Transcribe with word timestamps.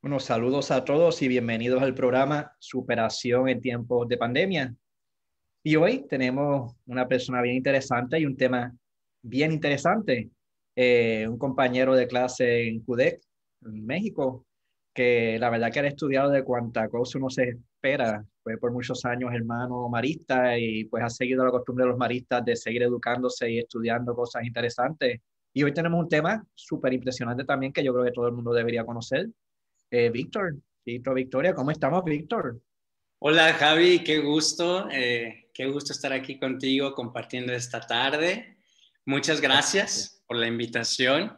Bueno, 0.00 0.20
saludos 0.20 0.70
a 0.70 0.84
todos 0.84 1.20
y 1.22 1.28
bienvenidos 1.28 1.82
al 1.82 1.92
programa 1.92 2.52
Superación 2.60 3.48
en 3.48 3.60
tiempos 3.60 4.06
de 4.06 4.16
pandemia. 4.16 4.72
Y 5.64 5.74
hoy 5.74 6.06
tenemos 6.08 6.76
una 6.86 7.08
persona 7.08 7.42
bien 7.42 7.56
interesante 7.56 8.20
y 8.20 8.24
un 8.24 8.36
tema 8.36 8.72
bien 9.22 9.50
interesante. 9.50 10.30
Eh, 10.76 11.26
un 11.28 11.36
compañero 11.36 11.96
de 11.96 12.06
clase 12.06 12.68
en 12.68 12.80
CUDEC, 12.84 13.20
en 13.62 13.84
México, 13.84 14.46
que 14.94 15.36
la 15.40 15.50
verdad 15.50 15.72
que 15.72 15.80
ha 15.80 15.86
estudiado 15.88 16.30
de 16.30 16.44
cuánta 16.44 16.88
cosa 16.88 17.18
uno 17.18 17.28
se 17.28 17.48
espera. 17.48 18.24
Fue 18.44 18.56
por 18.56 18.70
muchos 18.70 19.04
años 19.04 19.34
hermano 19.34 19.88
marista 19.88 20.56
y 20.56 20.84
pues 20.84 21.02
ha 21.02 21.10
seguido 21.10 21.44
la 21.44 21.50
costumbre 21.50 21.84
de 21.84 21.90
los 21.90 21.98
maristas 21.98 22.44
de 22.44 22.54
seguir 22.54 22.84
educándose 22.84 23.50
y 23.50 23.58
estudiando 23.58 24.14
cosas 24.14 24.44
interesantes. 24.44 25.20
Y 25.52 25.64
hoy 25.64 25.74
tenemos 25.74 26.00
un 26.00 26.08
tema 26.08 26.46
súper 26.54 26.92
impresionante 26.92 27.44
también 27.44 27.72
que 27.72 27.82
yo 27.82 27.92
creo 27.92 28.04
que 28.04 28.12
todo 28.12 28.28
el 28.28 28.34
mundo 28.34 28.52
debería 28.52 28.84
conocer, 28.84 29.28
eh, 29.90 30.10
Víctor. 30.10 30.56
Víctor, 30.84 31.14
Victoria, 31.14 31.54
¿cómo 31.54 31.70
estamos, 31.70 32.04
Víctor? 32.04 32.60
Hola, 33.20 33.52
Javi, 33.54 34.04
qué 34.04 34.20
gusto, 34.20 34.88
eh, 34.90 35.50
qué 35.52 35.66
gusto 35.66 35.92
estar 35.92 36.12
aquí 36.12 36.38
contigo 36.38 36.94
compartiendo 36.94 37.52
esta 37.52 37.80
tarde. 37.80 38.56
Muchas 39.04 39.40
gracias 39.40 40.22
por 40.26 40.36
la 40.36 40.46
invitación 40.46 41.36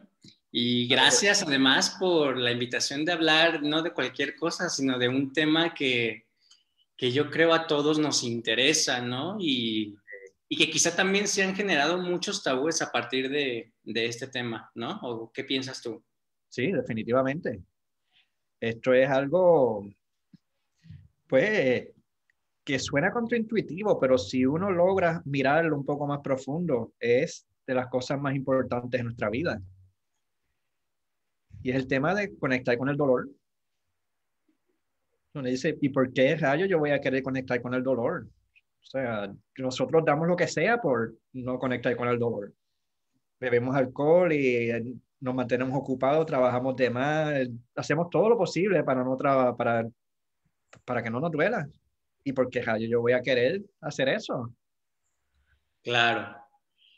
y 0.51 0.87
gracias 0.87 1.43
además 1.43 1.97
por 1.99 2.37
la 2.37 2.51
invitación 2.51 3.03
de 3.03 3.13
hablar 3.13 3.63
no 3.63 3.81
de 3.81 3.93
cualquier 3.93 4.35
cosa, 4.35 4.69
sino 4.69 4.99
de 4.99 5.09
un 5.09 5.33
tema 5.33 5.73
que, 5.73 6.27
que 6.95 7.11
yo 7.11 7.29
creo 7.29 7.53
a 7.53 7.67
todos 7.67 7.97
nos 7.97 8.23
interesa, 8.23 9.01
¿no? 9.01 9.37
Y, 9.39 9.95
y, 10.47 10.57
que 10.57 10.69
quizá 10.69 10.95
también 10.95 11.27
se 11.27 11.43
han 11.43 11.55
generado 11.55 11.97
muchos 11.97 12.43
tabúes 12.43 12.81
a 12.81 12.91
partir 12.91 13.29
de, 13.29 13.73
de 13.83 14.05
este 14.05 14.27
tema, 14.27 14.69
¿no? 14.75 14.99
¿O 15.01 15.31
qué 15.31 15.43
piensas 15.43 15.81
tú? 15.81 16.03
Sí, 16.49 16.71
definitivamente. 16.71 17.61
Esto 18.61 18.93
es 18.93 19.09
algo, 19.09 19.89
pues, 21.27 21.89
que 22.63 22.77
suena 22.77 23.11
contraintuitivo, 23.11 23.99
pero 23.99 24.19
si 24.19 24.45
uno 24.45 24.69
logra 24.69 25.23
mirarlo 25.25 25.75
un 25.75 25.83
poco 25.83 26.05
más 26.05 26.19
profundo, 26.19 26.93
es 26.99 27.47
de 27.65 27.73
las 27.73 27.87
cosas 27.87 28.21
más 28.21 28.35
importantes 28.35 28.99
de 28.99 29.03
nuestra 29.03 29.31
vida. 29.31 29.59
Y 31.63 31.71
es 31.71 31.75
el 31.75 31.87
tema 31.87 32.13
de 32.13 32.37
conectar 32.37 32.77
con 32.77 32.89
el 32.89 32.97
dolor. 32.97 33.29
Uno 35.33 35.47
dice, 35.47 35.75
¿y 35.81 35.89
por 35.89 36.13
qué 36.13 36.35
rayo 36.35 36.67
yo 36.67 36.77
voy 36.77 36.91
a 36.91 37.01
querer 37.01 37.23
conectar 37.23 37.59
con 37.63 37.73
el 37.73 37.81
dolor? 37.81 38.27
O 38.27 38.85
sea, 38.85 39.33
nosotros 39.57 40.03
damos 40.05 40.27
lo 40.27 40.35
que 40.35 40.47
sea 40.47 40.79
por 40.79 41.15
no 41.33 41.57
conectar 41.57 41.95
con 41.95 42.09
el 42.09 42.19
dolor. 42.19 42.53
Bebemos 43.39 43.75
alcohol 43.75 44.31
y 44.33 44.69
nos 45.21 45.35
mantenemos 45.35 45.77
ocupados, 45.77 46.25
trabajamos 46.25 46.75
de 46.75 46.89
más, 46.89 47.33
hacemos 47.75 48.09
todo 48.09 48.27
lo 48.27 48.37
posible 48.37 48.83
para, 48.83 49.03
no 49.03 49.15
para, 49.17 49.87
para 50.83 51.03
que 51.03 51.09
no 51.09 51.19
nos 51.19 51.31
duela. 51.31 51.69
¿Y 52.23 52.33
por 52.33 52.49
qué 52.49 52.63
yo 52.89 53.01
voy 53.01 53.13
a 53.13 53.21
querer 53.21 53.61
hacer 53.81 54.09
eso? 54.09 54.53
Claro. 55.83 56.35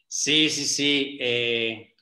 Sí, 0.07 0.49
sí, 0.49 0.65
sí. 0.65 1.17
Eh, 1.19 1.95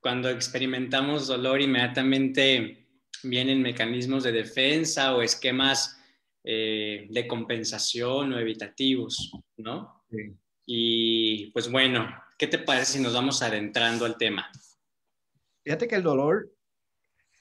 cuando 0.00 0.30
experimentamos 0.30 1.26
dolor, 1.26 1.60
inmediatamente 1.60 2.88
vienen 3.22 3.62
mecanismos 3.62 4.24
de 4.24 4.32
defensa 4.32 5.14
o 5.14 5.22
esquemas 5.22 6.00
eh, 6.42 7.06
de 7.10 7.26
compensación 7.26 8.32
o 8.32 8.38
evitativos, 8.38 9.32
¿no? 9.56 10.04
Sí. 10.10 10.34
Y 10.66 11.50
pues 11.50 11.70
bueno, 11.70 12.08
¿qué 12.38 12.46
te 12.46 12.58
parece 12.58 12.94
si 12.94 13.02
nos 13.02 13.12
vamos 13.12 13.42
adentrando 13.42 14.04
al 14.04 14.16
tema? 14.16 14.50
Fíjate 15.70 15.86
que 15.86 15.94
el 15.94 16.02
dolor, 16.02 16.50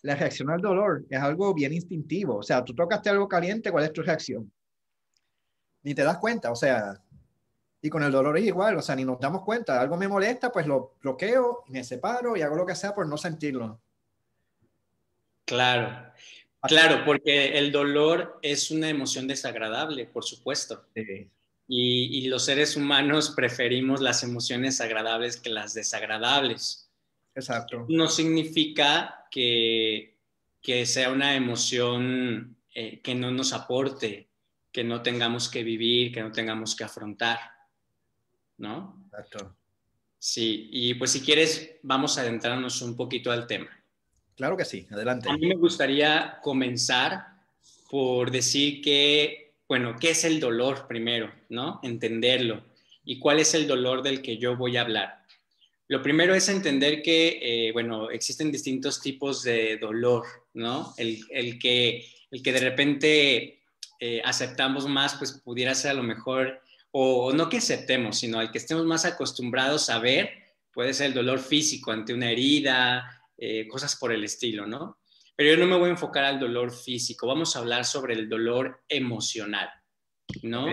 la 0.03 0.13
reacción 0.13 0.51
al 0.51 0.61
dolor 0.61 1.03
es 1.09 1.19
algo 1.19 1.51
bien 1.51 1.73
instintivo. 1.73 2.37
O 2.37 2.43
sea, 2.43 2.63
tú 2.63 2.75
tocaste 2.75 3.09
algo 3.09 3.27
caliente, 3.27 3.71
¿cuál 3.71 3.85
es 3.85 3.91
tu 3.91 4.03
reacción? 4.03 4.51
Ni 5.81 5.95
te 5.95 6.03
das 6.03 6.19
cuenta, 6.19 6.51
o 6.51 6.55
sea, 6.55 7.01
y 7.81 7.89
con 7.89 8.03
el 8.03 8.11
dolor 8.11 8.37
es 8.37 8.45
igual, 8.45 8.77
o 8.77 8.83
sea, 8.83 8.95
ni 8.95 9.03
nos 9.03 9.19
damos 9.19 9.43
cuenta. 9.43 9.81
Algo 9.81 9.97
me 9.97 10.07
molesta, 10.07 10.51
pues 10.51 10.67
lo 10.67 10.93
bloqueo, 11.01 11.63
me 11.69 11.83
separo 11.83 12.37
y 12.37 12.43
hago 12.43 12.55
lo 12.55 12.67
que 12.67 12.75
sea 12.75 12.93
por 12.93 13.07
no 13.07 13.17
sentirlo. 13.17 13.81
Claro, 15.45 16.13
claro, 16.61 17.03
porque 17.05 17.57
el 17.57 17.71
dolor 17.71 18.37
es 18.43 18.69
una 18.69 18.89
emoción 18.89 19.27
desagradable, 19.27 20.05
por 20.05 20.23
supuesto. 20.23 20.85
Sí. 20.93 21.31
Y, 21.67 22.19
y, 22.19 22.27
los 22.27 22.45
seres 22.45 22.75
humanos 22.75 23.31
preferimos 23.35 24.01
las 24.01 24.21
emociones 24.21 24.81
agradables 24.81 25.37
que 25.37 25.49
las 25.49 25.73
desagradables. 25.73 26.88
Exacto. 27.35 27.85
No 27.89 28.07
significa 28.07 29.25
que, 29.31 30.17
que 30.61 30.85
sea 30.85 31.11
una 31.11 31.35
emoción 31.35 32.57
eh, 32.73 32.99
que 33.01 33.15
no 33.15 33.31
nos 33.31 33.53
aporte, 33.53 34.29
que 34.71 34.83
no 34.83 35.01
tengamos 35.01 35.49
que 35.49 35.63
vivir, 35.63 36.13
que 36.13 36.21
no 36.21 36.31
tengamos 36.31 36.75
que 36.75 36.83
afrontar, 36.83 37.39
¿no? 38.57 39.03
Exacto. 39.05 39.55
Sí, 40.19 40.69
y 40.71 40.93
pues 40.95 41.11
si 41.11 41.21
quieres, 41.21 41.77
vamos 41.81 42.17
a 42.17 42.21
adentrarnos 42.21 42.81
un 42.81 42.95
poquito 42.95 43.31
al 43.31 43.47
tema. 43.47 43.69
Claro 44.35 44.57
que 44.57 44.65
sí, 44.65 44.85
adelante. 44.91 45.29
A 45.29 45.33
mí 45.37 45.47
me 45.47 45.55
gustaría 45.55 46.39
comenzar 46.41 47.25
por 47.89 48.29
decir 48.29 48.81
que, 48.81 49.55
bueno, 49.67 49.95
¿qué 49.99 50.11
es 50.11 50.23
el 50.25 50.39
dolor 50.39 50.87
primero, 50.87 51.31
¿no? 51.49 51.79
Entenderlo. 51.83 52.63
¿Y 53.03 53.17
cuál 53.17 53.39
es 53.39 53.53
el 53.53 53.65
dolor 53.65 54.03
del 54.03 54.21
que 54.21 54.37
yo 54.37 54.55
voy 54.55 54.77
a 54.77 54.81
hablar? 54.81 55.18
Lo 55.89 56.03
primero 56.03 56.35
es 56.35 56.47
entender 56.49 57.01
que, 57.01 57.39
eh, 57.41 57.71
bueno, 57.71 58.11
existen 58.11 58.51
distintos 58.51 59.01
tipos 59.01 59.41
de 59.41 59.77
dolor, 59.77 60.23
¿no? 60.53 60.93
El, 60.97 61.57
que, 61.57 62.05
el 62.29 62.43
que 62.43 62.53
de 62.53 62.59
repente 62.59 63.63
eh, 63.99 64.21
aceptamos 64.23 64.87
más, 64.87 65.15
pues 65.15 65.41
pudiera 65.43 65.73
ser 65.73 65.91
a 65.91 65.93
lo 65.95 66.03
mejor, 66.03 66.61
o, 66.91 67.33
no 67.33 67.49
que 67.49 67.57
aceptemos, 67.57 68.19
sino 68.19 68.37
al 68.37 68.51
que 68.51 68.59
estemos 68.59 68.85
más 68.85 69.03
acostumbrados 69.05 69.89
a 69.89 69.97
ver, 69.97 70.29
puede 70.71 70.93
ser 70.93 71.07
el 71.07 71.15
dolor 71.15 71.39
físico 71.39 71.91
ante 71.91 72.13
una 72.13 72.29
herida, 72.29 73.25
eh, 73.35 73.67
cosas 73.67 73.95
por 73.95 74.11
el 74.13 74.23
estilo, 74.23 74.67
¿no? 74.67 74.99
Pero 75.35 75.49
yo 75.49 75.57
no 75.57 75.65
me 75.65 75.79
voy 75.79 75.89
a 75.89 75.93
enfocar 75.93 76.23
al 76.23 76.39
dolor 76.39 76.71
físico, 76.71 77.25
vamos 77.25 77.55
a 77.55 77.59
hablar 77.59 77.83
sobre 77.83 78.13
el 78.13 78.29
dolor 78.29 78.83
emocional, 78.87 79.69
¿no? 80.43 80.67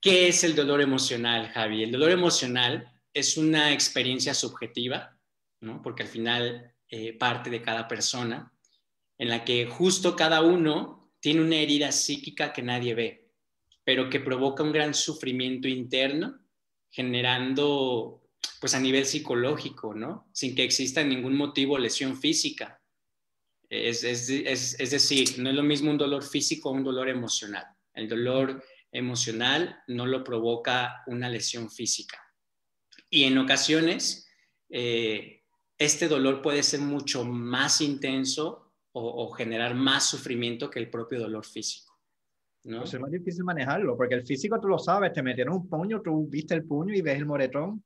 ¿Qué 0.00 0.28
es 0.28 0.44
el 0.44 0.54
dolor 0.54 0.80
emocional, 0.80 1.48
Javi? 1.48 1.82
El 1.82 1.90
dolor 1.90 2.12
emocional 2.12 2.92
es 3.16 3.38
una 3.38 3.72
experiencia 3.72 4.34
subjetiva, 4.34 5.18
¿no? 5.60 5.80
porque 5.80 6.02
al 6.02 6.08
final 6.10 6.74
eh, 6.90 7.14
parte 7.14 7.48
de 7.48 7.62
cada 7.62 7.88
persona, 7.88 8.52
en 9.16 9.30
la 9.30 9.42
que 9.42 9.64
justo 9.64 10.14
cada 10.14 10.42
uno 10.42 11.14
tiene 11.18 11.40
una 11.40 11.56
herida 11.56 11.92
psíquica 11.92 12.52
que 12.52 12.60
nadie 12.60 12.94
ve, 12.94 13.30
pero 13.84 14.10
que 14.10 14.20
provoca 14.20 14.62
un 14.62 14.70
gran 14.70 14.92
sufrimiento 14.92 15.66
interno, 15.66 16.40
generando, 16.90 18.28
pues 18.60 18.74
a 18.74 18.80
nivel 18.80 19.06
psicológico, 19.06 19.94
¿no? 19.94 20.28
Sin 20.34 20.54
que 20.54 20.64
exista 20.64 21.02
ningún 21.02 21.36
motivo 21.36 21.78
lesión 21.78 22.18
física. 22.18 22.82
Es, 23.70 24.04
es 24.04 24.90
decir, 24.90 25.38
no 25.38 25.48
es 25.48 25.56
lo 25.56 25.62
mismo 25.62 25.90
un 25.90 25.98
dolor 25.98 26.22
físico 26.22 26.68
o 26.68 26.72
un 26.72 26.84
dolor 26.84 27.08
emocional. 27.08 27.64
El 27.94 28.10
dolor 28.10 28.62
emocional 28.92 29.82
no 29.86 30.04
lo 30.04 30.22
provoca 30.22 31.02
una 31.06 31.30
lesión 31.30 31.70
física. 31.70 32.25
Y 33.10 33.24
en 33.24 33.38
ocasiones, 33.38 34.28
eh, 34.68 35.42
este 35.78 36.08
dolor 36.08 36.42
puede 36.42 36.62
ser 36.62 36.80
mucho 36.80 37.24
más 37.24 37.80
intenso 37.80 38.72
o, 38.98 39.30
generar 39.32 39.74
más 39.74 40.08
sufrimiento 40.08 40.70
que 40.70 40.78
el 40.78 40.88
propio 40.88 41.20
dolor 41.20 41.44
físico. 41.44 42.00
¿no? 42.64 42.78
Pues 42.78 42.94
es 42.94 43.00
más 43.00 43.10
difícil 43.10 43.44
manejarlo, 43.44 43.94
porque 43.94 44.14
el 44.14 44.26
físico 44.26 44.58
tú 44.58 44.68
lo 44.68 44.78
sabes, 44.78 45.12
te 45.12 45.22
metieron 45.22 45.54
un 45.54 45.68
puño, 45.68 46.00
tú 46.00 46.26
viste 46.26 46.54
el 46.54 46.64
puño 46.64 46.94
y 46.94 47.02
ves 47.02 47.18
el 47.18 47.26
moretón. 47.26 47.84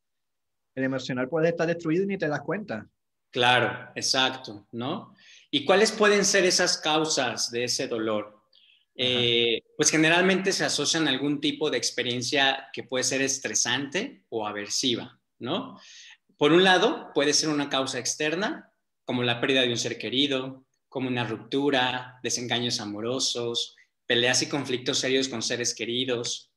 El 0.72 0.84
emocional 0.84 1.28
puede 1.28 1.48
estar 1.48 1.66
destruido 1.66 2.04
y 2.04 2.06
ni 2.06 2.16
te 2.16 2.28
das 2.28 2.42
cuenta. 2.42 2.88
Claro, 3.30 3.90
exacto, 3.96 4.68
¿no? 4.70 5.14
¿Y 5.50 5.64
cuáles 5.64 5.90
pueden 5.90 6.24
ser 6.24 6.44
esas 6.44 6.78
causas 6.78 7.50
de 7.50 7.64
ese 7.64 7.88
dolor? 7.88 8.39
Eh, 8.94 9.62
pues 9.76 9.90
generalmente 9.90 10.52
se 10.52 10.64
asocian 10.64 11.06
a 11.06 11.10
algún 11.10 11.40
tipo 11.40 11.70
de 11.70 11.78
experiencia 11.78 12.68
que 12.72 12.82
puede 12.82 13.04
ser 13.04 13.22
estresante 13.22 14.24
o 14.28 14.46
aversiva, 14.46 15.18
¿no? 15.38 15.80
Por 16.36 16.52
un 16.52 16.64
lado, 16.64 17.10
puede 17.14 17.32
ser 17.32 17.48
una 17.48 17.68
causa 17.68 17.98
externa, 17.98 18.72
como 19.04 19.22
la 19.22 19.40
pérdida 19.40 19.62
de 19.62 19.70
un 19.70 19.78
ser 19.78 19.98
querido, 19.98 20.64
como 20.88 21.08
una 21.08 21.24
ruptura, 21.24 22.18
desengaños 22.22 22.80
amorosos, 22.80 23.76
peleas 24.06 24.42
y 24.42 24.48
conflictos 24.48 24.98
serios 24.98 25.28
con 25.28 25.42
seres 25.42 25.74
queridos, 25.74 26.50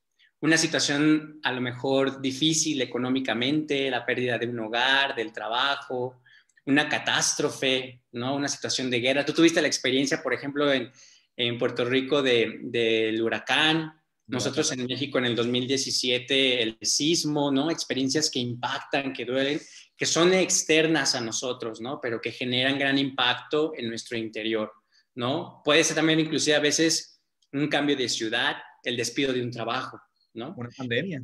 una 0.43 0.57
situación 0.57 1.39
a 1.43 1.53
lo 1.53 1.61
mejor 1.61 2.19
difícil 2.19 2.81
económicamente, 2.81 3.89
la 3.89 4.05
pérdida 4.05 4.37
de 4.37 4.47
un 4.47 4.59
hogar, 4.59 5.15
del 5.15 5.31
trabajo, 5.31 6.21
una 6.65 6.89
catástrofe, 6.89 8.01
¿no? 8.11 8.35
Una 8.35 8.49
situación 8.49 8.89
de 8.89 8.99
guerra. 8.99 9.25
Tú 9.25 9.31
tuviste 9.31 9.61
la 9.61 9.67
experiencia, 9.67 10.21
por 10.21 10.33
ejemplo, 10.33 10.69
en, 10.73 10.91
en 11.35 11.57
Puerto 11.57 11.85
Rico 11.85 12.21
del 12.21 13.21
huracán, 13.21 13.93
nosotros 14.27 14.71
en 14.71 14.85
México 14.85 15.17
en 15.17 15.25
el 15.25 15.35
2017 15.35 16.63
el 16.63 16.77
sismo, 16.81 17.51
¿no? 17.51 17.69
Experiencias 17.69 18.29
que 18.29 18.39
impactan, 18.39 19.13
que 19.13 19.25
duelen, 19.25 19.59
que 19.97 20.05
son 20.05 20.33
externas 20.33 21.13
a 21.15 21.21
nosotros, 21.21 21.81
¿no? 21.81 21.99
Pero 22.01 22.21
que 22.21 22.31
generan 22.31 22.79
gran 22.79 22.97
impacto 22.97 23.73
en 23.75 23.89
nuestro 23.89 24.17
interior. 24.17 24.71
¿no? 25.15 25.61
Puede 25.63 25.83
ser 25.83 25.95
también 25.95 26.19
inclusive 26.19 26.55
a 26.55 26.61
veces 26.61 27.21
un 27.51 27.67
cambio 27.67 27.95
de 27.95 28.09
ciudad, 28.09 28.57
el 28.83 28.97
despido 28.97 29.33
de 29.33 29.41
un 29.41 29.51
trabajo, 29.51 29.99
¿no? 30.33 30.53
Una 30.57 30.69
pandemia. 30.75 31.23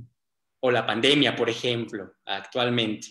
O 0.62 0.72
la 0.72 0.86
pandemia, 0.86 1.36
por 1.36 1.50
ejemplo, 1.50 2.14
actualmente. 2.26 3.08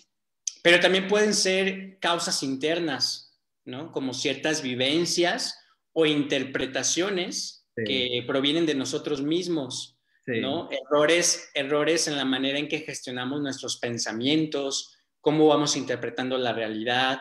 Pero 0.63 0.81
también 0.81 1.09
pueden 1.09 1.35
ser 1.35 1.99
causas 1.99 2.43
internas, 2.43 3.39
¿no? 3.65 3.91
Como 3.91 4.15
ciertas 4.15 4.63
vivencias 4.63 5.59
o 6.01 6.07
interpretaciones 6.07 7.67
que 7.75 8.23
provienen 8.25 8.67
de 8.67 8.77
nosotros 8.77 9.21
mismos, 9.21 9.99
¿no? 10.27 10.69
Errores, 10.71 11.51
errores 11.55 12.07
en 12.07 12.17
la 12.17 12.25
manera 12.25 12.57
en 12.57 12.69
que 12.69 12.79
gestionamos 12.79 13.41
nuestros 13.41 13.79
pensamientos, 13.79 14.97
cómo 15.21 15.49
vamos 15.49 15.75
interpretando 15.75 16.39
la 16.39 16.53
realidad. 16.53 17.19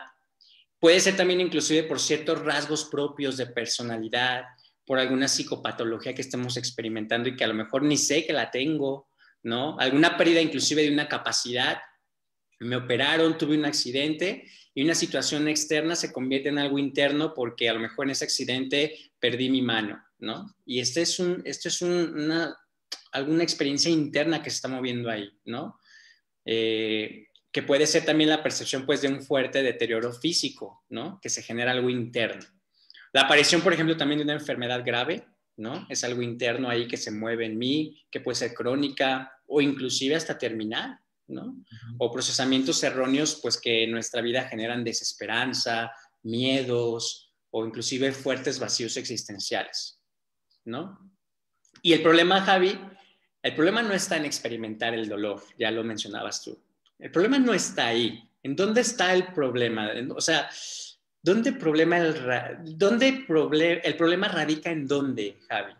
Puede 0.78 1.00
ser 1.00 1.16
también 1.16 1.40
inclusive 1.40 1.82
por 1.88 1.98
ciertos 1.98 2.44
rasgos 2.44 2.84
propios 2.84 3.36
de 3.36 3.46
personalidad, 3.46 4.44
por 4.86 5.00
alguna 5.00 5.26
psicopatología 5.26 6.14
que 6.14 6.22
estemos 6.22 6.56
experimentando 6.56 7.28
y 7.28 7.34
que 7.34 7.42
a 7.42 7.48
lo 7.48 7.54
mejor 7.54 7.82
ni 7.82 7.96
sé 7.96 8.24
que 8.24 8.32
la 8.32 8.48
tengo, 8.48 9.08
¿no? 9.42 9.76
Alguna 9.80 10.16
pérdida 10.16 10.40
inclusive 10.40 10.82
de 10.82 10.92
una 10.92 11.08
capacidad. 11.08 11.78
Me 12.60 12.76
operaron, 12.76 13.38
tuve 13.38 13.56
un 13.56 13.64
accidente 13.64 14.44
y 14.74 14.82
una 14.82 14.94
situación 14.94 15.48
externa 15.48 15.96
se 15.96 16.12
convierte 16.12 16.48
en 16.48 16.58
algo 16.58 16.78
interno 16.78 17.34
porque 17.34 17.68
a 17.68 17.72
lo 17.72 17.80
mejor 17.80 18.06
en 18.06 18.12
ese 18.12 18.24
accidente 18.24 18.96
perdí 19.18 19.50
mi 19.50 19.62
mano, 19.62 20.02
¿no? 20.18 20.54
Y 20.64 20.80
este 20.80 21.02
es 21.02 21.18
un, 21.18 21.42
esto 21.44 21.68
es 21.68 21.82
una, 21.82 22.56
alguna 23.12 23.42
experiencia 23.42 23.90
interna 23.90 24.42
que 24.42 24.50
se 24.50 24.56
está 24.56 24.68
moviendo 24.68 25.10
ahí, 25.10 25.30
¿no? 25.44 25.78
Eh, 26.44 27.26
que 27.50 27.62
puede 27.62 27.86
ser 27.86 28.04
también 28.04 28.30
la 28.30 28.42
percepción 28.42 28.86
pues 28.86 29.02
de 29.02 29.08
un 29.08 29.22
fuerte 29.22 29.62
deterioro 29.62 30.12
físico, 30.12 30.84
¿no? 30.88 31.18
Que 31.20 31.28
se 31.28 31.42
genera 31.42 31.72
algo 31.72 31.90
interno. 31.90 32.46
La 33.12 33.22
aparición, 33.22 33.62
por 33.62 33.72
ejemplo, 33.72 33.96
también 33.96 34.18
de 34.18 34.24
una 34.24 34.34
enfermedad 34.34 34.84
grave, 34.84 35.26
¿no? 35.56 35.86
Es 35.88 36.04
algo 36.04 36.22
interno 36.22 36.68
ahí 36.68 36.86
que 36.86 36.96
se 36.96 37.10
mueve 37.10 37.46
en 37.46 37.58
mí, 37.58 38.06
que 38.10 38.20
puede 38.20 38.36
ser 38.36 38.54
crónica 38.54 39.32
o 39.46 39.60
inclusive 39.60 40.14
hasta 40.14 40.38
terminal, 40.38 41.00
¿no? 41.28 41.56
O 41.98 42.10
procesamientos 42.10 42.82
erróneos, 42.82 43.38
pues 43.40 43.60
que 43.60 43.84
en 43.84 43.92
nuestra 43.92 44.20
vida 44.22 44.48
generan 44.48 44.84
desesperanza, 44.84 45.92
miedos 46.22 47.32
o 47.50 47.64
inclusive 47.64 48.12
fuertes 48.12 48.58
vacíos 48.58 48.96
existenciales, 48.96 50.00
¿no? 50.64 50.98
Y 51.82 51.92
el 51.92 52.02
problema, 52.02 52.40
Javi, 52.42 52.78
el 53.42 53.54
problema 53.54 53.82
no 53.82 53.94
está 53.94 54.16
en 54.16 54.24
experimentar 54.24 54.94
el 54.94 55.08
dolor, 55.08 55.42
ya 55.58 55.70
lo 55.70 55.84
mencionabas 55.84 56.42
tú. 56.42 56.60
El 56.98 57.10
problema 57.10 57.38
no 57.38 57.54
está 57.54 57.86
ahí. 57.86 58.28
¿En 58.42 58.56
dónde 58.56 58.80
está 58.80 59.14
el 59.14 59.32
problema? 59.32 59.90
O 60.14 60.20
sea, 60.20 60.48
¿dónde, 61.22 61.52
problema 61.52 61.98
el, 61.98 62.76
dónde 62.76 63.08
el 63.08 63.96
problema 63.96 64.28
radica 64.28 64.70
en 64.70 64.86
dónde, 64.86 65.38
Javi? 65.48 65.72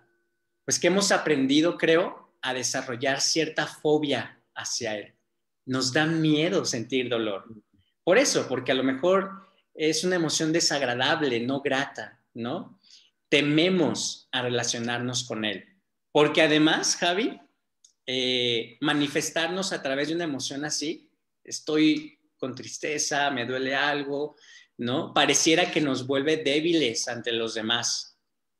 Pues 0.64 0.78
que 0.78 0.86
hemos 0.86 1.10
aprendido, 1.10 1.76
creo, 1.76 2.36
a 2.42 2.54
desarrollar 2.54 3.20
cierta 3.20 3.66
fobia 3.66 4.40
hacia 4.54 4.96
él. 4.96 5.17
Nos 5.68 5.92
da 5.92 6.04
miedo 6.06 6.64
sentir 6.64 7.08
dolor. 7.08 7.44
Por 8.02 8.18
eso, 8.18 8.48
porque 8.48 8.72
a 8.72 8.74
lo 8.74 8.82
mejor 8.82 9.30
es 9.74 10.02
una 10.02 10.16
emoción 10.16 10.52
desagradable, 10.52 11.38
no 11.40 11.60
grata, 11.60 12.20
¿no? 12.34 12.80
Tememos 13.28 14.28
a 14.32 14.42
relacionarnos 14.42 15.24
con 15.24 15.44
él. 15.44 15.64
Porque 16.10 16.42
además, 16.42 16.96
Javi, 16.96 17.40
eh, 18.06 18.78
manifestarnos 18.80 19.72
a 19.72 19.82
través 19.82 20.08
de 20.08 20.14
una 20.14 20.24
emoción 20.24 20.64
así 20.64 21.08
estoy 21.48 22.18
con 22.36 22.54
tristeza, 22.54 23.30
me 23.30 23.46
duele 23.46 23.74
algo, 23.74 24.36
¿no? 24.76 25.12
Pareciera 25.12 25.70
que 25.70 25.80
nos 25.80 26.06
vuelve 26.06 26.36
débiles 26.38 27.08
ante 27.08 27.32
los 27.32 27.54
demás, 27.54 28.16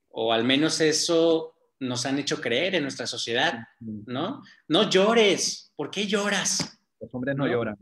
o 0.08 0.32
al 0.32 0.44
menos 0.44 0.80
eso 0.80 1.54
nos 1.80 2.06
han 2.06 2.18
hecho 2.18 2.40
creer 2.40 2.74
en 2.74 2.82
nuestra 2.82 3.06
sociedad, 3.06 3.60
¿no? 3.80 4.42
No 4.66 4.90
llores, 4.90 5.72
¿por 5.76 5.90
qué 5.90 6.06
lloras? 6.06 6.77
Los 7.00 7.14
hombres 7.14 7.36
no, 7.36 7.46
lloran. 7.46 7.76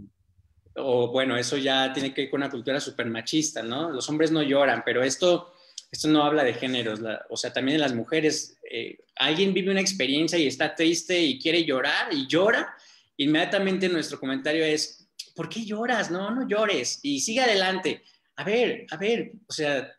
O 0.77 1.11
bueno, 1.11 1.37
eso 1.37 1.57
ya 1.57 1.93
tiene 1.93 2.13
que 2.13 2.23
ver 2.23 2.31
con 2.31 2.41
una 2.41 2.51
cultura 2.51 2.81
súper 2.81 3.07
machista, 3.07 3.63
¿no? 3.63 3.91
Los 3.91 4.09
hombres 4.09 4.31
no 4.31 4.43
lloran, 4.43 4.83
pero 4.85 5.03
esto, 5.03 5.55
esto 5.91 6.09
no 6.09 6.23
habla 6.23 6.45
de 6.45 6.55
géneros, 6.55 7.01
o 7.31 7.37
sea, 7.37 7.53
también 7.53 7.77
en 7.77 7.81
las 7.81 7.95
mujeres, 7.95 8.59
eh, 8.71 8.99
alguien 9.17 9.55
vive 9.55 9.71
una 9.71 9.81
experiencia 9.81 10.39
y 10.39 10.47
está 10.47 10.75
triste 10.75 11.19
y 11.19 11.39
quiere 11.39 11.65
llorar 11.65 12.13
y 12.13 12.27
llora, 12.27 12.75
inmediatamente 13.17 13.89
nuestro 13.89 14.21
comentario 14.21 14.65
es, 14.65 15.09
¿por 15.35 15.49
qué 15.49 15.65
lloras? 15.65 16.11
No, 16.11 16.31
no 16.31 16.47
llores 16.47 17.01
y 17.03 17.21
sigue 17.21 17.41
adelante. 17.41 18.03
A 18.37 18.45
ver, 18.45 18.87
a 18.91 18.97
ver, 18.97 19.33
o 19.47 19.53
sea, 19.53 19.91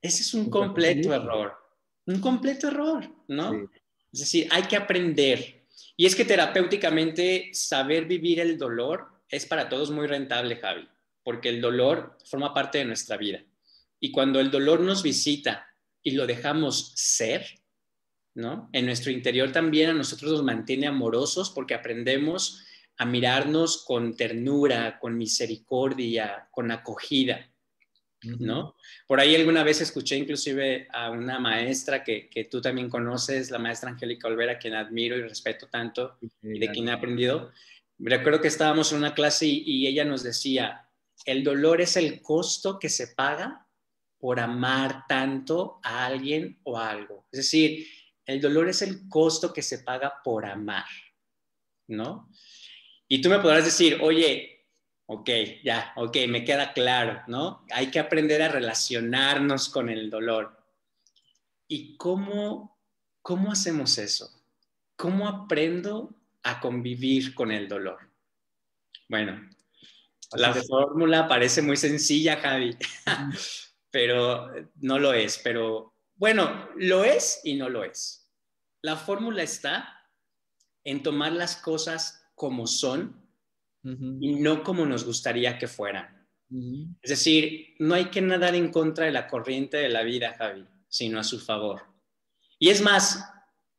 ese 0.00 0.22
es 0.22 0.34
un 0.34 0.48
completo 0.48 1.12
error, 1.12 1.54
un 2.06 2.20
completo 2.20 2.68
error, 2.68 3.06
¿no? 3.28 3.68
Es 4.12 4.20
decir, 4.20 4.48
hay 4.50 4.62
que 4.62 4.76
aprender. 4.76 5.63
Y 5.96 6.06
es 6.06 6.16
que 6.16 6.24
terapéuticamente 6.24 7.50
saber 7.52 8.06
vivir 8.06 8.40
el 8.40 8.58
dolor 8.58 9.22
es 9.28 9.46
para 9.46 9.68
todos 9.68 9.90
muy 9.90 10.06
rentable, 10.06 10.56
Javi, 10.56 10.88
porque 11.22 11.48
el 11.48 11.60
dolor 11.60 12.18
forma 12.24 12.52
parte 12.52 12.78
de 12.78 12.84
nuestra 12.84 13.16
vida. 13.16 13.44
Y 14.00 14.10
cuando 14.10 14.40
el 14.40 14.50
dolor 14.50 14.80
nos 14.80 15.02
visita 15.02 15.66
y 16.02 16.12
lo 16.12 16.26
dejamos 16.26 16.92
ser, 16.96 17.60
¿no? 18.34 18.68
En 18.72 18.86
nuestro 18.86 19.12
interior 19.12 19.52
también 19.52 19.90
a 19.90 19.94
nosotros 19.94 20.32
nos 20.32 20.42
mantiene 20.42 20.88
amorosos 20.88 21.50
porque 21.50 21.74
aprendemos 21.74 22.64
a 22.96 23.06
mirarnos 23.06 23.84
con 23.84 24.16
ternura, 24.16 24.98
con 24.98 25.16
misericordia, 25.16 26.48
con 26.50 26.70
acogida, 26.70 27.50
¿no? 28.38 28.74
Por 29.06 29.20
ahí 29.20 29.34
alguna 29.34 29.62
vez 29.62 29.80
escuché 29.80 30.16
inclusive 30.16 30.88
a 30.90 31.10
una 31.10 31.38
maestra 31.38 32.02
que, 32.02 32.48
tú 32.50 32.60
también 32.60 32.88
conoces, 32.88 33.50
la 33.50 33.58
maestra 33.58 33.90
Angélica 33.90 34.28
Olvera, 34.28 34.58
quien 34.58 34.74
admiro 34.74 35.16
y 35.16 35.22
respeto 35.22 35.68
tanto 35.68 36.18
y 36.42 36.58
de 36.58 36.70
quien 36.70 36.88
he 36.88 36.92
aprendido. 36.92 37.52
Recuerdo 37.98 38.40
que 38.40 38.48
estábamos 38.48 38.92
en 38.92 38.98
una 38.98 39.14
clase 39.14 39.46
y 39.46 39.86
ella 39.86 40.04
nos 40.04 40.22
decía, 40.22 40.88
el 41.24 41.44
dolor 41.44 41.80
es 41.80 41.96
el 41.96 42.20
costo 42.20 42.78
que 42.78 42.88
se 42.88 43.08
paga 43.08 43.66
por 44.18 44.40
amar 44.40 45.04
tanto 45.06 45.80
a 45.82 46.06
alguien 46.06 46.58
o 46.62 46.78
a 46.78 46.90
algo. 46.90 47.26
Es 47.30 47.40
decir, 47.40 47.86
el 48.26 48.40
dolor 48.40 48.68
es 48.68 48.82
el 48.82 49.08
costo 49.08 49.52
que 49.52 49.62
se 49.62 49.80
paga 49.80 50.14
por 50.24 50.46
amar, 50.46 50.86
¿no? 51.88 52.30
Y 53.06 53.20
tú 53.20 53.28
me 53.28 53.38
podrás 53.38 53.66
decir, 53.66 53.98
oye, 54.00 54.53
ok, 55.06 55.30
ya, 55.62 55.92
ok, 55.96 56.16
me 56.28 56.44
queda 56.44 56.72
claro, 56.72 57.22
¿no? 57.26 57.64
Hay 57.70 57.90
que 57.90 57.98
aprender 57.98 58.42
a 58.42 58.48
relacionarnos 58.48 59.68
con 59.68 59.88
el 59.88 60.10
dolor. 60.10 60.56
¿Y 61.68 61.96
cómo, 61.96 62.78
cómo 63.22 63.52
hacemos 63.52 63.98
eso? 63.98 64.30
¿Cómo 64.96 65.28
aprendo 65.28 66.14
a 66.42 66.60
convivir 66.60 67.34
con 67.34 67.50
el 67.50 67.68
dolor? 67.68 68.10
Bueno, 69.08 69.48
la 70.32 70.54
fórmula 70.54 71.28
parece 71.28 71.62
muy 71.62 71.76
sencilla, 71.76 72.40
Javi, 72.40 72.76
pero 73.90 74.50
no 74.76 74.98
lo 74.98 75.12
es, 75.12 75.38
pero 75.38 75.94
bueno, 76.16 76.70
lo 76.76 77.04
es 77.04 77.40
y 77.44 77.54
no 77.54 77.68
lo 77.68 77.84
es. 77.84 78.28
La 78.82 78.96
fórmula 78.96 79.42
está 79.42 80.08
en 80.84 81.02
tomar 81.02 81.32
las 81.32 81.56
cosas 81.56 82.26
como 82.34 82.66
son 82.66 83.23
y 83.84 84.36
no 84.36 84.62
como 84.62 84.86
nos 84.86 85.04
gustaría 85.04 85.58
que 85.58 85.68
fueran. 85.68 86.26
Es 87.02 87.10
decir, 87.10 87.74
no 87.78 87.94
hay 87.94 88.06
que 88.06 88.20
nadar 88.20 88.54
en 88.54 88.70
contra 88.70 89.06
de 89.06 89.12
la 89.12 89.26
corriente 89.26 89.76
de 89.76 89.88
la 89.88 90.02
vida, 90.02 90.34
Javi, 90.38 90.66
sino 90.88 91.18
a 91.18 91.24
su 91.24 91.40
favor. 91.40 91.82
Y 92.58 92.70
es 92.70 92.80
más, 92.80 93.24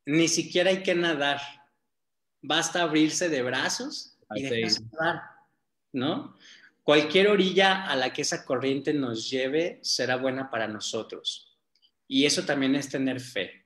ni 0.06 0.28
siquiera 0.28 0.70
hay 0.70 0.84
que 0.84 0.94
nadar. 0.94 1.40
Basta 2.42 2.82
abrirse 2.82 3.30
de 3.30 3.42
brazos 3.42 4.20
y 4.36 4.44
dejarse 4.44 4.84
nadar, 4.92 5.22
¿no? 5.94 6.36
Cualquier 6.84 7.30
orilla 7.30 7.86
a 7.86 7.96
la 7.96 8.14
que 8.14 8.22
esa 8.22 8.46
corriente 8.46 8.94
nos 8.94 9.30
lleve 9.30 9.80
será 9.82 10.18
buena 10.18 10.52
para 10.52 10.68
nosotros. 10.68 11.58
Y 12.08 12.26
eso 12.26 12.44
también 12.44 12.76
es 12.76 12.90
tener 12.90 13.20
fe. 13.20 13.66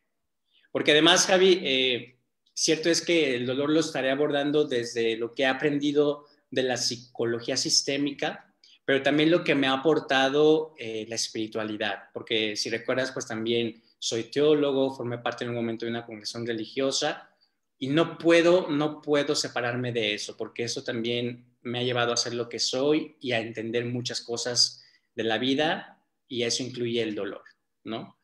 Porque 0.72 0.92
además, 0.92 1.26
Javi, 1.26 1.60
eh, 1.62 2.19
cierto 2.64 2.90
es 2.90 3.02
que 3.02 3.36
el 3.36 3.46
dolor 3.46 3.70
lo 3.70 3.80
estaré 3.80 4.12
abordando 4.12 4.66
desde 4.66 5.18
lo 5.18 5.34
que 5.34 5.44
he 5.44 5.48
aprendido 5.48 6.26
de 6.52 6.64
la 6.64 6.78
psicología 6.78 7.58
sistémica, 7.58 8.54
pero 8.86 9.04
también 9.04 9.30
lo 9.30 9.44
que 9.44 9.56
me 9.56 9.68
ha 9.68 9.74
aportado 9.74 10.74
eh, 10.78 11.06
la 11.08 11.16
espiritualidad. 11.16 12.10
Porque 12.14 12.56
si 12.56 12.70
recuerdas, 12.70 13.12
pues 13.12 13.28
también 13.28 13.84
soy 14.00 14.24
teólogo, 14.26 14.96
formé 14.96 15.20
parte 15.20 15.44
en 15.44 15.52
un 15.52 15.58
momento 15.58 15.86
de 15.86 15.92
una 15.92 16.06
congregación 16.06 16.46
religiosa 16.46 17.30
y 17.78 17.88
no 17.88 18.18
puedo, 18.18 18.70
no 18.70 19.02
puedo 19.02 19.36
separarme 19.36 19.92
de 19.92 20.16
eso, 20.16 20.36
porque 20.36 20.64
eso 20.64 20.84
también 20.84 21.46
me 21.62 21.80
ha 21.80 21.84
llevado 21.84 22.14
a 22.14 22.18
ser 22.18 22.34
lo 22.34 22.50
que 22.50 22.60
soy 22.60 23.16
y 23.20 23.32
a 23.32 23.40
entender 23.40 23.86
muchas 23.86 24.22
cosas 24.22 24.84
de 25.16 25.24
la 25.24 25.38
vida 25.38 26.02
y 26.28 26.44
eso 26.44 26.64
incluye 26.64 27.02
el 27.02 27.16
dolor, 27.16 27.44
¿no? 27.84 28.18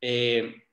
Eh, 0.00 0.64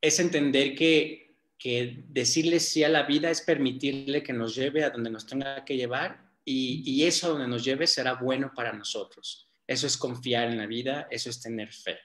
es 0.00 0.20
entender 0.20 0.74
que, 0.74 1.23
que, 1.64 2.04
decirle 2.08 2.60
sí 2.60 2.84
a 2.84 2.90
la 2.90 3.04
vida 3.04 3.30
es 3.30 3.40
permitirle 3.40 4.22
que 4.22 4.34
nos 4.34 4.54
lleve 4.54 4.84
a 4.84 4.90
donde 4.90 5.08
nos 5.08 5.26
tenga 5.26 5.64
que 5.64 5.78
llevar 5.78 6.30
y, 6.44 6.82
y 6.84 7.04
eso 7.04 7.30
donde 7.30 7.48
nos 7.48 7.64
lleve 7.64 7.86
será 7.86 8.16
bueno 8.16 8.52
para 8.54 8.74
nosotros. 8.74 9.48
eso 9.66 9.86
es 9.86 9.96
confiar 9.96 10.50
en 10.50 10.58
la 10.58 10.66
vida, 10.66 11.08
eso 11.10 11.30
es 11.30 11.40
tener 11.40 11.72
fe. 11.72 11.96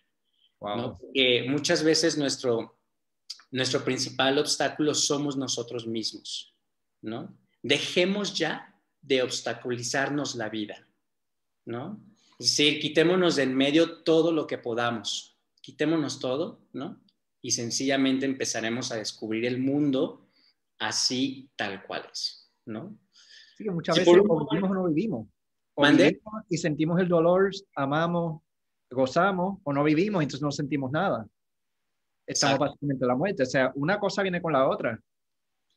Porque 0.58 1.46
muchas 1.50 1.84
veces 1.84 2.18
nuestro, 2.18 2.80
nuestro 3.52 3.84
principal 3.84 4.38
obstáculo 4.38 4.94
somos 4.94 5.36
nosotros 5.36 5.86
mismos, 5.86 6.56
¿no? 7.02 7.38
Dejemos 7.62 8.34
ya 8.34 8.82
de 9.02 9.24
obstaculizarnos 9.24 10.36
la 10.36 10.48
vida, 10.48 10.88
¿no? 11.66 12.02
Es 12.40 12.48
decir, 12.52 12.80
quitémonos 12.80 13.36
de 13.36 13.44
en 13.44 13.56
medio 13.56 14.04
todo 14.04 14.32
lo 14.32 14.48
que 14.48 14.58
podamos, 14.58 15.38
quitémonos 15.62 16.20
todo, 16.20 16.66
¿no? 16.72 17.02
Y 17.42 17.52
sencillamente 17.52 18.26
empezaremos 18.26 18.92
a 18.92 18.98
descubrir 18.98 19.46
el 19.46 19.60
mundo 19.60 20.28
así 20.78 21.50
tal 21.56 21.84
cual 21.86 22.08
es, 22.12 22.52
¿no? 22.66 22.98
Sí, 23.58 23.70
muchas 23.70 23.98
veces 23.98 24.14
vivimos 24.14 24.72
o 24.72 24.74
no 24.74 24.88
vivimos. 24.88 25.28
O 25.76 25.84
vivimos 25.84 26.44
y 26.50 26.58
sentimos 26.58 27.00
el 27.00 27.08
dolor, 27.08 27.52
amamos, 27.76 28.42
gozamos 28.90 29.60
o 29.64 29.74
no 29.74 29.84
vivimos, 29.84 30.22
entonces 30.22 30.42
no 30.42 30.52
sentimos 30.52 30.92
nada. 30.92 31.28
Estamos 32.26 32.60
básicamente 32.60 33.06
la 33.06 33.16
muerte. 33.16 33.44
O 33.44 33.46
sea, 33.46 33.72
una 33.76 34.00
cosa 34.00 34.22
viene 34.22 34.42
con 34.42 34.54
la 34.54 34.68
otra. 34.68 35.00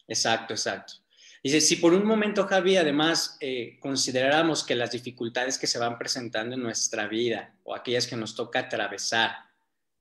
Exacto, 0.06 0.54
exacto. 0.54 0.94
Dice, 1.42 1.60
si 1.60 1.76
por 1.76 1.92
un 1.92 2.06
momento, 2.06 2.46
Javi, 2.46 2.76
además 2.76 3.36
eh, 3.40 3.78
consideráramos 3.80 4.62
que 4.64 4.76
las 4.76 4.92
dificultades 4.92 5.58
que 5.58 5.66
se 5.66 5.78
van 5.78 5.98
presentando 5.98 6.54
en 6.54 6.62
nuestra 6.62 7.08
vida 7.08 7.56
o 7.64 7.74
aquellas 7.74 8.06
que 8.06 8.16
nos 8.16 8.36
toca 8.36 8.60
atravesar, 8.60 9.32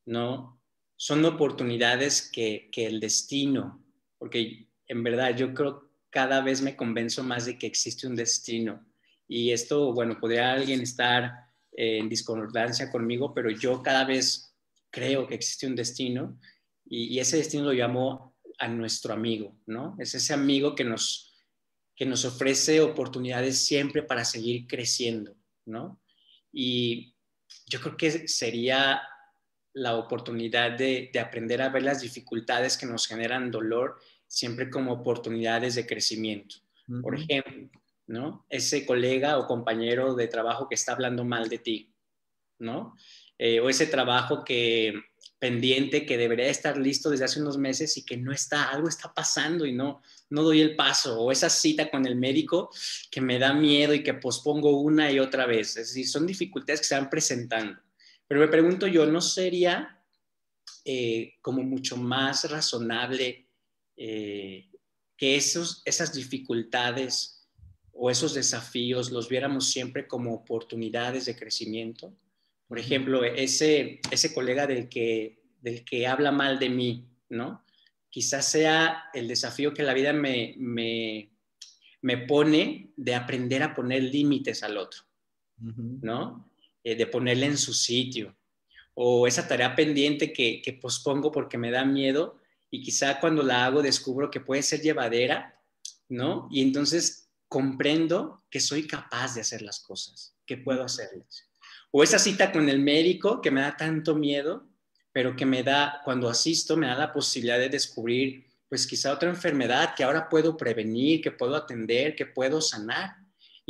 ¿no? 0.05 0.60
Son 1.01 1.25
oportunidades 1.25 2.29
que, 2.31 2.69
que 2.71 2.85
el 2.85 2.99
destino, 2.99 3.83
porque 4.19 4.67
en 4.85 5.01
verdad 5.01 5.35
yo 5.35 5.51
creo 5.51 5.89
cada 6.11 6.41
vez 6.41 6.61
me 6.61 6.75
convenzo 6.75 7.23
más 7.23 7.47
de 7.47 7.57
que 7.57 7.65
existe 7.65 8.05
un 8.05 8.15
destino. 8.15 8.85
Y 9.27 9.49
esto, 9.49 9.93
bueno, 9.93 10.19
podría 10.19 10.53
alguien 10.53 10.79
estar 10.81 11.31
en 11.71 12.07
discordancia 12.07 12.91
conmigo, 12.91 13.33
pero 13.33 13.49
yo 13.49 13.81
cada 13.81 14.05
vez 14.05 14.55
creo 14.91 15.25
que 15.25 15.33
existe 15.33 15.65
un 15.65 15.75
destino 15.75 16.39
y, 16.85 17.17
ese 17.17 17.37
destino 17.37 17.63
lo 17.63 17.73
llamo 17.73 18.37
a 18.59 18.67
nuestro 18.67 19.11
amigo, 19.11 19.57
¿no? 19.65 19.95
Es 19.97 20.13
ese 20.13 20.35
amigo 20.35 20.75
que 20.75 20.83
nos, 20.83 21.33
que 21.95 22.05
nos 22.05 22.25
ofrece 22.25 22.79
oportunidades 22.79 23.57
siempre 23.57 24.03
para 24.03 24.23
seguir 24.23 24.67
creciendo, 24.67 25.35
¿no? 25.65 25.99
Y 26.53 27.15
yo 27.65 27.81
creo 27.81 27.97
que 27.97 28.27
sería 28.27 29.01
la 29.73 29.95
oportunidad 29.95 30.71
de, 30.71 31.09
de 31.13 31.19
aprender 31.19 31.61
a 31.61 31.69
ver 31.69 31.83
las 31.83 32.01
dificultades 32.01 32.77
que 32.77 32.85
nos 32.85 33.07
generan 33.07 33.51
dolor 33.51 33.97
siempre 34.27 34.69
como 34.69 34.93
oportunidades 34.93 35.75
de 35.75 35.85
crecimiento. 35.85 36.55
Por 37.01 37.15
ejemplo, 37.15 37.69
¿no? 38.07 38.45
Ese 38.49 38.85
colega 38.85 39.37
o 39.37 39.47
compañero 39.47 40.15
de 40.15 40.27
trabajo 40.27 40.67
que 40.67 40.75
está 40.75 40.93
hablando 40.93 41.23
mal 41.23 41.47
de 41.47 41.57
ti, 41.57 41.93
¿no? 42.59 42.95
Eh, 43.37 43.59
o 43.59 43.69
ese 43.69 43.87
trabajo 43.87 44.43
que 44.43 44.93
pendiente 45.39 46.05
que 46.05 46.17
debería 46.17 46.47
estar 46.47 46.77
listo 46.77 47.09
desde 47.09 47.25
hace 47.25 47.41
unos 47.41 47.57
meses 47.57 47.97
y 47.97 48.05
que 48.05 48.15
no 48.15 48.31
está, 48.31 48.69
algo 48.69 48.87
está 48.87 49.11
pasando 49.13 49.65
y 49.65 49.73
no, 49.73 50.01
no 50.29 50.43
doy 50.43 50.61
el 50.61 50.75
paso, 50.75 51.19
o 51.19 51.31
esa 51.31 51.49
cita 51.49 51.89
con 51.89 52.05
el 52.05 52.15
médico 52.15 52.69
que 53.09 53.21
me 53.21 53.39
da 53.39 53.51
miedo 53.51 53.93
y 53.93 54.03
que 54.03 54.13
pospongo 54.13 54.79
una 54.79 55.11
y 55.11 55.19
otra 55.19 55.45
vez. 55.45 55.77
Es 55.77 55.87
decir, 55.87 56.07
son 56.07 56.27
dificultades 56.27 56.81
que 56.81 56.87
se 56.87 56.95
van 56.95 57.09
presentando. 57.09 57.81
Pero 58.31 58.39
me 58.39 58.47
pregunto 58.47 58.87
yo, 58.87 59.05
¿no 59.05 59.19
sería 59.19 60.01
eh, 60.85 61.33
como 61.41 61.63
mucho 61.63 61.97
más 61.97 62.49
razonable 62.49 63.49
eh, 63.97 64.69
que 65.17 65.35
esos, 65.35 65.81
esas 65.83 66.13
dificultades 66.13 67.45
o 67.91 68.09
esos 68.09 68.33
desafíos 68.33 69.11
los 69.11 69.27
viéramos 69.27 69.69
siempre 69.69 70.07
como 70.07 70.33
oportunidades 70.33 71.25
de 71.25 71.35
crecimiento. 71.35 72.15
Por 72.69 72.79
ejemplo, 72.79 73.25
ese, 73.25 73.99
ese 74.11 74.33
colega 74.33 74.65
del 74.65 74.87
que, 74.87 75.43
del 75.59 75.83
que 75.83 76.07
habla 76.07 76.31
mal 76.31 76.57
de 76.57 76.69
mí, 76.69 77.09
¿no? 77.27 77.65
Quizás 78.09 78.49
sea 78.49 79.09
el 79.13 79.27
desafío 79.27 79.73
que 79.73 79.83
la 79.83 79.93
vida 79.93 80.13
me, 80.13 80.55
me, 80.57 81.33
me 82.01 82.17
pone 82.19 82.93
de 82.95 83.13
aprender 83.13 83.61
a 83.61 83.75
poner 83.75 84.03
límites 84.03 84.63
al 84.63 84.77
otro, 84.77 85.01
¿no? 85.57 86.49
Eh, 86.83 86.95
de 86.95 87.05
ponerle 87.05 87.45
en 87.45 87.57
su 87.57 87.73
sitio. 87.73 88.35
O 88.95 89.27
esa 89.27 89.47
tarea 89.47 89.75
pendiente 89.75 90.33
que, 90.33 90.61
que 90.61 90.73
pospongo 90.73 91.31
porque 91.31 91.57
me 91.57 91.71
da 91.71 91.85
miedo 91.85 92.37
y 92.71 92.81
quizá 92.81 93.19
cuando 93.19 93.43
la 93.43 93.65
hago 93.65 93.81
descubro 93.81 94.31
que 94.31 94.39
puede 94.39 94.63
ser 94.63 94.81
llevadera, 94.81 95.61
¿no? 96.09 96.47
Y 96.51 96.61
entonces 96.61 97.29
comprendo 97.47 98.43
que 98.49 98.59
soy 98.59 98.87
capaz 98.87 99.35
de 99.35 99.41
hacer 99.41 99.61
las 99.61 99.79
cosas, 99.79 100.35
que 100.45 100.57
puedo 100.57 100.83
hacerlas. 100.83 101.49
O 101.91 102.01
esa 102.01 102.17
cita 102.17 102.51
con 102.51 102.69
el 102.69 102.79
médico 102.79 103.41
que 103.41 103.51
me 103.51 103.61
da 103.61 103.75
tanto 103.75 104.15
miedo, 104.15 104.67
pero 105.11 105.35
que 105.35 105.45
me 105.45 105.61
da, 105.61 106.01
cuando 106.03 106.29
asisto, 106.29 106.77
me 106.77 106.87
da 106.87 106.95
la 106.95 107.11
posibilidad 107.11 107.59
de 107.59 107.69
descubrir, 107.69 108.45
pues 108.69 108.87
quizá 108.87 109.13
otra 109.13 109.29
enfermedad 109.29 109.93
que 109.95 110.03
ahora 110.03 110.29
puedo 110.29 110.55
prevenir, 110.55 111.21
que 111.21 111.31
puedo 111.31 111.55
atender, 111.55 112.15
que 112.15 112.25
puedo 112.25 112.61
sanar. 112.61 113.17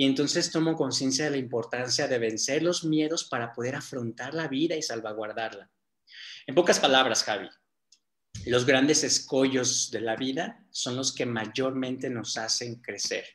Y 0.01 0.05
entonces 0.05 0.51
tomo 0.51 0.75
conciencia 0.75 1.25
de 1.25 1.31
la 1.31 1.37
importancia 1.37 2.07
de 2.07 2.17
vencer 2.17 2.63
los 2.63 2.83
miedos 2.83 3.25
para 3.25 3.53
poder 3.53 3.75
afrontar 3.75 4.33
la 4.33 4.47
vida 4.47 4.75
y 4.75 4.81
salvaguardarla. 4.81 5.69
En 6.47 6.55
pocas 6.55 6.79
palabras, 6.79 7.23
Javi, 7.23 7.49
los 8.47 8.65
grandes 8.65 9.03
escollos 9.03 9.91
de 9.91 10.01
la 10.01 10.15
vida 10.15 10.65
son 10.71 10.95
los 10.95 11.13
que 11.13 11.25
mayormente 11.25 12.09
nos 12.09 12.37
hacen 12.37 12.81
crecer 12.81 13.25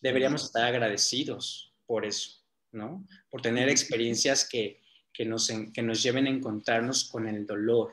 deberíamos 0.00 0.44
estar 0.44 0.64
agradecidos 0.64 1.74
por 1.86 2.04
eso, 2.04 2.42
¿no? 2.72 3.06
Por 3.30 3.42
tener 3.42 3.68
experiencias 3.68 4.48
que, 4.48 4.80
que, 5.12 5.24
nos, 5.24 5.50
que 5.72 5.82
nos 5.82 6.02
lleven 6.02 6.26
a 6.26 6.30
encontrarnos 6.30 7.10
con 7.10 7.28
el 7.28 7.46
dolor. 7.46 7.92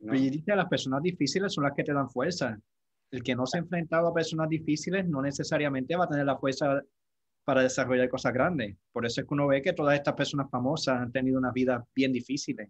¿no? 0.00 0.14
Y 0.14 0.30
dice, 0.30 0.54
las 0.54 0.68
personas 0.68 1.02
difíciles 1.02 1.52
son 1.52 1.64
las 1.64 1.74
que 1.74 1.84
te 1.84 1.92
dan 1.92 2.10
fuerza. 2.10 2.58
El 3.10 3.22
que 3.22 3.34
no 3.34 3.46
se 3.46 3.58
ha 3.58 3.60
enfrentado 3.60 4.08
a 4.08 4.14
personas 4.14 4.48
difíciles 4.48 5.06
no 5.08 5.22
necesariamente 5.22 5.96
va 5.96 6.04
a 6.04 6.08
tener 6.08 6.26
la 6.26 6.38
fuerza 6.38 6.82
para 7.48 7.62
desarrollar 7.62 8.10
cosas 8.10 8.34
grandes. 8.34 8.76
Por 8.92 9.06
eso 9.06 9.22
es 9.22 9.26
que 9.26 9.32
uno 9.32 9.46
ve 9.46 9.62
que 9.62 9.72
todas 9.72 9.94
estas 9.94 10.12
personas 10.12 10.50
famosas 10.50 11.00
han 11.00 11.10
tenido 11.10 11.38
una 11.38 11.50
vida 11.50 11.82
bien 11.94 12.12
difíciles. 12.12 12.68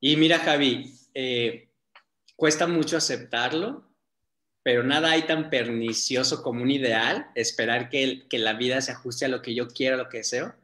Y 0.00 0.16
mira, 0.16 0.38
Javi, 0.38 0.90
eh, 1.12 1.68
cuesta 2.36 2.66
mucho 2.66 2.96
aceptarlo, 2.96 3.94
pero 4.62 4.82
nada 4.82 5.10
hay 5.10 5.24
tan 5.24 5.50
pernicioso 5.50 6.42
como 6.42 6.62
un 6.62 6.70
ideal, 6.70 7.26
esperar 7.34 7.90
que, 7.90 8.26
que 8.30 8.38
la 8.38 8.54
vida 8.54 8.80
se 8.80 8.92
ajuste 8.92 9.26
a 9.26 9.28
lo 9.28 9.42
que 9.42 9.54
yo 9.54 9.68
quiero, 9.68 9.96
a 9.96 10.04
lo 10.04 10.08
que 10.08 10.18
deseo, 10.18 10.54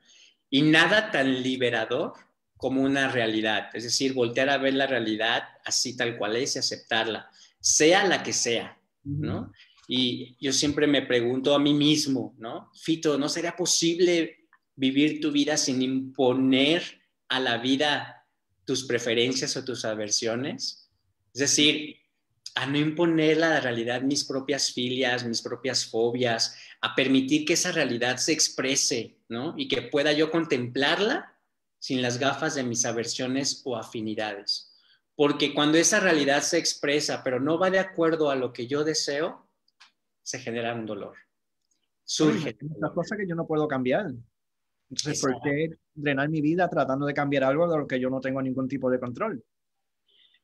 y 0.48 0.62
nada 0.62 1.10
tan 1.10 1.42
liberador 1.42 2.14
como 2.56 2.80
una 2.80 3.08
realidad, 3.08 3.68
es 3.74 3.84
decir, 3.84 4.14
voltear 4.14 4.48
a 4.48 4.56
ver 4.56 4.72
la 4.72 4.86
realidad 4.86 5.42
así 5.66 5.98
tal 5.98 6.16
cual 6.16 6.36
es 6.36 6.56
y 6.56 6.60
aceptarla, 6.60 7.28
sea 7.60 8.06
la 8.06 8.22
que 8.22 8.32
sea, 8.32 8.78
¿no? 9.04 9.52
Y 9.92 10.36
yo 10.38 10.52
siempre 10.52 10.86
me 10.86 11.02
pregunto 11.02 11.52
a 11.52 11.58
mí 11.58 11.74
mismo, 11.74 12.36
¿no? 12.38 12.70
Fito, 12.80 13.18
¿no 13.18 13.28
sería 13.28 13.56
posible 13.56 14.46
vivir 14.76 15.20
tu 15.20 15.32
vida 15.32 15.56
sin 15.56 15.82
imponer 15.82 17.02
a 17.28 17.40
la 17.40 17.58
vida 17.58 18.24
tus 18.64 18.84
preferencias 18.84 19.56
o 19.56 19.64
tus 19.64 19.84
aversiones? 19.84 20.88
Es 21.34 21.40
decir, 21.40 21.96
a 22.54 22.66
no 22.66 22.78
imponer 22.78 23.38
la 23.38 23.58
realidad 23.58 24.02
mis 24.02 24.22
propias 24.22 24.72
filias, 24.72 25.26
mis 25.26 25.42
propias 25.42 25.84
fobias, 25.86 26.54
a 26.80 26.94
permitir 26.94 27.44
que 27.44 27.54
esa 27.54 27.72
realidad 27.72 28.18
se 28.18 28.30
exprese, 28.30 29.18
¿no? 29.28 29.54
Y 29.56 29.66
que 29.66 29.82
pueda 29.82 30.12
yo 30.12 30.30
contemplarla 30.30 31.36
sin 31.80 32.00
las 32.00 32.18
gafas 32.18 32.54
de 32.54 32.62
mis 32.62 32.84
aversiones 32.84 33.62
o 33.64 33.76
afinidades. 33.76 34.72
Porque 35.16 35.52
cuando 35.52 35.78
esa 35.78 35.98
realidad 35.98 36.42
se 36.42 36.58
expresa, 36.58 37.24
pero 37.24 37.40
no 37.40 37.58
va 37.58 37.70
de 37.70 37.80
acuerdo 37.80 38.30
a 38.30 38.36
lo 38.36 38.52
que 38.52 38.68
yo 38.68 38.84
deseo, 38.84 39.49
se 40.30 40.38
genera 40.38 40.74
un 40.74 40.86
dolor. 40.86 41.16
Surge. 42.04 42.56
Una 42.62 42.92
cosa 42.92 43.16
que 43.16 43.26
yo 43.26 43.34
no 43.34 43.46
puedo 43.46 43.66
cambiar. 43.66 44.06
Entonces, 44.88 45.20
¿por 45.20 45.40
qué 45.42 45.70
drenar 45.94 46.28
mi 46.28 46.40
vida 46.40 46.68
tratando 46.68 47.06
de 47.06 47.14
cambiar 47.14 47.44
algo 47.44 47.68
de 47.70 47.78
lo 47.78 47.86
que 47.86 48.00
yo 48.00 48.10
no 48.10 48.20
tengo 48.20 48.40
ningún 48.40 48.68
tipo 48.68 48.90
de 48.90 49.00
control? 49.00 49.44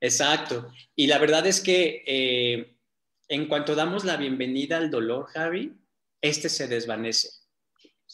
Exacto. 0.01 0.71
Y 0.95 1.07
la 1.07 1.19
verdad 1.19 1.47
es 1.47 1.61
que 1.61 2.05
eh, 2.07 2.77
en 3.29 3.49
cuanto 3.49 3.75
damos 3.75 4.05
la 4.05 4.17
bienvenida 4.17 4.77
al 4.77 4.91
dolor, 4.91 5.27
Javi, 5.27 5.73
este 6.21 6.49
se 6.49 6.69
desvanece, 6.69 7.29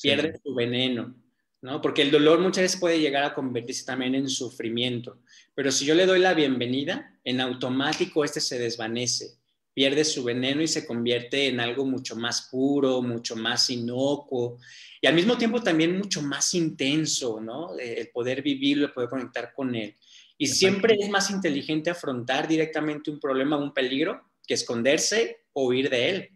pierde 0.00 0.38
su 0.42 0.54
veneno, 0.54 1.14
¿no? 1.62 1.80
Porque 1.80 2.02
el 2.02 2.10
dolor 2.10 2.38
muchas 2.40 2.62
veces 2.62 2.80
puede 2.80 3.00
llegar 3.00 3.24
a 3.24 3.34
convertirse 3.34 3.84
también 3.84 4.14
en 4.14 4.28
sufrimiento, 4.28 5.22
pero 5.54 5.70
si 5.70 5.84
yo 5.84 5.94
le 5.94 6.06
doy 6.06 6.20
la 6.20 6.34
bienvenida, 6.34 7.18
en 7.24 7.40
automático 7.40 8.24
este 8.24 8.40
se 8.40 8.58
desvanece, 8.58 9.41
pierde 9.74 10.04
su 10.04 10.22
veneno 10.24 10.62
y 10.62 10.68
se 10.68 10.86
convierte 10.86 11.48
en 11.48 11.60
algo 11.60 11.84
mucho 11.84 12.16
más 12.16 12.48
puro, 12.50 13.02
mucho 13.02 13.36
más 13.36 13.70
inocuo 13.70 14.58
y 15.04 15.08
al 15.08 15.14
mismo 15.14 15.36
tiempo 15.36 15.60
también 15.60 15.98
mucho 15.98 16.22
más 16.22 16.54
intenso, 16.54 17.40
¿no? 17.40 17.76
El 17.76 18.08
poder 18.10 18.40
vivirlo, 18.40 18.86
el 18.86 18.92
poder 18.92 19.10
conectar 19.10 19.52
con 19.52 19.74
él. 19.74 19.96
Y 20.38 20.46
siempre 20.46 20.96
es 20.98 21.10
más 21.10 21.28
inteligente 21.28 21.90
afrontar 21.90 22.46
directamente 22.46 23.10
un 23.10 23.18
problema, 23.18 23.56
un 23.56 23.74
peligro, 23.74 24.30
que 24.46 24.54
esconderse 24.54 25.46
o 25.52 25.66
huir 25.66 25.90
de 25.90 26.08
él. 26.08 26.30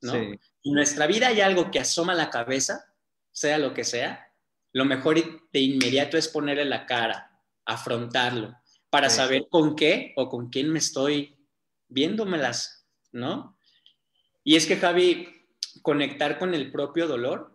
¿no? 0.00 0.14
En 0.14 0.38
nuestra 0.62 1.08
vida 1.08 1.26
hay 1.26 1.40
algo 1.40 1.72
que 1.72 1.80
asoma 1.80 2.14
la 2.14 2.30
cabeza, 2.30 2.84
sea 3.32 3.58
lo 3.58 3.74
que 3.74 3.82
sea, 3.82 4.32
lo 4.72 4.84
mejor 4.84 5.16
de 5.52 5.60
inmediato 5.60 6.16
es 6.16 6.28
ponerle 6.28 6.64
la 6.66 6.86
cara, 6.86 7.40
afrontarlo, 7.64 8.54
para 8.90 9.10
saber 9.10 9.46
con 9.50 9.74
qué 9.74 10.12
o 10.16 10.28
con 10.28 10.50
quién 10.50 10.70
me 10.70 10.78
estoy 10.78 11.33
viéndomelas, 11.88 12.86
¿no? 13.12 13.58
Y 14.42 14.56
es 14.56 14.66
que, 14.66 14.76
Javi, 14.76 15.46
conectar 15.82 16.38
con 16.38 16.54
el 16.54 16.70
propio 16.70 17.06
dolor 17.06 17.52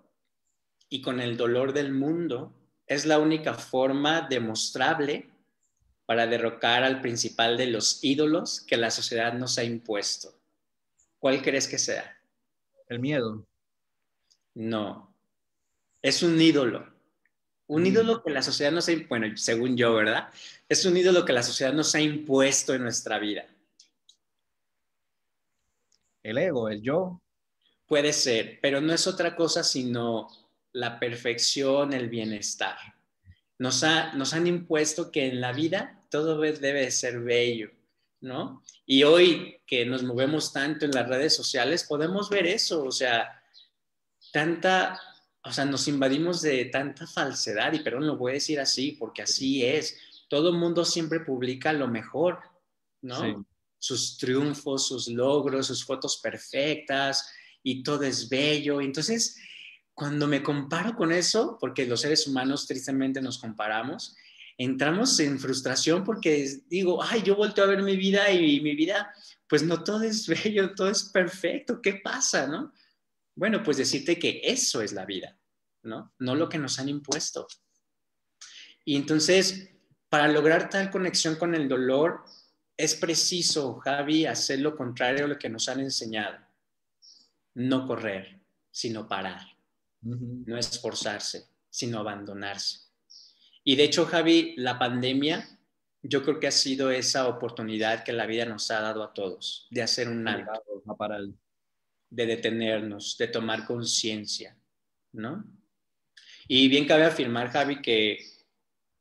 y 0.90 1.02
con 1.02 1.20
el 1.20 1.38
dolor 1.38 1.74
del 1.74 1.92
mundo 1.94 2.54
es 2.88 3.06
la 3.06 3.20
única 3.20 3.54
forma 3.54 4.28
demostrable 4.30 5.30
para 6.06 6.26
derrocar 6.26 6.84
al 6.84 7.02
principal 7.02 7.56
de 7.56 7.68
los 7.68 8.04
ídolos 8.04 8.62
que 8.62 8.78
la 8.78 8.90
sociedad 8.90 9.34
nos 9.34 9.60
ha 9.60 9.64
impuesto. 9.64 10.34
¿Cuál 11.20 11.42
crees 11.44 11.68
que 11.68 11.78
sea? 11.78 12.18
El 12.88 13.00
miedo. 13.00 13.46
No, 14.56 15.16
es 16.02 16.24
un 16.24 16.42
ídolo. 16.42 16.92
Un 17.68 17.84
mm. 17.84 17.86
ídolo 17.86 18.24
que 18.24 18.32
la 18.32 18.42
sociedad 18.42 18.72
nos 18.72 18.90
ha, 18.90 18.94
bueno, 19.08 19.38
según 19.38 19.78
yo, 19.78 19.94
¿verdad? 19.94 20.30
Es 20.68 20.86
un 20.86 20.98
ídolo 20.98 21.24
que 21.26 21.34
la 21.34 21.44
sociedad 21.44 21.74
nos 21.74 21.94
ha 21.94 22.02
impuesto 22.02 22.74
en 22.74 22.82
nuestra 22.82 23.20
vida. 23.20 23.46
El 26.24 26.38
ego, 26.38 26.70
el 26.70 26.82
yo. 26.82 27.22
Puede 27.86 28.14
ser, 28.14 28.60
pero 28.62 28.82
no 28.82 28.94
es 28.94 29.08
otra 29.08 29.36
cosa 29.36 29.64
sino 29.64 30.28
la 30.74 31.00
perfección, 31.00 31.94
el 31.94 32.10
bienestar. 32.10 32.78
Nos, 33.58 33.84
nos 34.14 34.34
han 34.34 34.48
impuesto 34.48 35.12
que 35.12 35.28
en 35.28 35.42
la 35.42 35.52
vida 35.52 36.06
todo 36.10 36.40
debe 36.40 36.90
ser 36.92 37.20
bello, 37.20 37.72
¿no? 38.22 38.64
Y 38.86 39.04
hoy 39.04 39.62
que 39.66 39.86
nos 39.86 40.04
movemos 40.04 40.54
tanto 40.54 40.86
en 40.86 40.92
las 40.92 41.08
redes 41.08 41.36
sociales, 41.36 41.84
podemos 41.84 42.30
ver 42.30 42.48
eso, 42.48 42.84
o 42.84 42.92
sea, 42.92 43.42
tanta, 44.32 45.00
o 45.44 45.52
sea, 45.52 45.66
nos 45.66 45.88
invadimos 45.88 46.42
de 46.42 46.66
tanta 46.66 47.06
falsedad, 47.08 47.74
y 47.74 47.80
perdón, 47.80 48.08
lo 48.08 48.18
voy 48.18 48.32
a 48.32 48.34
decir 48.36 48.60
así, 48.60 48.94
porque 48.94 49.24
así 49.24 49.66
es. 49.66 49.98
Todo 50.30 50.54
mundo 50.54 50.86
siempre 50.86 51.20
publica 51.22 51.74
lo 51.74 51.88
mejor, 51.88 52.40
¿no? 53.02 53.46
Sus 53.80 54.18
triunfos, 54.18 54.88
sus 54.88 55.08
logros, 55.08 55.68
sus 55.68 55.84
fotos 55.84 56.18
perfectas, 56.18 57.32
y 57.64 57.84
todo 57.84 58.04
es 58.04 58.30
bello. 58.30 58.82
Entonces, 58.82 59.38
cuando 59.94 60.28
me 60.28 60.44
comparo 60.44 60.96
con 60.96 61.12
eso, 61.12 61.58
porque 61.60 61.86
los 61.86 62.02
seres 62.02 62.28
humanos 62.28 62.68
tristemente 62.68 63.22
nos 63.22 63.38
comparamos, 63.38 64.16
entramos 64.58 65.20
en 65.20 65.40
frustración 65.40 66.04
porque 66.04 66.62
digo, 66.68 67.02
ay, 67.02 67.24
yo 67.24 67.36
volteo 67.36 67.64
a 67.64 67.68
ver 67.68 67.82
mi 67.82 67.96
vida 67.96 68.32
y 68.32 68.60
mi 68.62 68.76
vida, 68.76 69.14
pues 69.48 69.64
no 69.64 69.84
todo 69.84 70.04
es 70.04 70.28
bello, 70.28 70.74
todo 70.76 70.90
es 70.90 71.04
perfecto, 71.04 71.82
¿qué 71.82 71.96
pasa, 71.96 72.48
no? 72.48 72.74
Bueno, 73.36 73.64
pues 73.64 73.78
decirte 73.78 74.20
que 74.20 74.42
eso 74.44 74.82
es 74.82 74.92
la 74.92 75.06
vida, 75.06 75.38
¿no? 75.84 76.14
No 76.20 76.36
lo 76.36 76.50
que 76.50 76.58
nos 76.58 76.78
han 76.80 76.90
impuesto. 76.90 77.48
Y 78.84 78.96
entonces, 78.96 79.70
para 80.10 80.28
lograr 80.28 80.70
tal 80.70 80.92
conexión 80.92 81.36
con 81.36 81.56
el 81.56 81.70
dolor, 81.70 82.26
es 82.80 82.96
preciso, 82.96 83.76
Javi, 83.76 84.26
hacer 84.26 84.60
lo 84.60 84.76
contrario 84.76 85.26
a 85.26 85.28
lo 85.28 85.38
que 85.38 85.50
nos 85.50 85.68
han 85.68 85.82
enseñado. 85.82 86.38
No 87.54 87.86
correr, 87.86 88.40
sino 88.72 89.08
parar 89.08 89.42
no 90.02 90.58
esforzarse, 90.58 91.48
sino 91.70 92.00
abandonarse. 92.00 92.80
Y 93.64 93.76
de 93.76 93.84
hecho, 93.84 94.06
Javi, 94.06 94.56
la 94.58 94.80
pandemia 94.80 95.48
yo 96.02 96.24
creo 96.24 96.40
que 96.40 96.48
ha 96.48 96.52
sido 96.52 96.92
esa 96.92 97.28
oportunidad 97.28 98.06
que 98.06 98.14
la 98.14 98.26
vida 98.26 98.46
nos 98.46 98.72
ha 98.72 98.80
dado 98.80 99.04
a 99.04 99.14
todos, 99.14 99.68
de 99.70 99.82
hacer 99.82 100.08
un 100.08 100.26
alto, 100.28 100.64
de 102.10 102.26
detenernos, 102.26 103.18
de 103.18 103.28
tomar 103.28 103.66
conciencia, 103.66 104.56
¿no? 105.12 105.44
Y 106.48 106.70
bien 106.70 106.88
cabe 106.88 107.04
afirmar, 107.04 107.50
Javi, 107.52 107.82
que 107.82 108.18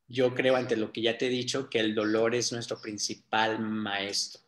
yo 0.09 0.33
creo 0.33 0.55
ante 0.55 0.75
lo 0.75 0.91
que 0.91 1.03
ya 1.03 1.17
te 1.17 1.27
he 1.27 1.29
dicho, 1.29 1.69
que 1.69 1.79
el 1.79 1.95
dolor 1.95 2.35
es 2.35 2.51
nuestro 2.51 2.81
principal 2.81 3.59
maestro. 3.59 4.41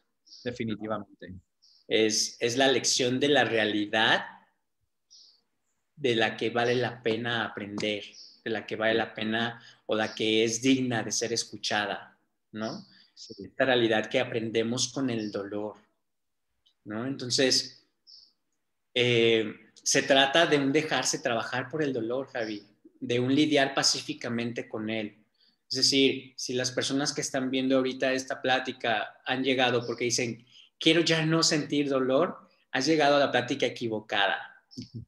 Definitivamente. 0.43 1.35
Es, 1.87 2.35
es 2.39 2.57
la 2.57 2.67
lección 2.67 3.19
de 3.19 3.29
la 3.29 3.45
realidad 3.45 4.25
de 5.95 6.15
la 6.15 6.35
que 6.35 6.49
vale 6.49 6.75
la 6.75 7.03
pena 7.03 7.45
aprender, 7.45 8.03
de 8.43 8.49
la 8.49 8.65
que 8.65 8.75
vale 8.75 8.95
la 8.95 9.13
pena 9.13 9.61
o 9.85 9.95
la 9.95 10.15
que 10.15 10.43
es 10.43 10.61
digna 10.61 11.03
de 11.03 11.11
ser 11.11 11.31
escuchada, 11.31 12.17
¿no? 12.53 12.87
Esta 13.13 13.65
realidad 13.65 14.09
que 14.09 14.19
aprendemos 14.19 14.91
con 14.91 15.11
el 15.11 15.31
dolor, 15.31 15.75
¿no? 16.85 17.05
Entonces, 17.05 17.85
eh, 18.95 19.53
se 19.73 20.01
trata 20.01 20.47
de 20.47 20.57
un 20.57 20.71
dejarse 20.71 21.19
trabajar 21.19 21.69
por 21.69 21.83
el 21.83 21.93
dolor, 21.93 22.27
Javi, 22.31 22.65
de 22.99 23.19
un 23.19 23.33
lidiar 23.33 23.75
pacíficamente 23.75 24.67
con 24.67 24.89
él. 24.89 25.20
Es 25.71 25.77
decir, 25.77 26.33
si 26.35 26.53
las 26.53 26.69
personas 26.69 27.13
que 27.13 27.21
están 27.21 27.49
viendo 27.49 27.77
ahorita 27.77 28.11
esta 28.11 28.41
plática 28.41 29.21
han 29.25 29.41
llegado 29.41 29.87
porque 29.87 30.03
dicen, 30.03 30.45
quiero 30.77 30.99
ya 30.99 31.25
no 31.25 31.43
sentir 31.43 31.87
dolor, 31.87 32.49
has 32.73 32.85
llegado 32.85 33.15
a 33.15 33.19
la 33.19 33.31
plática 33.31 33.67
equivocada 33.67 34.51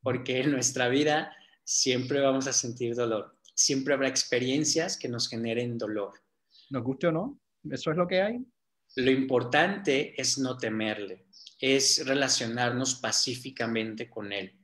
porque 0.02 0.40
en 0.40 0.52
nuestra 0.52 0.88
vida 0.88 1.36
siempre 1.66 2.22
vamos 2.22 2.48
a 2.48 2.54
sentir 2.54 2.96
dolor, 2.96 3.38
siempre 3.54 3.94
habrá 3.94 4.08
experiencias 4.08 4.98
que 4.98 5.10
nos 5.10 5.28
generen 5.28 5.78
dolor. 5.78 6.14
¿Nos 6.70 6.84
guste 6.84 7.08
o 7.08 7.12
no? 7.12 7.42
¿Eso 7.70 7.92
es 7.92 7.98
lo 7.98 8.08
que 8.08 8.22
hay? 8.22 8.40
Lo 8.96 9.12
importante 9.12 10.20
es 10.20 10.38
no 10.38 10.58
temerle, 10.58 11.26
es 11.60 12.06
relacionarnos 12.06 12.96
pacíficamente 12.96 14.10
con 14.10 14.32
él, 14.32 14.58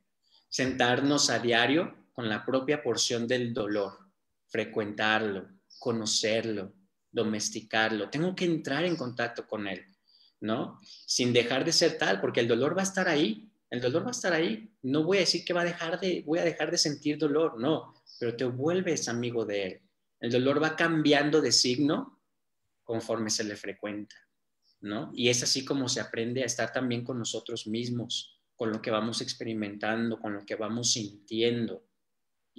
sentarnos 0.48 1.30
a 1.30 1.40
diario 1.40 2.08
con 2.14 2.30
la 2.30 2.46
propia 2.46 2.82
porción 2.82 3.28
del 3.28 3.54
dolor, 3.54 3.98
frecuentarlo, 4.48 5.59
conocerlo, 5.80 6.74
domesticarlo. 7.12 8.10
Tengo 8.10 8.36
que 8.36 8.46
entrar 8.46 8.86
en 8.86 8.96
contacto 8.96 9.48
con 9.48 9.68
él, 9.68 9.86
¿no? 10.42 10.80
Sin 10.84 11.34
dejar 11.34 11.66
de 11.66 11.72
ser 11.72 11.98
tal, 11.98 12.22
porque 12.22 12.42
el 12.42 12.48
dolor 12.48 12.78
va 12.78 12.82
a 12.82 12.86
estar 12.86 13.08
ahí, 13.08 13.50
el 13.70 13.82
dolor 13.82 14.04
va 14.04 14.10
a 14.10 14.12
estar 14.12 14.34
ahí. 14.34 14.72
No 14.84 15.04
voy 15.04 15.18
a 15.18 15.22
decir 15.22 15.44
que 15.46 15.54
va 15.54 15.62
a 15.62 15.66
dejar 15.66 16.00
de, 16.00 16.24
voy 16.26 16.40
a 16.40 16.44
dejar 16.44 16.70
de 16.72 16.78
sentir 16.78 17.18
dolor, 17.18 17.60
no, 17.60 17.96
pero 18.20 18.36
te 18.36 18.46
vuelves 18.46 19.08
amigo 19.08 19.46
de 19.46 19.64
él. 19.64 19.82
El 20.20 20.32
dolor 20.32 20.62
va 20.62 20.76
cambiando 20.76 21.42
de 21.42 21.52
signo 21.52 22.20
conforme 22.84 23.30
se 23.30 23.44
le 23.44 23.56
frecuenta, 23.56 24.16
¿no? 24.82 25.12
Y 25.14 25.30
es 25.30 25.44
así 25.44 25.64
como 25.64 25.88
se 25.88 26.02
aprende 26.02 26.44
a 26.44 26.46
estar 26.46 26.74
también 26.74 27.04
con 27.04 27.18
nosotros 27.18 27.68
mismos, 27.68 28.42
con 28.56 28.72
lo 28.72 28.82
que 28.82 28.92
vamos 28.92 29.22
experimentando, 29.22 30.20
con 30.20 30.34
lo 30.34 30.46
que 30.46 30.56
vamos 30.56 30.92
sintiendo. 30.92 31.86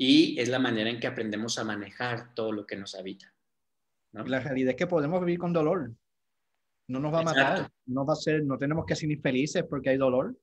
Y 0.02 0.40
es 0.40 0.48
la 0.48 0.58
manera 0.58 0.88
en 0.88 0.98
que 0.98 1.06
aprendemos 1.06 1.58
a 1.58 1.64
manejar 1.64 2.32
todo 2.34 2.52
lo 2.52 2.66
que 2.66 2.74
nos 2.74 2.94
habita. 2.94 3.34
La 4.12 4.40
realidad 4.40 4.70
es 4.70 4.76
que 4.76 4.86
podemos 4.86 5.20
vivir 5.20 5.38
con 5.38 5.52
dolor. 5.52 5.92
No 6.88 7.00
nos 7.00 7.12
va 7.12 7.20
a 7.20 7.22
matar, 7.22 7.70
no 7.84 8.06
va 8.06 8.14
a 8.14 8.16
ser, 8.16 8.42
no 8.42 8.56
tenemos 8.56 8.86
que 8.86 8.96
ser 8.96 9.10
infelices 9.10 9.62
porque 9.68 9.90
hay 9.90 9.98
dolor. 9.98 10.34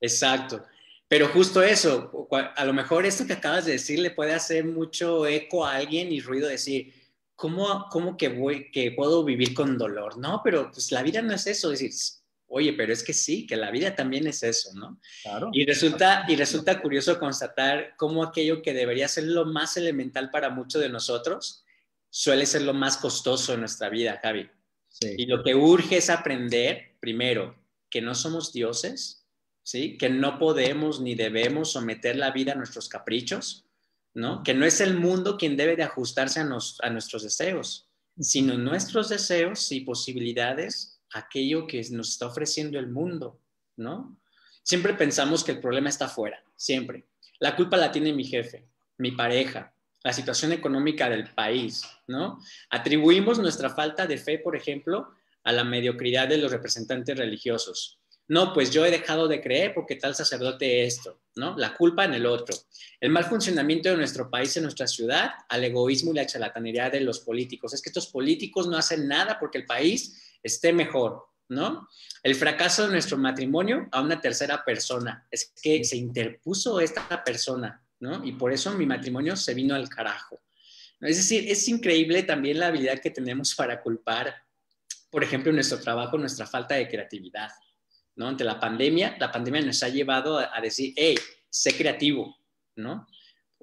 Exacto. 0.00 0.64
Pero 1.08 1.26
justo 1.30 1.60
eso, 1.64 2.28
a 2.30 2.64
lo 2.64 2.72
mejor 2.72 3.06
esto 3.06 3.26
que 3.26 3.32
acabas 3.32 3.64
de 3.64 3.72
decir 3.72 3.98
le 3.98 4.12
puede 4.12 4.34
hacer 4.34 4.64
mucho 4.64 5.26
eco 5.26 5.66
a 5.66 5.74
alguien 5.74 6.12
y 6.12 6.20
ruido 6.20 6.46
decir, 6.46 6.94
¿cómo, 7.34 7.86
cómo 7.90 8.16
que, 8.16 8.28
voy, 8.28 8.70
que 8.70 8.92
puedo 8.92 9.24
vivir 9.24 9.52
con 9.52 9.78
dolor? 9.78 10.16
No, 10.16 10.42
pero 10.44 10.70
pues 10.70 10.92
la 10.92 11.02
vida 11.02 11.22
no 11.22 11.34
es 11.34 11.44
eso, 11.48 11.70
decir, 11.70 11.90
oye, 12.50 12.72
pero 12.72 12.92
es 12.92 13.02
que 13.02 13.14
sí, 13.14 13.46
que 13.46 13.56
la 13.56 13.70
vida 13.70 13.94
también 13.94 14.26
es 14.26 14.42
eso, 14.42 14.74
¿no? 14.74 15.00
Claro. 15.22 15.50
Y 15.52 15.64
resulta, 15.64 16.24
y 16.28 16.36
resulta 16.36 16.82
curioso 16.82 17.18
constatar 17.18 17.94
cómo 17.96 18.24
aquello 18.24 18.60
que 18.60 18.74
debería 18.74 19.08
ser 19.08 19.24
lo 19.24 19.46
más 19.46 19.76
elemental 19.76 20.30
para 20.30 20.50
muchos 20.50 20.82
de 20.82 20.88
nosotros 20.88 21.64
suele 22.10 22.44
ser 22.46 22.62
lo 22.62 22.74
más 22.74 22.96
costoso 22.96 23.54
en 23.54 23.60
nuestra 23.60 23.88
vida, 23.88 24.18
Javi. 24.20 24.50
Sí. 24.88 25.14
Y 25.16 25.26
lo 25.26 25.44
que 25.44 25.54
urge 25.54 25.98
es 25.98 26.10
aprender, 26.10 26.96
primero, 26.98 27.56
que 27.88 28.02
no 28.02 28.16
somos 28.16 28.52
dioses, 28.52 29.24
¿sí? 29.62 29.96
Que 29.96 30.10
no 30.10 30.38
podemos 30.38 31.00
ni 31.00 31.14
debemos 31.14 31.72
someter 31.72 32.16
la 32.16 32.32
vida 32.32 32.52
a 32.52 32.56
nuestros 32.56 32.88
caprichos, 32.88 33.64
¿no? 34.12 34.42
Que 34.42 34.54
no 34.54 34.66
es 34.66 34.80
el 34.80 34.98
mundo 34.98 35.38
quien 35.38 35.56
debe 35.56 35.76
de 35.76 35.84
ajustarse 35.84 36.40
a, 36.40 36.42
a 36.42 36.90
nuestros 36.90 37.22
deseos, 37.22 37.88
sino 38.18 38.58
nuestros 38.58 39.08
deseos 39.08 39.70
y 39.70 39.82
posibilidades, 39.82 40.99
aquello 41.12 41.66
que 41.66 41.84
nos 41.90 42.10
está 42.10 42.26
ofreciendo 42.26 42.78
el 42.78 42.88
mundo, 42.88 43.40
¿no? 43.76 44.18
Siempre 44.62 44.94
pensamos 44.94 45.42
que 45.42 45.52
el 45.52 45.60
problema 45.60 45.88
está 45.88 46.06
afuera, 46.06 46.42
siempre. 46.56 47.06
La 47.38 47.56
culpa 47.56 47.76
la 47.76 47.90
tiene 47.90 48.12
mi 48.12 48.24
jefe, 48.24 48.66
mi 48.98 49.12
pareja, 49.12 49.74
la 50.02 50.12
situación 50.12 50.52
económica 50.52 51.08
del 51.08 51.32
país, 51.34 51.82
¿no? 52.06 52.38
Atribuimos 52.70 53.38
nuestra 53.38 53.70
falta 53.70 54.06
de 54.06 54.18
fe, 54.18 54.38
por 54.38 54.56
ejemplo, 54.56 55.14
a 55.44 55.52
la 55.52 55.64
mediocridad 55.64 56.28
de 56.28 56.38
los 56.38 56.52
representantes 56.52 57.16
religiosos, 57.16 58.00
no, 58.30 58.52
pues 58.52 58.70
yo 58.70 58.86
he 58.86 58.92
dejado 58.92 59.26
de 59.26 59.40
creer 59.40 59.74
porque 59.74 59.96
tal 59.96 60.14
sacerdote 60.14 60.84
esto, 60.84 61.18
¿no? 61.34 61.56
La 61.58 61.74
culpa 61.74 62.04
en 62.04 62.14
el 62.14 62.26
otro. 62.26 62.56
El 63.00 63.10
mal 63.10 63.24
funcionamiento 63.24 63.88
de 63.88 63.96
nuestro 63.96 64.30
país, 64.30 64.56
en 64.56 64.62
nuestra 64.62 64.86
ciudad, 64.86 65.32
al 65.48 65.64
egoísmo 65.64 66.12
y 66.12 66.14
la 66.14 66.26
charlatanería 66.26 66.90
de 66.90 67.00
los 67.00 67.18
políticos. 67.18 67.74
Es 67.74 67.82
que 67.82 67.88
estos 67.88 68.06
políticos 68.06 68.68
no 68.68 68.76
hacen 68.76 69.08
nada 69.08 69.36
porque 69.40 69.58
el 69.58 69.66
país 69.66 70.29
esté 70.42 70.72
mejor, 70.72 71.26
¿no? 71.48 71.88
El 72.22 72.34
fracaso 72.34 72.86
de 72.86 72.92
nuestro 72.92 73.18
matrimonio 73.18 73.88
a 73.92 74.00
una 74.00 74.20
tercera 74.20 74.64
persona. 74.64 75.26
Es 75.30 75.52
que 75.60 75.84
se 75.84 75.96
interpuso 75.96 76.80
esta 76.80 77.22
persona, 77.24 77.82
¿no? 78.00 78.24
Y 78.24 78.32
por 78.32 78.52
eso 78.52 78.72
mi 78.72 78.86
matrimonio 78.86 79.36
se 79.36 79.54
vino 79.54 79.74
al 79.74 79.88
carajo. 79.88 80.40
Es 81.00 81.16
decir, 81.16 81.50
es 81.50 81.66
increíble 81.68 82.22
también 82.22 82.58
la 82.58 82.66
habilidad 82.66 83.00
que 83.00 83.10
tenemos 83.10 83.54
para 83.54 83.80
culpar, 83.80 84.34
por 85.10 85.24
ejemplo, 85.24 85.50
nuestro 85.52 85.80
trabajo, 85.80 86.18
nuestra 86.18 86.46
falta 86.46 86.74
de 86.74 86.88
creatividad, 86.88 87.50
¿no? 88.16 88.28
Ante 88.28 88.44
la 88.44 88.60
pandemia, 88.60 89.16
la 89.18 89.32
pandemia 89.32 89.62
nos 89.62 89.82
ha 89.82 89.88
llevado 89.88 90.38
a, 90.38 90.60
decir, 90.60 90.92
hey, 90.96 91.16
sé 91.48 91.74
creativo, 91.74 92.36
¿no? 92.76 93.06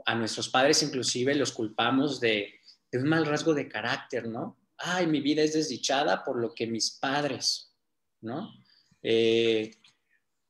A 0.06 0.16
nuestros 0.16 0.50
padres 0.50 0.82
inclusive 0.82 1.36
los 1.36 1.52
culpamos 1.52 2.20
de, 2.20 2.60
un 2.94 3.08
mal 3.08 3.26
rasgo 3.26 3.54
de 3.54 3.68
carácter, 3.68 4.28
¿no? 4.28 4.57
Ay, 4.78 5.08
mi 5.08 5.22
vida 5.22 5.42
es 5.42 5.54
desdichada 5.54 6.24
por 6.24 6.40
lo 6.40 6.54
que 6.54 6.68
mis 6.68 6.92
padres, 6.92 7.74
¿no? 8.22 8.54
Eh, 9.02 9.72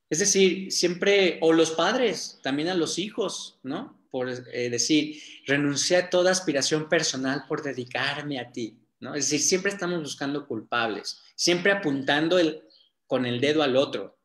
es 0.09 0.19
decir, 0.19 0.71
siempre, 0.71 1.37
o 1.41 1.51
los 1.53 1.71
padres, 1.71 2.39
también 2.41 2.69
a 2.69 2.75
los 2.75 2.97
hijos, 2.97 3.59
¿no? 3.63 3.99
Por 4.09 4.29
eh, 4.29 4.69
decir, 4.69 5.21
renuncié 5.45 5.97
a 5.97 6.09
toda 6.09 6.31
aspiración 6.31 6.87
personal 6.87 7.45
por 7.47 7.61
dedicarme 7.61 8.39
a 8.39 8.51
ti, 8.51 8.77
¿no? 8.99 9.15
Es 9.15 9.25
decir, 9.29 9.41
siempre 9.41 9.71
estamos 9.71 9.99
buscando 9.99 10.47
culpables, 10.47 11.21
siempre 11.35 11.71
apuntando 11.71 12.39
el, 12.39 12.63
con 13.05 13.25
el 13.25 13.41
dedo 13.41 13.63
al 13.63 13.75
otro. 13.75 14.17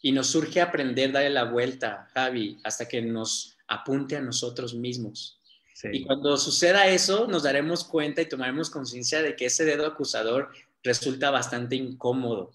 Y 0.00 0.12
nos 0.12 0.28
surge 0.28 0.60
aprender, 0.60 1.12
darle 1.12 1.30
la 1.30 1.44
vuelta, 1.44 2.08
Javi, 2.12 2.58
hasta 2.62 2.86
que 2.86 3.00
nos 3.00 3.56
apunte 3.66 4.16
a 4.16 4.20
nosotros 4.20 4.74
mismos. 4.74 5.40
Y 5.82 6.04
cuando 6.04 6.36
suceda 6.36 6.86
eso, 6.86 7.26
nos 7.26 7.42
daremos 7.42 7.84
cuenta 7.84 8.22
y 8.22 8.28
tomaremos 8.28 8.70
conciencia 8.70 9.22
de 9.22 9.34
que 9.34 9.46
ese 9.46 9.64
dedo 9.64 9.86
acusador 9.86 10.50
resulta 10.82 11.30
bastante 11.30 11.74
incómodo, 11.74 12.52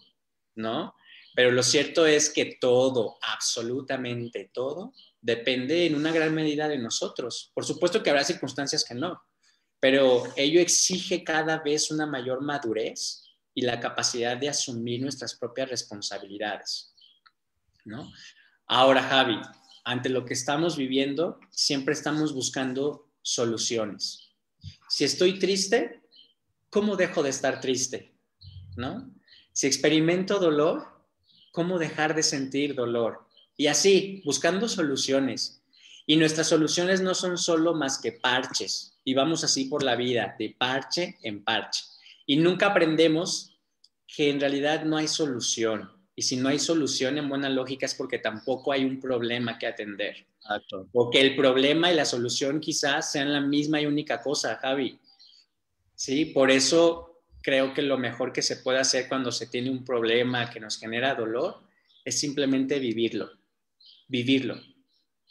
¿no? 0.56 0.96
Pero 1.36 1.52
lo 1.52 1.64
cierto 1.64 2.06
es 2.06 2.30
que 2.30 2.58
todo, 2.60 3.18
absolutamente 3.22 4.50
todo, 4.54 4.94
depende 5.22 5.86
en 5.86 5.96
una 5.96 6.12
gran 6.12 6.34
medida 6.34 6.68
de 6.68 6.78
nosotros. 6.78 7.52
Por 7.54 7.66
supuesto 7.66 8.02
que 8.02 8.10
habrá 8.10 8.24
circunstancias 8.24 8.86
que 8.86 8.96
no, 8.96 9.22
pero 9.80 10.24
ello 10.36 10.62
exige 10.62 11.24
cada 11.24 11.60
vez 11.60 11.92
una 11.92 12.06
mayor 12.06 12.42
madurez 12.42 13.24
y 13.54 13.62
la 13.62 13.80
capacidad 13.80 14.38
de 14.38 14.50
asumir 14.50 15.02
nuestras 15.02 15.36
propias 15.36 15.70
responsabilidades. 15.70 16.94
¿no? 17.86 18.12
Ahora, 18.66 19.04
Javi, 19.04 19.40
ante 19.84 20.10
lo 20.10 20.26
que 20.26 20.34
estamos 20.34 20.78
viviendo, 20.78 21.40
siempre 21.52 21.94
estamos 21.94 22.34
buscando 22.34 23.09
soluciones. 23.22 24.32
Si 24.90 25.04
estoy 25.04 25.40
triste, 25.40 26.02
¿cómo 26.70 26.96
dejo 26.96 27.24
de 27.24 27.30
estar 27.30 27.62
triste? 27.62 28.14
¿No? 28.76 29.12
Si 29.54 29.68
experimento 29.68 30.40
dolor, 30.40 30.88
cómo 31.52 31.80
dejar 31.80 32.16
de 32.16 32.24
sentir 32.24 32.76
dolor. 32.76 33.28
Y 33.58 33.68
así, 33.68 34.22
buscando 34.26 34.70
soluciones. 34.70 35.62
Y 36.06 36.16
nuestras 36.16 36.48
soluciones 36.48 37.02
no 37.02 37.14
son 37.14 37.38
solo 37.38 37.74
más 37.74 38.00
que 38.00 38.14
parches. 38.14 38.98
Y 39.04 39.14
vamos 39.14 39.44
así 39.44 39.66
por 39.66 39.84
la 39.84 39.96
vida, 39.96 40.36
de 40.40 40.56
parche 40.58 41.18
en 41.24 41.44
parche. 41.44 41.84
Y 42.26 42.38
nunca 42.38 42.68
aprendemos 42.68 43.60
que 44.08 44.30
en 44.30 44.40
realidad 44.40 44.86
no 44.86 44.98
hay 44.98 45.08
solución. 45.08 45.92
Y 46.16 46.24
si 46.24 46.36
no 46.38 46.50
hay 46.50 46.60
solución 46.60 47.18
en 47.18 47.30
buena 47.30 47.50
lógica 47.50 47.86
es 47.86 47.96
porque 47.96 48.20
tampoco 48.20 48.72
hay 48.72 48.86
un 48.86 49.00
problema 49.00 49.58
que 49.58 49.68
atender. 49.68 50.26
O 50.94 51.10
que 51.10 51.22
el 51.22 51.36
problema 51.36 51.92
y 51.92 51.96
la 51.96 52.06
solución 52.06 52.60
quizás 52.60 53.12
sean 53.12 53.32
la 53.32 53.42
misma 53.42 53.82
y 53.82 53.86
única 53.86 54.20
cosa, 54.20 54.58
Javi. 54.58 55.00
Sí, 55.96 56.26
por 56.26 56.50
eso 56.50 57.24
creo 57.42 57.74
que 57.74 57.82
lo 57.82 57.98
mejor 57.98 58.32
que 58.32 58.42
se 58.42 58.58
puede 58.58 58.80
hacer 58.80 59.08
cuando 59.08 59.32
se 59.32 59.48
tiene 59.48 59.70
un 59.70 59.84
problema 59.84 60.50
que 60.50 60.60
nos 60.60 60.78
genera 60.78 61.16
dolor 61.16 61.64
es 62.04 62.20
simplemente 62.20 62.80
vivirlo, 62.80 63.30
vivirlo, 64.08 64.56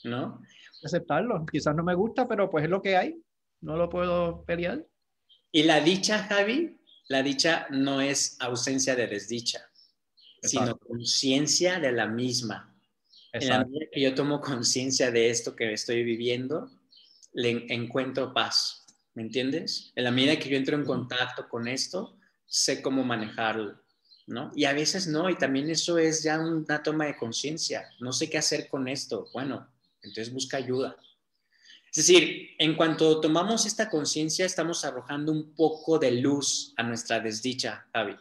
¿no? 0.04 0.40
Aceptarlo. 0.84 1.44
Quizás 1.50 1.74
no 1.74 1.82
me 1.82 1.94
gusta, 1.94 2.28
pero 2.28 2.50
pues 2.50 2.64
es 2.64 2.70
lo 2.70 2.82
que 2.82 2.96
hay. 2.96 3.20
No 3.60 3.76
lo 3.76 3.88
puedo 3.88 4.44
pelear. 4.44 4.86
Y 5.50 5.64
la 5.64 5.80
dicha, 5.80 6.24
Javi, 6.24 6.78
la 7.08 7.22
dicha 7.22 7.66
no 7.70 8.00
es 8.00 8.36
ausencia 8.40 8.94
de 8.94 9.06
desdicha, 9.06 9.70
sino 10.42 10.78
conciencia 10.78 11.80
de 11.80 11.92
la 11.92 12.06
misma. 12.06 12.67
En 13.32 13.48
la 13.48 13.64
medida 13.64 13.86
que 13.92 14.00
yo 14.00 14.14
tomo 14.14 14.40
conciencia 14.40 15.10
de 15.10 15.30
esto 15.30 15.54
que 15.54 15.72
estoy 15.72 16.02
viviendo, 16.02 16.70
le 17.32 17.66
encuentro 17.72 18.32
paz. 18.32 18.86
¿Me 19.14 19.22
entiendes? 19.22 19.92
En 19.96 20.04
la 20.04 20.10
medida 20.10 20.38
que 20.38 20.48
yo 20.48 20.56
entro 20.56 20.76
en 20.76 20.84
contacto 20.84 21.48
con 21.48 21.66
esto, 21.66 22.16
sé 22.46 22.80
cómo 22.80 23.04
manejarlo, 23.04 23.82
¿no? 24.26 24.52
Y 24.54 24.64
a 24.64 24.72
veces 24.72 25.08
no, 25.08 25.28
y 25.28 25.36
también 25.36 25.68
eso 25.70 25.98
es 25.98 26.22
ya 26.22 26.38
una 26.38 26.82
toma 26.82 27.06
de 27.06 27.16
conciencia. 27.16 27.88
No 28.00 28.12
sé 28.12 28.30
qué 28.30 28.38
hacer 28.38 28.68
con 28.68 28.86
esto. 28.88 29.28
Bueno, 29.32 29.68
entonces 30.02 30.32
busca 30.32 30.56
ayuda. 30.56 30.96
Es 31.90 32.06
decir, 32.06 32.50
en 32.58 32.76
cuanto 32.76 33.20
tomamos 33.20 33.66
esta 33.66 33.90
conciencia, 33.90 34.46
estamos 34.46 34.84
arrojando 34.84 35.32
un 35.32 35.54
poco 35.54 35.98
de 35.98 36.12
luz 36.12 36.72
a 36.76 36.82
nuestra 36.82 37.18
desdicha, 37.18 37.86
Javi. 37.92 38.14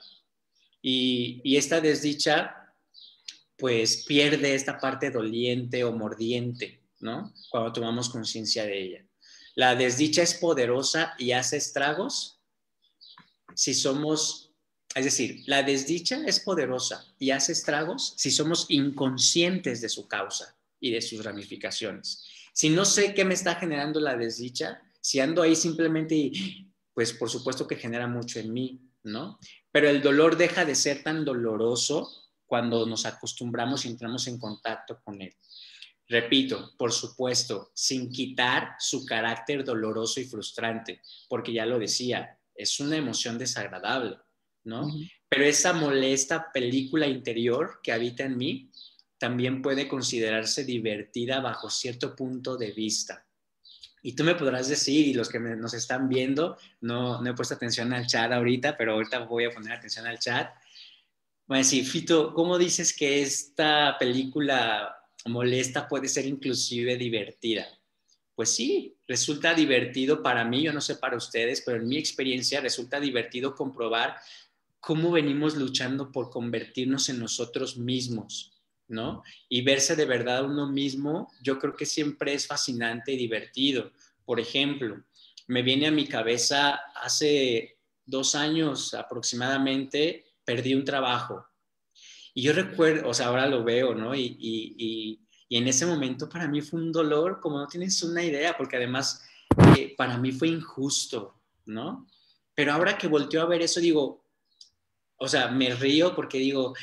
Y, 0.81 1.41
y 1.43 1.57
esta 1.57 1.79
desdicha, 1.79 2.56
pues 3.57 4.05
pierde 4.05 4.53
esta 4.53 4.79
parte 4.79 5.09
doliente 5.09 5.83
o 5.83 5.91
mordiente, 5.91 6.79
¿no? 6.99 7.33
Cuando 7.49 7.73
tomamos 7.73 8.09
conciencia 8.09 8.63
de 8.65 8.81
ella. 8.81 9.05
La 9.55 9.75
desdicha 9.75 10.21
es 10.21 10.35
poderosa 10.35 11.15
y 11.17 11.31
hace 11.31 11.57
estragos 11.57 12.39
si 13.55 13.73
somos, 13.73 14.51
es 14.93 15.05
decir, 15.05 15.43
la 15.47 15.63
desdicha 15.63 16.21
es 16.27 16.39
poderosa 16.39 17.03
y 17.17 17.31
hace 17.31 17.53
estragos 17.53 18.13
si 18.17 18.29
somos 18.29 18.67
inconscientes 18.69 19.81
de 19.81 19.89
su 19.89 20.07
causa 20.07 20.55
y 20.79 20.91
de 20.91 21.01
sus 21.01 21.23
ramificaciones. 21.25 22.23
Si 22.53 22.69
no 22.69 22.85
sé 22.85 23.15
qué 23.15 23.25
me 23.25 23.33
está 23.33 23.55
generando 23.55 23.99
la 23.99 24.15
desdicha, 24.15 24.79
si 25.01 25.19
ando 25.19 25.41
ahí 25.41 25.55
simplemente 25.55 26.15
y, 26.15 26.71
pues 26.93 27.13
por 27.13 27.31
supuesto 27.31 27.67
que 27.67 27.77
genera 27.77 28.05
mucho 28.05 28.39
en 28.39 28.53
mí, 28.53 28.79
¿no? 29.01 29.39
Pero 29.71 29.89
el 29.89 30.03
dolor 30.03 30.37
deja 30.37 30.65
de 30.65 30.75
ser 30.75 31.01
tan 31.01 31.25
doloroso 31.25 32.26
cuando 32.47 32.85
nos 32.85 33.05
acostumbramos 33.05 33.85
y 33.85 33.89
entramos 33.89 34.27
en 34.27 34.39
contacto 34.39 34.99
con 35.03 35.21
él. 35.21 35.35
Repito, 36.09 36.73
por 36.77 36.93
supuesto, 36.93 37.71
sin 37.73 38.09
quitar 38.09 38.75
su 38.79 39.05
carácter 39.05 39.63
doloroso 39.63 40.21
y 40.21 40.25
frustrante, 40.25 41.01
porque 41.27 41.51
ya 41.51 41.65
lo 41.65 41.77
decía, 41.77 42.39
es 42.55 42.79
una 42.79 42.95
emoción 42.95 43.37
desagradable, 43.37 44.17
¿no? 44.63 44.89
Pero 45.27 45.43
esa 45.43 45.73
molesta 45.73 46.51
película 46.53 47.07
interior 47.07 47.81
que 47.83 47.91
habita 47.91 48.23
en 48.23 48.37
mí 48.37 48.71
también 49.17 49.61
puede 49.61 49.87
considerarse 49.87 50.63
divertida 50.63 51.41
bajo 51.41 51.69
cierto 51.69 52.15
punto 52.15 52.55
de 52.55 52.71
vista. 52.71 53.25
Y 54.01 54.13
tú 54.13 54.23
me 54.23 54.35
podrás 54.35 54.69
decir, 54.69 55.07
y 55.07 55.13
los 55.13 55.27
que 55.27 55.39
nos 55.39 55.73
están 55.73 56.07
viendo, 56.07 56.57
no, 56.79 57.21
no 57.21 57.29
he 57.29 57.33
puesto 57.33 57.55
atención 57.55 57.91
al 57.93 58.07
chat 58.07 58.31
ahorita, 58.31 58.77
pero 58.77 58.93
ahorita 58.93 59.19
voy 59.19 59.45
a 59.45 59.51
poner 59.51 59.73
atención 59.73 60.05
al 60.07 60.19
chat. 60.19 60.49
Bueno, 61.47 61.63
sí, 61.63 61.83
Fito, 61.83 62.33
¿cómo 62.33 62.57
dices 62.57 62.95
que 62.95 63.21
esta 63.21 63.95
película 63.97 64.97
molesta 65.27 65.87
puede 65.87 66.07
ser 66.07 66.25
inclusive 66.25 66.97
divertida. 66.97 67.67
Pues 68.35 68.49
sí, 68.49 68.95
resulta 69.07 69.53
divertido 69.53 70.21
para 70.21 70.45
mí, 70.45 70.63
yo 70.63 70.73
no 70.73 70.81
sé 70.81 70.95
para 70.95 71.17
ustedes, 71.17 71.61
pero 71.65 71.77
en 71.77 71.87
mi 71.87 71.97
experiencia 71.97 72.61
resulta 72.61 72.99
divertido 72.99 73.55
comprobar 73.55 74.15
cómo 74.79 75.11
venimos 75.11 75.55
luchando 75.55 76.11
por 76.11 76.29
convertirnos 76.29 77.09
en 77.09 77.19
nosotros 77.19 77.77
mismos, 77.77 78.53
¿no? 78.87 79.23
Y 79.49 79.61
verse 79.63 79.95
de 79.95 80.05
verdad 80.05 80.45
uno 80.45 80.67
mismo, 80.67 81.31
yo 81.41 81.57
creo 81.57 81.75
que 81.75 81.85
siempre 81.85 82.33
es 82.33 82.45
fascinante 82.45 83.11
y 83.11 83.17
divertido. 83.17 83.91
Por 84.23 84.39
ejemplo, 84.39 85.03
me 85.47 85.63
viene 85.63 85.87
a 85.87 85.91
mi 85.91 86.07
cabeza 86.07 86.75
hace 87.01 87.79
dos 88.05 88.35
años 88.35 88.93
aproximadamente, 88.93 90.25
perdí 90.47 90.73
un 90.73 90.85
trabajo 90.85 91.45
y 92.37 92.43
yo 92.43 92.53
recuerdo, 92.53 93.09
o 93.09 93.15
sea, 93.15 93.29
ahora 93.29 93.47
lo 93.47 93.63
veo, 93.63 93.95
¿no? 93.95 94.13
Y, 94.13 94.37
y, 94.39 95.19
y, 95.49 95.57
en 95.57 95.67
ese 95.67 95.87
momento 95.87 96.29
para 96.29 96.47
mí 96.47 96.61
fue 96.61 96.79
un 96.79 96.91
dolor, 96.91 97.39
como 97.41 97.57
no 97.57 97.65
tienes 97.65 98.03
una 98.03 98.23
idea, 98.23 98.55
porque 98.55 98.75
además 98.75 99.23
eh, 99.75 99.95
para 99.97 100.19
mí 100.19 100.31
fue 100.31 100.49
injusto, 100.49 101.41
¿no? 101.65 102.05
Pero 102.53 102.73
ahora 102.73 102.95
que 102.95 103.07
volteo 103.07 103.41
a 103.41 103.47
ver 103.47 103.63
eso, 103.63 103.79
digo, 103.79 104.23
o 105.17 105.27
sea, 105.27 105.47
me 105.47 105.73
río 105.73 106.13
porque 106.13 106.37
digo, 106.37 106.75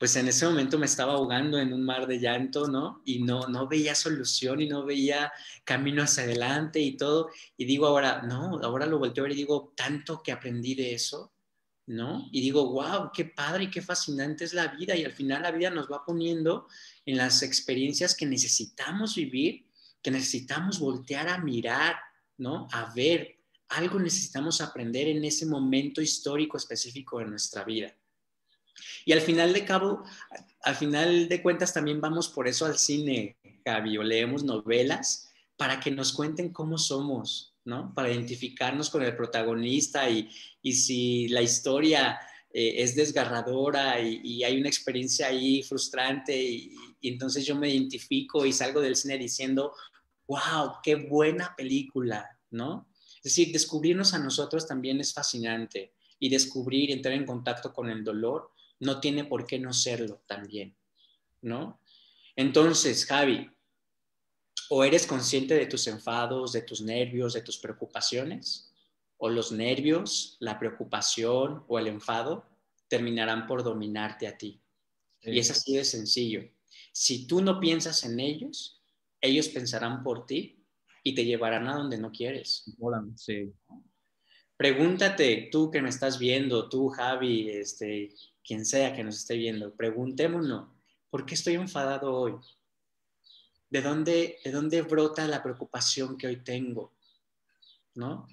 pues 0.00 0.16
en 0.16 0.26
ese 0.26 0.46
momento 0.46 0.80
me 0.80 0.86
estaba 0.86 1.12
ahogando 1.12 1.60
en 1.60 1.72
un 1.72 1.84
mar 1.84 2.08
de 2.08 2.18
llanto, 2.18 2.66
¿no? 2.66 3.02
Y 3.04 3.20
no, 3.22 3.46
no 3.46 3.68
veía 3.68 3.94
solución 3.94 4.62
y 4.62 4.66
no 4.66 4.84
veía 4.84 5.32
camino 5.62 6.02
hacia 6.02 6.24
adelante 6.24 6.80
y 6.80 6.96
todo. 6.96 7.30
Y 7.56 7.66
digo 7.66 7.86
ahora, 7.86 8.22
no, 8.22 8.58
ahora 8.64 8.86
lo 8.86 8.98
volteo 8.98 9.22
a 9.22 9.28
ver 9.28 9.36
y 9.36 9.42
digo, 9.42 9.72
tanto 9.76 10.24
que 10.24 10.32
aprendí 10.32 10.74
de 10.74 10.94
eso, 10.94 11.32
¿no? 11.92 12.28
Y 12.32 12.40
digo, 12.40 12.70
wow, 12.72 13.10
qué 13.12 13.26
padre 13.26 13.64
y 13.64 13.70
qué 13.70 13.82
fascinante 13.82 14.44
es 14.44 14.54
la 14.54 14.68
vida. 14.68 14.96
Y 14.96 15.04
al 15.04 15.12
final 15.12 15.42
la 15.42 15.50
vida 15.50 15.70
nos 15.70 15.90
va 15.90 16.04
poniendo 16.04 16.66
en 17.04 17.18
las 17.18 17.42
experiencias 17.42 18.16
que 18.16 18.24
necesitamos 18.24 19.14
vivir, 19.14 19.66
que 20.02 20.10
necesitamos 20.10 20.80
voltear 20.80 21.28
a 21.28 21.38
mirar, 21.38 21.96
¿no? 22.38 22.66
A 22.72 22.92
ver, 22.94 23.36
algo 23.68 23.98
necesitamos 23.98 24.60
aprender 24.60 25.06
en 25.08 25.22
ese 25.24 25.44
momento 25.44 26.00
histórico 26.00 26.56
específico 26.56 27.18
de 27.18 27.26
nuestra 27.26 27.62
vida. 27.64 27.94
Y 29.04 29.12
al 29.12 29.20
final 29.20 29.52
de 29.52 29.64
cabo, 29.64 30.02
al 30.62 30.74
final 30.74 31.28
de 31.28 31.42
cuentas 31.42 31.74
también 31.74 32.00
vamos 32.00 32.28
por 32.28 32.48
eso 32.48 32.64
al 32.64 32.78
cine, 32.78 33.36
Javi, 33.64 33.98
o 33.98 34.02
leemos 34.02 34.44
novelas 34.44 35.30
para 35.56 35.78
que 35.78 35.90
nos 35.90 36.12
cuenten 36.12 36.52
cómo 36.52 36.78
somos, 36.78 37.51
¿no? 37.64 37.92
Para 37.94 38.10
identificarnos 38.10 38.90
con 38.90 39.02
el 39.02 39.16
protagonista 39.16 40.08
y, 40.08 40.28
y 40.62 40.72
si 40.72 41.28
la 41.28 41.42
historia 41.42 42.18
eh, 42.54 42.82
es 42.82 42.94
desgarradora 42.94 43.98
y, 43.98 44.44
hay 44.44 44.60
una 44.60 44.68
experiencia 44.68 45.28
ahí 45.28 45.62
frustrante 45.62 46.36
y, 46.38 46.74
entonces 47.00 47.46
yo 47.46 47.56
me 47.56 47.70
identifico 47.70 48.44
y 48.44 48.52
salgo 48.52 48.82
del 48.82 48.94
cine 48.94 49.16
diciendo, 49.16 49.72
wow, 50.26 50.72
qué 50.82 50.96
buena 50.96 51.54
película, 51.56 52.38
¿no? 52.50 52.88
Es 53.16 53.22
decir, 53.22 53.52
descubrirnos 53.52 54.12
a 54.12 54.18
nosotros 54.18 54.66
también 54.66 55.00
es 55.00 55.14
fascinante 55.14 55.94
y 56.18 56.28
descubrir 56.28 56.90
y 56.90 56.92
entrar 56.92 57.14
en 57.14 57.24
contacto 57.24 57.72
con 57.72 57.88
el 57.88 58.04
dolor 58.04 58.50
no 58.80 59.00
tiene 59.00 59.24
por 59.24 59.46
qué 59.46 59.58
no 59.58 59.72
serlo 59.72 60.22
también, 60.26 60.76
¿no? 61.40 61.80
Entonces, 62.36 63.06
Javi, 63.06 63.48
o 64.70 64.84
eres 64.84 65.06
consciente 65.06 65.54
de 65.54 65.66
tus 65.66 65.86
enfados, 65.86 66.52
de 66.52 66.62
tus 66.62 66.80
nervios, 66.80 67.34
de 67.34 67.42
tus 67.42 67.58
preocupaciones, 67.58 68.72
o 69.16 69.28
los 69.28 69.52
nervios, 69.52 70.36
la 70.40 70.58
preocupación 70.58 71.64
o 71.68 71.78
el 71.78 71.86
enfado 71.86 72.44
terminarán 72.88 73.46
por 73.46 73.62
dominarte 73.62 74.26
a 74.26 74.36
ti. 74.36 74.60
Y 75.22 75.38
es 75.38 75.50
así 75.50 75.76
de 75.76 75.84
sencillo. 75.84 76.42
Si 76.92 77.26
tú 77.26 77.40
no 77.40 77.60
piensas 77.60 78.04
en 78.04 78.18
ellos, 78.18 78.82
ellos 79.20 79.48
pensarán 79.48 80.02
por 80.02 80.26
ti 80.26 80.66
y 81.04 81.14
te 81.14 81.24
llevarán 81.24 81.68
a 81.68 81.76
donde 81.76 81.98
no 81.98 82.10
quieres. 82.10 82.64
Sí. 83.16 83.52
Pregúntate, 84.56 85.48
tú 85.50 85.70
que 85.70 85.80
me 85.80 85.88
estás 85.88 86.18
viendo, 86.18 86.68
tú, 86.68 86.88
Javi, 86.88 87.48
este, 87.50 88.12
quien 88.44 88.66
sea 88.66 88.94
que 88.94 89.04
nos 89.04 89.18
esté 89.18 89.36
viendo, 89.36 89.74
preguntémonos, 89.74 90.68
¿por 91.10 91.24
qué 91.24 91.34
estoy 91.34 91.54
enfadado 91.54 92.14
hoy? 92.14 92.34
¿De 93.72 93.80
dónde, 93.80 94.38
¿De 94.44 94.50
dónde 94.50 94.82
brota 94.82 95.26
la 95.26 95.42
preocupación 95.42 96.18
que 96.18 96.26
hoy 96.26 96.36
tengo? 96.36 96.92
¿No? 97.94 98.28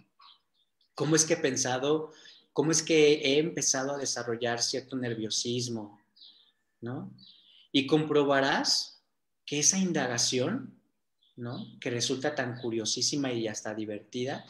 ¿Cómo 0.93 1.15
es 1.15 1.23
que 1.23 1.35
he 1.35 1.37
pensado, 1.37 2.11
cómo 2.51 2.71
es 2.71 2.83
que 2.83 3.13
he 3.13 3.39
empezado 3.39 3.93
a 3.93 3.97
desarrollar 3.97 4.61
cierto 4.61 4.97
nerviosismo? 4.97 5.97
¿No? 6.81 7.09
Y 7.71 7.87
comprobarás 7.87 9.01
que 9.45 9.59
esa 9.59 9.77
indagación, 9.77 10.77
¿no? 11.37 11.65
Que 11.79 11.89
resulta 11.89 12.35
tan 12.35 12.59
curiosísima 12.59 13.31
y 13.31 13.47
hasta 13.47 13.73
divertida, 13.73 14.45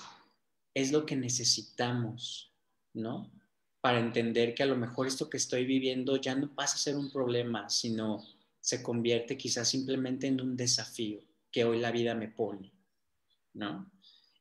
es 0.73 0.91
lo 0.91 1.05
que 1.05 1.15
necesitamos, 1.15 2.51
¿no? 2.95 3.29
Para 3.79 3.99
entender 3.99 4.55
que 4.55 4.63
a 4.63 4.65
lo 4.65 4.75
mejor 4.75 5.05
esto 5.05 5.29
que 5.29 5.37
estoy 5.37 5.65
viviendo 5.65 6.15
ya 6.15 6.33
no 6.33 6.55
pasa 6.55 6.77
a 6.77 6.79
ser 6.79 6.95
un 6.95 7.11
problema, 7.11 7.69
sino 7.69 8.25
se 8.69 8.83
convierte 8.83 9.35
quizás 9.35 9.67
simplemente 9.67 10.27
en 10.27 10.39
un 10.39 10.55
desafío 10.55 11.21
que 11.51 11.63
hoy 11.63 11.79
la 11.79 11.89
vida 11.89 12.13
me 12.13 12.27
pone, 12.27 12.71
¿no? 13.53 13.91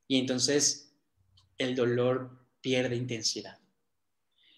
Y 0.07 0.19
entonces 0.19 0.95
el 1.57 1.75
dolor 1.75 2.47
pierde 2.61 2.95
intensidad. 2.95 3.59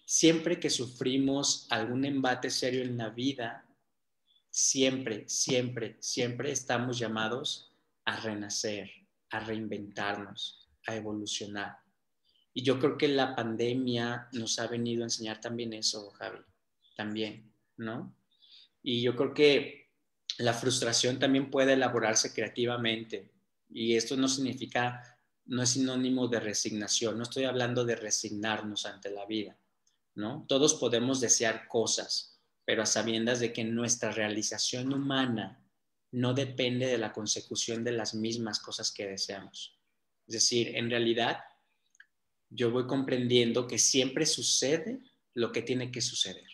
Siempre 0.03 0.59
que 0.59 0.69
sufrimos 0.69 1.67
algún 1.69 2.03
embate 2.03 2.49
serio 2.49 2.81
en 2.81 2.97
la 2.97 3.11
vida, 3.11 3.65
siempre, 4.49 5.23
siempre, 5.29 5.95
siempre 6.01 6.51
estamos 6.51 6.99
llamados 6.99 7.71
a 8.03 8.19
renacer, 8.19 8.91
a 9.29 9.39
reinventarnos, 9.39 10.69
a 10.85 10.97
evolucionar. 10.97 11.77
Y 12.53 12.63
yo 12.63 12.77
creo 12.77 12.97
que 12.97 13.07
la 13.07 13.37
pandemia 13.37 14.27
nos 14.33 14.59
ha 14.59 14.67
venido 14.67 15.03
a 15.03 15.05
enseñar 15.05 15.39
también 15.39 15.71
eso, 15.71 16.11
Javi, 16.11 16.41
también, 16.97 17.53
¿no? 17.77 18.13
Y 18.83 19.01
yo 19.01 19.15
creo 19.15 19.33
que 19.33 19.89
la 20.37 20.53
frustración 20.53 21.19
también 21.19 21.49
puede 21.49 21.73
elaborarse 21.73 22.33
creativamente. 22.33 23.31
Y 23.69 23.95
esto 23.95 24.15
no 24.17 24.27
significa, 24.27 25.19
no 25.45 25.63
es 25.63 25.69
sinónimo 25.71 26.27
de 26.27 26.39
resignación. 26.39 27.17
No 27.17 27.23
estoy 27.23 27.45
hablando 27.45 27.85
de 27.85 27.95
resignarnos 27.95 28.85
ante 28.85 29.11
la 29.11 29.25
vida, 29.25 29.57
¿no? 30.15 30.45
Todos 30.47 30.75
podemos 30.75 31.21
desear 31.21 31.67
cosas, 31.67 32.39
pero 32.65 32.83
a 32.83 32.85
sabiendas 32.85 33.39
de 33.39 33.53
que 33.53 33.63
nuestra 33.63 34.11
realización 34.11 34.93
humana 34.93 35.63
no 36.11 36.33
depende 36.33 36.87
de 36.87 36.97
la 36.97 37.13
consecución 37.13 37.83
de 37.83 37.93
las 37.93 38.13
mismas 38.13 38.59
cosas 38.59 38.91
que 38.91 39.07
deseamos. 39.07 39.77
Es 40.27 40.33
decir, 40.33 40.75
en 40.75 40.89
realidad, 40.89 41.39
yo 42.49 42.71
voy 42.71 42.85
comprendiendo 42.85 43.67
que 43.67 43.77
siempre 43.77 44.25
sucede 44.25 44.99
lo 45.33 45.51
que 45.51 45.61
tiene 45.61 45.91
que 45.91 46.01
suceder, 46.01 46.49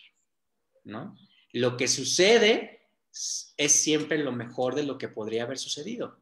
¿no? 0.84 1.16
Lo 1.58 1.76
que 1.76 1.88
sucede 1.88 2.80
es 3.56 3.72
siempre 3.72 4.18
lo 4.18 4.32
mejor 4.32 4.74
de 4.74 4.84
lo 4.84 4.98
que 4.98 5.08
podría 5.08 5.44
haber 5.44 5.58
sucedido. 5.58 6.20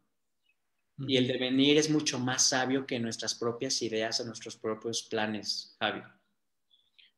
Y 0.99 1.19
el 1.19 1.27
devenir 1.27 1.77
es 1.77 1.91
mucho 1.91 2.19
más 2.19 2.49
sabio 2.49 2.87
que 2.87 2.99
nuestras 2.99 3.35
propias 3.35 3.83
ideas 3.83 4.19
o 4.21 4.25
nuestros 4.25 4.57
propios 4.57 5.03
planes, 5.03 5.77
Javi. 5.79 6.03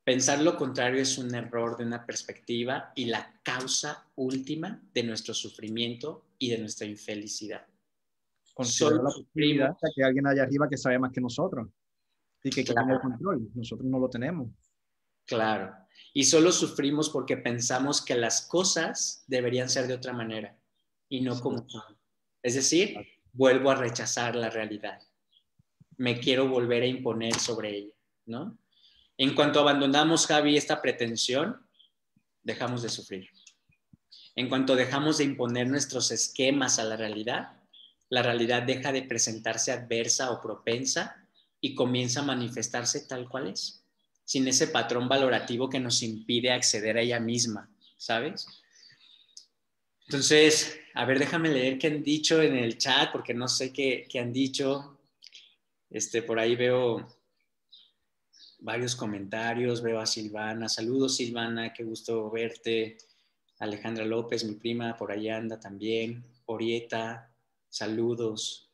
Pensar 0.02 0.40
lo 0.40 0.56
contrario 0.56 1.00
es 1.00 1.16
un 1.18 1.32
error 1.34 1.76
de 1.76 1.84
una 1.84 2.04
perspectiva 2.04 2.92
y 2.96 3.04
la 3.04 3.40
causa 3.44 4.10
última 4.16 4.82
de 4.92 5.02
nuestro 5.04 5.32
sufrimiento 5.32 6.24
y 6.38 6.50
de 6.50 6.58
nuestra 6.58 6.86
infelicidad. 6.86 7.66
Solo 8.62 9.02
la 9.02 9.10
posibilidad 9.10 9.76
de 9.80 9.90
que 9.94 10.02
alguien 10.02 10.26
allá 10.26 10.42
arriba 10.42 10.68
que 10.68 10.76
sabe 10.76 10.98
más 10.98 11.12
que 11.12 11.20
nosotros 11.20 11.68
y 12.42 12.50
que, 12.50 12.64
tiene 12.64 12.94
el 12.94 13.00
control. 13.00 13.48
Nosotros 13.54 13.88
no 13.88 14.00
lo 14.00 14.08
tenemos. 14.08 14.48
Claro. 15.28 15.76
Y 16.14 16.24
solo 16.24 16.50
sufrimos 16.50 17.10
porque 17.10 17.36
pensamos 17.36 18.02
que 18.02 18.16
las 18.16 18.46
cosas 18.46 19.24
deberían 19.26 19.68
ser 19.68 19.86
de 19.86 19.94
otra 19.94 20.14
manera 20.14 20.58
y 21.08 21.20
no 21.20 21.38
como 21.38 21.68
son. 21.68 21.96
Es 22.42 22.54
decir, 22.54 22.96
vuelvo 23.32 23.70
a 23.70 23.74
rechazar 23.74 24.34
la 24.34 24.48
realidad. 24.48 25.00
Me 25.98 26.18
quiero 26.18 26.48
volver 26.48 26.82
a 26.82 26.86
imponer 26.86 27.38
sobre 27.38 27.76
ella, 27.76 27.94
¿no? 28.24 28.58
En 29.18 29.34
cuanto 29.34 29.60
abandonamos, 29.60 30.26
Javi, 30.26 30.56
esta 30.56 30.80
pretensión, 30.80 31.68
dejamos 32.42 32.82
de 32.82 32.88
sufrir. 32.88 33.28
En 34.34 34.48
cuanto 34.48 34.76
dejamos 34.76 35.18
de 35.18 35.24
imponer 35.24 35.66
nuestros 35.66 36.10
esquemas 36.10 36.78
a 36.78 36.84
la 36.84 36.96
realidad, 36.96 37.60
la 38.08 38.22
realidad 38.22 38.62
deja 38.62 38.92
de 38.92 39.02
presentarse 39.02 39.72
adversa 39.72 40.30
o 40.30 40.40
propensa 40.40 41.28
y 41.60 41.74
comienza 41.74 42.20
a 42.20 42.24
manifestarse 42.24 43.06
tal 43.06 43.28
cual 43.28 43.48
es 43.48 43.84
sin 44.28 44.46
ese 44.46 44.68
patrón 44.68 45.08
valorativo 45.08 45.70
que 45.70 45.80
nos 45.80 46.02
impide 46.02 46.50
acceder 46.50 46.98
a 46.98 47.00
ella 47.00 47.18
misma, 47.18 47.66
¿sabes? 47.96 48.46
Entonces, 50.04 50.78
a 50.92 51.06
ver, 51.06 51.18
déjame 51.18 51.48
leer 51.48 51.78
qué 51.78 51.86
han 51.86 52.02
dicho 52.02 52.42
en 52.42 52.54
el 52.54 52.76
chat, 52.76 53.10
porque 53.10 53.32
no 53.32 53.48
sé 53.48 53.72
qué, 53.72 54.06
han 54.20 54.30
dicho. 54.30 54.98
Este, 55.88 56.20
por 56.20 56.38
ahí 56.38 56.56
veo 56.56 57.08
varios 58.58 58.94
comentarios, 58.94 59.80
veo 59.80 59.98
a 59.98 60.04
Silvana. 60.04 60.68
Saludos, 60.68 61.16
Silvana, 61.16 61.72
qué 61.72 61.84
gusto 61.84 62.30
verte. 62.30 62.98
Alejandra 63.60 64.04
López, 64.04 64.44
mi 64.44 64.56
prima, 64.56 64.94
por 64.94 65.10
ahí 65.10 65.30
anda 65.30 65.58
también. 65.58 66.22
Orieta, 66.44 67.32
saludos. 67.70 68.68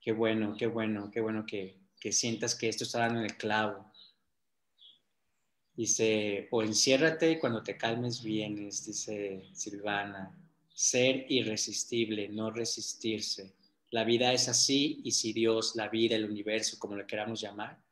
Qué 0.00 0.10
bueno, 0.10 0.56
qué 0.58 0.66
bueno, 0.66 1.12
qué 1.12 1.20
bueno 1.20 1.46
que, 1.46 1.78
que 2.00 2.10
sientas 2.10 2.56
que 2.56 2.68
esto 2.68 2.82
está 2.82 2.98
dando 2.98 3.20
en 3.20 3.26
el 3.26 3.36
clavo. 3.36 3.89
Dice, 5.80 6.46
o 6.50 6.62
enciérrate 6.62 7.30
y 7.30 7.38
cuando 7.38 7.62
te 7.62 7.78
calmes 7.78 8.22
vienes, 8.22 8.84
dice 8.84 9.48
Silvana. 9.54 10.30
Ser 10.74 11.24
irresistible, 11.30 12.28
no 12.28 12.50
resistirse. 12.50 13.54
La 13.90 14.04
vida 14.04 14.30
es 14.34 14.46
así 14.50 15.00
y 15.04 15.12
si 15.12 15.32
Dios, 15.32 15.76
la 15.76 15.88
vida, 15.88 16.16
el 16.16 16.28
universo, 16.28 16.78
como 16.78 16.96
le 16.96 17.06
queramos 17.06 17.40
llamar, 17.40 17.82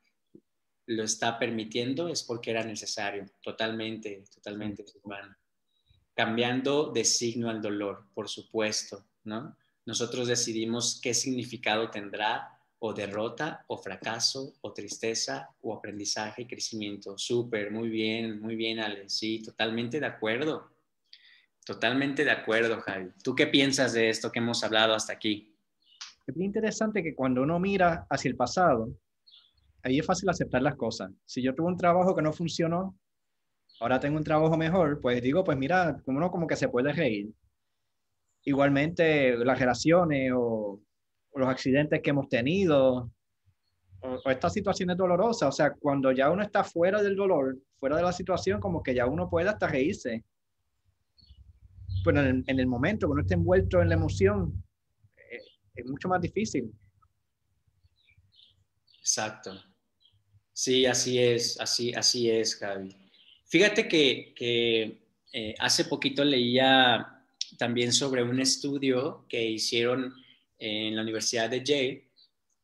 lo 0.85 1.03
está 1.03 1.38
permitiendo 1.38 2.09
es 2.09 2.22
porque 2.24 2.51
era 2.51 2.62
necesario. 2.62 3.24
Totalmente, 3.40 4.22
totalmente, 4.35 4.87
Silvana. 4.87 5.38
Cambiando 6.12 6.92
de 6.92 7.07
signo 7.07 7.48
al 7.48 7.62
dolor, 7.62 8.05
por 8.12 8.29
supuesto, 8.29 9.07
¿no? 9.24 9.57
Nosotros 9.87 10.29
decidimos 10.29 11.01
qué 11.03 11.14
significado 11.14 11.90
tendrá 11.90 12.58
o 12.81 12.93
derrota 12.93 13.64
o 13.69 13.77
fracaso 13.77 14.55
o 14.61 14.73
tristeza 14.73 15.51
o 15.62 15.75
aprendizaje 15.75 16.43
y 16.43 16.47
crecimiento. 16.47 17.19
Súper, 17.19 17.71
muy 17.71 17.88
bien, 17.88 18.41
muy 18.41 18.57
bien, 18.57 18.79
Ale. 18.79 19.09
Sí, 19.09 19.43
totalmente 19.43 19.99
de 19.99 20.07
acuerdo. 20.07 20.71
Totalmente 21.64 22.25
de 22.25 22.31
acuerdo, 22.31 22.81
Javi. 22.81 23.11
¿Tú 23.23 23.35
qué 23.35 23.47
piensas 23.47 23.93
de 23.93 24.09
esto 24.09 24.31
que 24.31 24.38
hemos 24.38 24.62
hablado 24.64 24.95
hasta 24.95 25.12
aquí? 25.12 25.55
Es 26.27 26.37
interesante 26.37 27.03
que 27.03 27.14
cuando 27.14 27.43
uno 27.43 27.59
mira 27.59 28.07
hacia 28.09 28.29
el 28.29 28.37
pasado, 28.37 28.95
ahí 29.83 29.99
es 29.99 30.07
fácil 30.07 30.29
aceptar 30.29 30.62
las 30.62 30.77
cosas. 30.77 31.11
Si 31.25 31.43
yo 31.43 31.55
tuve 31.55 31.69
un 31.69 31.77
trabajo 31.77 32.14
que 32.14 32.23
no 32.23 32.33
funcionó, 32.33 32.99
ahora 33.81 33.99
tengo 33.99 34.19
un 34.19 34.25
trabajo 34.25 34.57
mejor, 34.57 35.01
pues 35.01 35.21
digo, 35.21 35.43
pues 35.45 35.59
mira, 35.59 36.01
uno 36.07 36.31
como 36.31 36.47
que 36.47 36.57
se 36.57 36.69
puede 36.69 36.93
reír. 36.93 37.31
Igualmente, 38.45 39.37
las 39.37 39.59
relaciones 39.59 40.33
o 40.35 40.81
los 41.38 41.48
accidentes 41.48 42.01
que 42.03 42.11
hemos 42.11 42.29
tenido, 42.29 43.11
o, 44.01 44.31
estas 44.31 44.53
situaciones 44.53 44.96
dolorosas, 44.96 45.48
o 45.48 45.53
sea, 45.53 45.72
cuando 45.72 46.12
ya 46.12 46.31
uno 46.31 46.42
está 46.42 46.64
fuera 46.64 47.03
del 47.03 47.16
dolor, 47.16 47.57
fuera 47.79 47.96
de 47.96 48.03
la 48.03 48.12
situación, 48.12 48.61
como 48.61 48.83
que 48.83 48.94
ya 48.94 49.07
uno 49.07 49.29
puede 49.29 49.48
hasta 49.48 49.68
reírse. 49.68 50.24
Pero 52.05 52.20
en 52.20 52.44
el, 52.46 52.66
momento 52.66 53.07
que 53.07 53.12
uno 53.12 53.22
está 53.22 53.35
envuelto 53.35 53.83
en 53.83 53.88
la 53.88 53.94
emoción, 53.94 54.64
eh, 55.16 55.40
es 55.74 55.87
mucho 55.87 56.09
más 56.09 56.20
difícil. 56.20 56.72
Exacto. 59.01 59.53
Sí, 60.53 60.87
así 60.87 61.18
es, 61.18 61.61
así, 61.61 61.94
así 61.94 62.31
es, 62.31 62.57
Javi. 62.57 62.94
Fíjate 63.46 63.88
que, 63.88 65.01
eh, 65.33 65.55
hace 65.59 65.85
poquito 65.85 66.24
leía 66.24 67.24
también 67.59 67.92
sobre 67.92 68.22
un 68.22 68.40
estudio 68.40 69.24
que 69.29 69.42
hicieron 69.42 70.12
en 70.59 70.97
la 70.97 71.03
Universidad 71.03 71.49
de 71.49 71.64
Yale, 71.64 72.09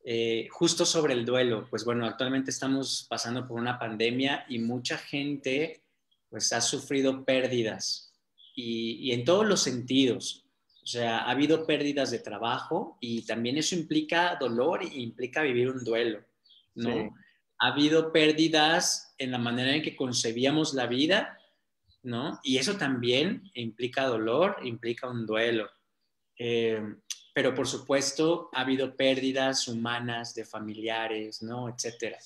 eh, 0.03 0.47
justo 0.51 0.85
sobre 0.85 1.13
el 1.13 1.25
duelo. 1.25 1.67
Pues 1.69 1.83
bueno, 1.83 2.05
actualmente 2.05 2.51
estamos 2.51 3.07
pasando 3.09 3.47
por 3.47 3.59
una 3.59 3.79
pandemia 3.79 4.45
y 4.47 4.59
mucha 4.59 4.97
gente 4.97 5.81
pues 6.29 6.53
ha 6.53 6.61
sufrido 6.61 7.23
pérdidas 7.25 8.13
y, 8.55 9.11
en 9.11 9.25
todos 9.25 9.45
los 9.45 9.61
sentidos. 9.61 10.45
O 10.83 10.87
sea, 10.87 11.19
ha 11.19 11.31
habido 11.31 11.65
pérdidas 11.65 12.11
de 12.11 12.19
trabajo 12.19 12.97
y 13.01 13.25
también 13.25 13.57
eso 13.57 13.75
implica 13.75 14.37
dolor 14.39 14.83
e 14.83 14.99
implica 14.99 15.41
vivir 15.41 15.69
un 15.69 15.83
duelo, 15.83 16.23
¿no? 16.75 17.15
Ha 17.57 17.67
habido 17.67 18.11
pérdidas 18.11 19.15
en 19.17 19.31
la 19.31 19.39
manera 19.39 19.73
en 19.73 19.81
que 19.81 19.95
concebíamos 19.95 20.73
la 20.75 20.85
vida, 20.85 21.39
¿no? 22.03 22.39
Y 22.43 22.57
eso 22.57 22.75
también 22.75 23.49
implica 23.55 24.05
dolor, 24.05 24.57
implica 24.63 25.09
un 25.09 25.25
duelo. 25.25 25.69
Eh, 26.37 26.81
pero 27.33 27.53
por 27.53 27.67
supuesto 27.67 28.49
ha 28.53 28.61
habido 28.61 28.95
pérdidas 28.95 29.67
humanas 29.67 30.33
de 30.33 30.45
familiares, 30.45 31.43
¿no? 31.43 31.67
Etcétera. 31.67 32.17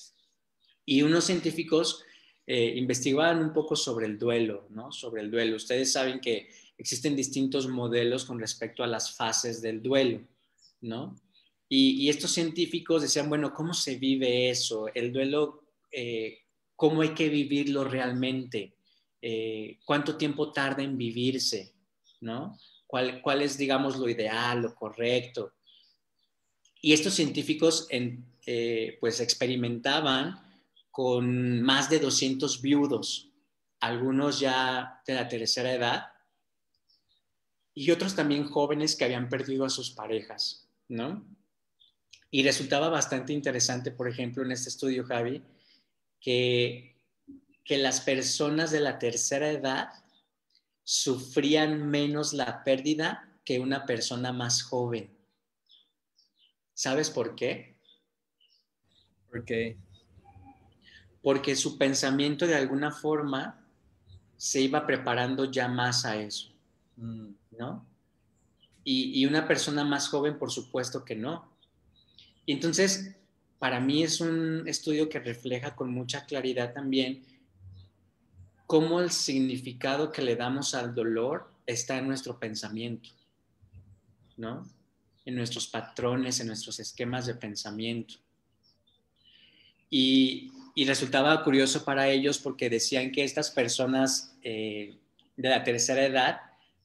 Y 0.84 1.02
unos 1.02 1.24
científicos 1.24 2.04
eh, 2.46 2.74
investigaban 2.76 3.38
un 3.38 3.52
poco 3.52 3.76
sobre 3.76 4.06
el 4.06 4.18
duelo, 4.18 4.66
¿no? 4.70 4.92
Sobre 4.92 5.22
el 5.22 5.30
duelo. 5.30 5.56
Ustedes 5.56 5.92
saben 5.92 6.20
que 6.20 6.48
existen 6.78 7.14
distintos 7.14 7.68
modelos 7.68 8.24
con 8.24 8.38
respecto 8.38 8.82
a 8.82 8.86
las 8.86 9.16
fases 9.16 9.60
del 9.60 9.82
duelo, 9.82 10.20
¿no? 10.80 11.14
Y, 11.68 12.08
estos 12.08 12.32
científicos 12.32 13.02
decían, 13.02 13.28
bueno, 13.28 13.54
¿cómo 13.54 13.72
se 13.72 13.96
vive 13.96 14.50
eso? 14.50 14.88
El 14.92 15.12
duelo, 15.12 15.62
eh, 15.92 16.38
¿cómo 16.74 17.02
hay 17.02 17.10
que 17.10 17.28
vivirlo 17.28 17.84
realmente? 17.84 18.74
Eh, 19.22 19.78
¿Cuánto 19.84 20.16
tiempo 20.16 20.50
tarda 20.50 20.82
en 20.82 20.98
vivirse? 20.98 21.72
¿No? 22.20 22.58
¿Cuál, 22.90 23.22
¿Cuál, 23.22 23.42
es, 23.42 23.56
digamos, 23.56 23.96
lo 23.98 24.08
ideal, 24.08 24.62
lo 24.62 24.74
correcto? 24.74 25.52
Y 26.82 26.92
estos 26.92 27.14
científicos, 27.14 27.86
pues, 28.98 29.20
experimentaban 29.20 30.40
con 30.90 31.62
más 31.62 31.88
de 31.88 32.00
200 32.00 32.60
viudos, 32.60 33.30
algunos 33.78 34.40
ya 34.40 35.00
de 35.06 35.14
la 35.14 35.28
tercera 35.28 35.72
edad 35.72 36.06
y 37.74 37.92
otros 37.92 38.16
también 38.16 38.42
jóvenes 38.42 38.96
que 38.96 39.04
habían 39.04 39.28
perdido 39.28 39.64
a 39.64 39.70
sus 39.70 39.92
parejas, 39.92 40.66
¿no? 40.88 41.24
Y 42.28 42.42
resultaba 42.42 42.88
bastante 42.88 43.32
interesante, 43.32 43.92
por 43.92 44.08
ejemplo, 44.08 44.42
en 44.42 44.50
este 44.50 44.68
estudio, 44.68 45.04
Javi, 45.04 45.44
que, 46.20 46.96
que 47.64 47.78
las 47.78 48.00
personas 48.00 48.72
de 48.72 48.80
la 48.80 48.98
tercera 48.98 49.48
edad 49.48 49.90
sufrían 50.92 51.88
menos 51.88 52.32
la 52.32 52.64
pérdida 52.64 53.32
que 53.44 53.60
una 53.60 53.86
persona 53.86 54.32
más 54.32 54.64
joven. 54.64 55.16
¿Sabes 56.74 57.10
por 57.10 57.36
qué? 57.36 57.78
Porque 59.30 59.78
porque 61.22 61.54
su 61.54 61.78
pensamiento 61.78 62.44
de 62.44 62.56
alguna 62.56 62.90
forma 62.90 63.64
se 64.36 64.62
iba 64.62 64.84
preparando 64.84 65.44
ya 65.44 65.68
más 65.68 66.04
a 66.04 66.16
eso, 66.20 66.50
mm. 66.96 67.28
¿no? 67.52 67.86
Y, 68.82 69.24
una 69.26 69.46
persona 69.46 69.84
más 69.84 70.08
joven, 70.08 70.38
por 70.38 70.50
supuesto 70.50 71.04
que 71.04 71.14
no. 71.14 71.56
Y 72.46 72.52
entonces, 72.54 73.14
para 73.60 73.78
mí 73.78 74.02
es 74.02 74.20
un 74.20 74.66
estudio 74.66 75.08
que 75.08 75.20
refleja 75.20 75.76
con 75.76 75.92
mucha 75.92 76.26
claridad 76.26 76.72
también 76.72 77.22
cómo 78.70 79.00
el 79.00 79.10
significado 79.10 80.12
que 80.12 80.22
le 80.22 80.36
damos 80.36 80.76
al 80.76 80.94
dolor 80.94 81.50
está 81.66 81.98
en 81.98 82.06
nuestro 82.06 82.38
pensamiento, 82.38 83.10
¿no? 84.36 84.64
En 85.24 85.34
nuestros 85.34 85.66
patrones, 85.66 86.38
en 86.38 86.46
nuestros 86.46 86.78
esquemas 86.78 87.26
de 87.26 87.34
pensamiento. 87.34 88.14
Y, 89.90 90.52
resultaba 90.86 91.42
curioso 91.42 91.84
para 91.84 92.08
ellos 92.08 92.38
porque 92.38 92.70
decían 92.70 93.10
que 93.10 93.24
estas 93.24 93.50
personas 93.50 94.36
eh, 94.42 94.96
de 95.36 95.48
la 95.48 95.64
tercera 95.64 96.06
edad 96.06 96.40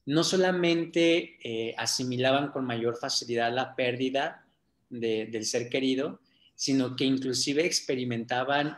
no 0.06 0.24
solamente 0.24 1.38
eh, 1.40 1.72
asimilaban 1.78 2.50
con 2.50 2.64
mayor 2.64 2.98
facilidad 2.98 3.54
la 3.54 3.76
pérdida 3.76 4.44
del 4.90 5.44
ser 5.44 5.68
querido, 5.68 6.20
sino 6.56 6.96
que 6.96 7.04
inclusive 7.04 7.64
experimentaban 7.64 8.76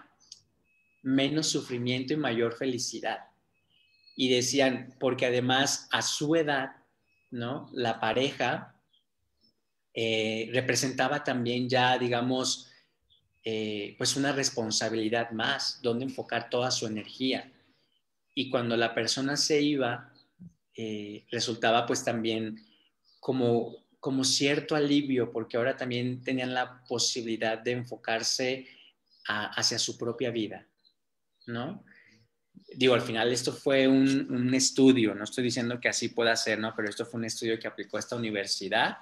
menos 1.03 1.49
sufrimiento 1.49 2.13
y 2.13 2.17
mayor 2.17 2.55
felicidad. 2.55 3.19
Y 4.17 4.29
decían, 4.31 4.95
porque 4.99 5.27
además 5.27 5.89
a 5.93 6.03
su 6.03 6.35
edad, 6.37 6.73
¿no? 7.31 7.71
La 7.73 8.01
pareja 8.01 8.79
eh, 10.01 10.49
representaba 10.53 11.25
también 11.25 11.69
ya, 11.69 11.99
digamos, 11.99 12.71
eh, 13.43 13.97
pues 13.99 14.15
una 14.15 14.31
responsabilidad 14.31 15.33
más, 15.33 15.81
donde 15.83 16.05
enfocar 16.05 16.51
toda 16.51 16.71
su 16.71 16.87
energía. 16.87 17.51
Y 18.33 18.49
cuando 18.49 18.77
la 18.77 18.95
persona 18.95 19.37
se 19.37 19.61
iba, 19.61 20.13
eh, 20.77 21.25
resultaba 21.33 21.85
pues 21.85 22.05
también 22.05 22.65
como, 23.19 23.75
como 23.99 24.23
cierto 24.23 24.77
alivio, 24.77 25.33
porque 25.33 25.57
ahora 25.57 25.77
también 25.77 26.23
tenían 26.23 26.55
la 26.55 26.85
posibilidad 26.85 27.59
de 27.59 27.73
enfocarse 27.73 28.69
hacia 29.27 29.81
su 29.81 29.99
propia 29.99 30.31
vida, 30.31 30.68
¿no? 31.49 31.85
Digo, 32.75 32.95
al 32.95 33.01
final 33.01 33.33
esto 33.33 33.53
fue 33.53 33.89
un, 33.89 34.31
un, 34.31 34.55
estudio, 34.55 35.15
no 35.15 35.25
estoy 35.25 35.45
diciendo 35.45 35.81
que 35.81 35.89
así 35.89 36.09
pueda 36.09 36.37
ser, 36.37 36.59
¿no? 36.59 36.75
Pero 36.77 36.89
esto 36.89 37.07
fue 37.07 37.19
un 37.19 37.25
estudio 37.25 37.59
que 37.59 37.67
aplicó 37.67 37.99
esta 37.99 38.15
universidad. 38.15 38.99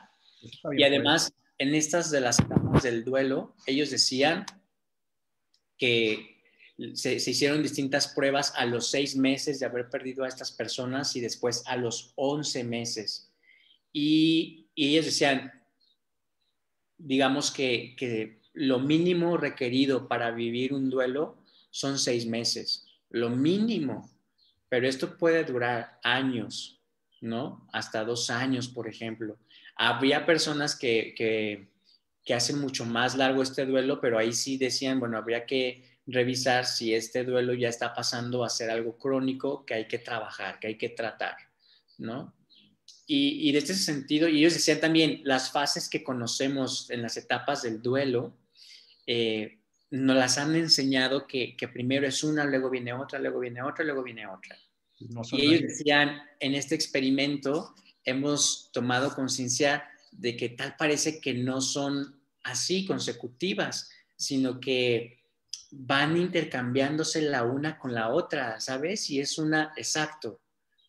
Y 0.77 0.85
además, 0.85 1.33
en 1.59 1.75
estas 1.75 2.11
de 2.11 2.21
las 2.21 2.39
etapas 2.39 2.85
del 2.85 3.05
duelo, 3.05 3.57
ellos 3.67 3.91
decían 3.91 4.47
que 5.77 6.37
se, 6.95 7.15
hicieron 7.15 7.63
distintas 7.63 8.09
pruebas 8.09 8.53
a 8.57 8.67
los 8.67 8.91
seis 8.91 9.17
meses 9.17 9.59
de 9.59 9.67
haber 9.67 9.89
perdido 9.89 10.25
a 10.25 10.29
estas 10.29 10.53
personas 10.53 11.17
y 11.17 11.21
después 11.21 11.65
a 11.67 11.77
los 11.77 12.13
once 12.17 12.63
meses. 12.65 13.33
Y, 13.93 14.69
ellos 14.77 15.07
decían, 15.07 15.53
digamos 16.99 17.51
que, 17.51 17.97
que 17.97 18.43
lo 18.53 18.79
mínimo 18.79 19.39
requerido 19.39 20.07
para 20.07 20.31
vivir 20.31 20.75
un 20.75 20.91
duelo 20.91 21.39
son 21.71 21.99
seis 21.99 22.27
meses, 22.27 22.87
lo 23.11 23.31
mínimo, 23.31 24.11
pero 24.69 24.89
esto 24.89 25.17
puede 25.17 25.45
durar 25.45 25.99
años, 26.03 26.81
¿no? 27.21 27.67
Hasta 27.73 28.05
dos 28.05 28.31
años, 28.31 28.69
por 28.69 28.89
ejemplo. 28.89 29.39
Había 29.77 30.27
personas 30.27 30.77
que, 30.77 31.15
que, 31.17 32.35
hacen 32.35 32.59
mucho 32.59 32.85
más 32.85 33.15
largo 33.15 33.43
este 33.43 33.65
duelo, 33.67 34.01
pero 34.01 34.19
ahí 34.19 34.33
sí 34.33 34.57
decían, 34.57 34.99
bueno, 34.99 35.17
habría 35.17 35.47
que 35.47 36.01
revisar 36.07 36.67
si 36.67 36.95
este 36.95 37.25
duelo 37.25 37.55
ya 37.55 37.69
está 37.69 37.95
pasando 37.95 38.45
a 38.45 38.51
ser 38.51 38.71
algo 38.71 38.97
crónico 38.97 39.65
que 39.65 39.75
hay 39.75 39.87
que 39.87 39.99
trabajar, 39.99 40.59
que 40.59 40.69
hay 40.69 40.79
que 40.79 40.89
tratar, 40.89 41.37
¿no? 41.99 42.35
Y, 43.07 43.49
y 43.49 43.53
de 43.53 43.59
este 43.59 43.75
sentido, 43.75 44.29
y 44.29 44.39
ellos 44.39 44.55
decían 44.55 44.81
también, 44.81 45.21
las 45.25 45.53
fases 45.53 45.89
que 45.89 46.03
conocemos 46.03 46.91
en 46.91 47.03
las 47.03 47.17
etapas 47.17 47.63
del 47.63 47.81
duelo, 47.81 48.37
eh, 49.07 49.61
nos 49.91 50.17
las 50.17 50.39
han 50.39 50.55
enseñado 50.57 51.27
que, 51.27 51.57
que, 51.57 51.69
primero 51.69 52.07
es 52.07 52.25
una, 52.25 52.45
luego 52.45 52.71
viene 52.71 52.93
otra, 52.93 53.19
luego 53.19 53.41
viene 53.41 53.63
otra, 53.63 53.85
luego 53.85 54.03
viene 54.03 54.27
otra. 54.27 54.57
y 54.99 55.41
ellos 55.41 55.63
decían, 55.63 56.21
en 56.41 56.55
este 56.55 56.75
experimento, 56.75 57.75
hemos 58.05 58.71
tomado 58.73 59.15
conciencia 59.15 59.85
de 60.11 60.37
que 60.37 60.51
tal 60.51 60.77
parece 60.77 61.21
que 61.21 61.35
no 61.35 61.61
son 61.61 62.21
así 62.43 62.87
consecutivas, 62.87 63.91
sino 64.17 64.61
que 64.61 65.25
van 65.71 66.17
intercambiándose 66.17 67.23
la 67.23 67.45
una 67.45 67.79
con 67.79 67.93
la 67.93 68.11
otra, 68.11 68.61
¿sabes? 68.61 69.11
Y 69.11 69.21
es 69.21 69.37
una, 69.39 69.73
exacto, 69.77 70.41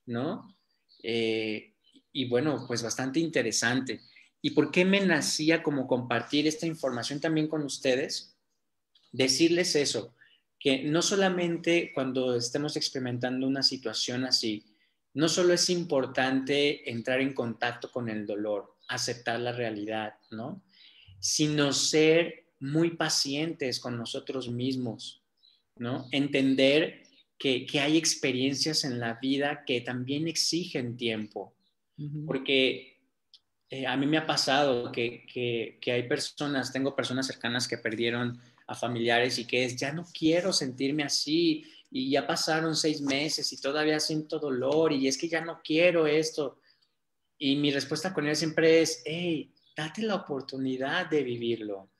¿no? 0.06 0.56
Eh, 1.04 1.74
y 2.12 2.30
bueno, 2.30 2.64
pues 2.68 2.84
bastante 2.84 3.20
interesante. 3.20 4.02
¿Y 4.42 4.52
por 4.52 4.72
qué 4.72 4.86
me 4.86 5.02
nacía 5.02 5.64
como 5.64 5.88
compartir 5.88 6.48
esta 6.48 6.68
información 6.68 7.20
también 7.20 7.48
con 7.48 7.64
ustedes? 7.64 8.37
Decirles 9.18 9.76
eso, 9.76 10.14
que 10.60 10.84
no 10.84 11.02
solamente 11.02 11.92
cuando 11.92 12.36
estemos 12.36 12.78
experimentando 12.78 13.48
una 13.48 13.64
situación 13.64 14.26
así, 14.26 14.64
no 15.16 15.28
solo 15.28 15.54
es 15.54 15.72
importante 15.72 16.88
entrar 16.88 17.20
en 17.20 17.34
contacto 17.34 17.92
con 17.92 18.10
el 18.10 18.28
dolor, 18.28 18.76
aceptar 18.88 19.40
la 19.40 19.54
realidad, 19.54 20.14
¿no? 20.30 20.62
Sino 21.20 21.74
ser 21.74 22.46
muy 22.60 22.92
pacientes 22.92 23.80
con 23.80 23.98
nosotros 23.98 24.50
mismos, 24.50 25.24
¿no? 25.78 26.08
Entender 26.12 27.02
que, 27.40 27.66
hay 27.82 27.98
experiencias 27.98 28.84
en 28.84 29.00
la 29.00 29.16
vida 29.16 29.64
que 29.66 29.82
también 29.82 30.28
exigen 30.28 30.96
tiempo, 30.96 31.56
porque 32.28 33.00
eh, 33.72 33.88
a 33.88 33.98
mí 33.98 34.06
me 34.06 34.20
ha 34.20 34.28
pasado 34.28 34.92
que, 34.92 35.26
que, 35.82 35.92
hay 35.92 36.04
personas, 36.08 36.72
tengo 36.72 36.96
personas 36.96 37.26
cercanas 37.26 37.68
que 37.68 37.80
perdieron 37.80 38.40
a 38.68 38.76
familiares 38.76 39.40
y 39.40 39.46
que 39.46 39.64
es, 39.64 39.76
ya 39.76 39.94
no 39.94 40.06
quiero 40.14 40.52
sentirme 40.52 41.04
así 41.04 41.66
y 41.90 42.12
ya 42.12 42.28
pasaron 42.28 42.76
seis 42.76 43.02
meses 43.02 43.52
y 43.54 43.62
todavía 43.62 44.00
siento 44.00 44.40
dolor 44.40 44.92
y 44.92 45.08
es 45.08 45.18
que 45.18 45.30
ya 45.30 45.42
no 45.42 45.62
quiero 45.64 46.06
esto. 46.06 46.60
Y 47.38 47.56
mi 47.56 47.72
respuesta 47.72 48.14
con 48.14 48.28
él 48.28 48.36
siempre 48.36 48.82
es, 48.82 49.02
hey, 49.06 49.54
date 49.76 50.02
la 50.02 50.16
oportunidad 50.16 51.10
de 51.10 51.24
vivirlo, 51.24 51.92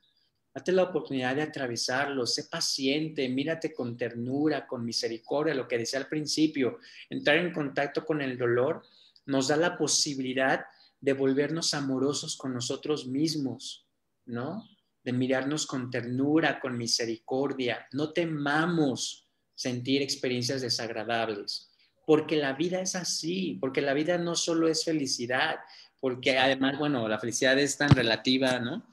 date 0.54 0.72
la 0.74 0.84
oportunidad 0.84 1.36
de 1.36 1.44
atravesarlo, 1.44 2.26
sé 2.26 2.46
paciente, 2.46 3.30
mírate 3.30 3.74
con 3.74 3.96
ternura, 3.96 4.68
con 4.68 4.84
misericordia, 4.84 5.54
lo 5.54 5.68
que 5.68 5.78
decía 5.78 6.00
al 6.00 6.08
principio, 6.08 6.80
entrar 7.10 7.38
en 7.38 7.54
contacto 7.54 8.04
con 8.06 8.22
el 8.22 8.38
dolor 8.38 8.84
nos 9.26 9.48
da 9.48 9.58
la 9.58 9.78
posibilidad 9.78 10.66
de 11.00 11.14
volvernos 11.14 11.74
amorosos 11.74 12.36
con 12.36 12.54
nosotros 12.54 13.08
mismos, 13.08 13.86
¿no? 14.26 14.68
De 15.08 15.14
mirarnos 15.14 15.66
con 15.66 15.90
ternura, 15.90 16.60
con 16.60 16.78
misericordia. 16.78 17.88
No 17.94 18.12
temamos 18.12 19.26
sentir 19.56 20.02
experiencias 20.02 20.60
desagradables, 20.60 21.72
porque 22.06 22.36
la 22.36 22.52
vida 22.52 22.82
es 22.82 22.94
así, 22.94 23.58
porque 23.62 23.80
la 23.80 23.94
vida 23.94 24.18
no 24.18 24.36
solo 24.36 24.68
es 24.68 24.84
felicidad, 24.84 25.60
porque 26.02 26.38
además, 26.38 26.78
bueno, 26.78 27.08
la 27.08 27.20
felicidad 27.20 27.58
es 27.58 27.78
tan 27.78 27.90
relativa, 27.92 28.60
¿no? 28.60 28.86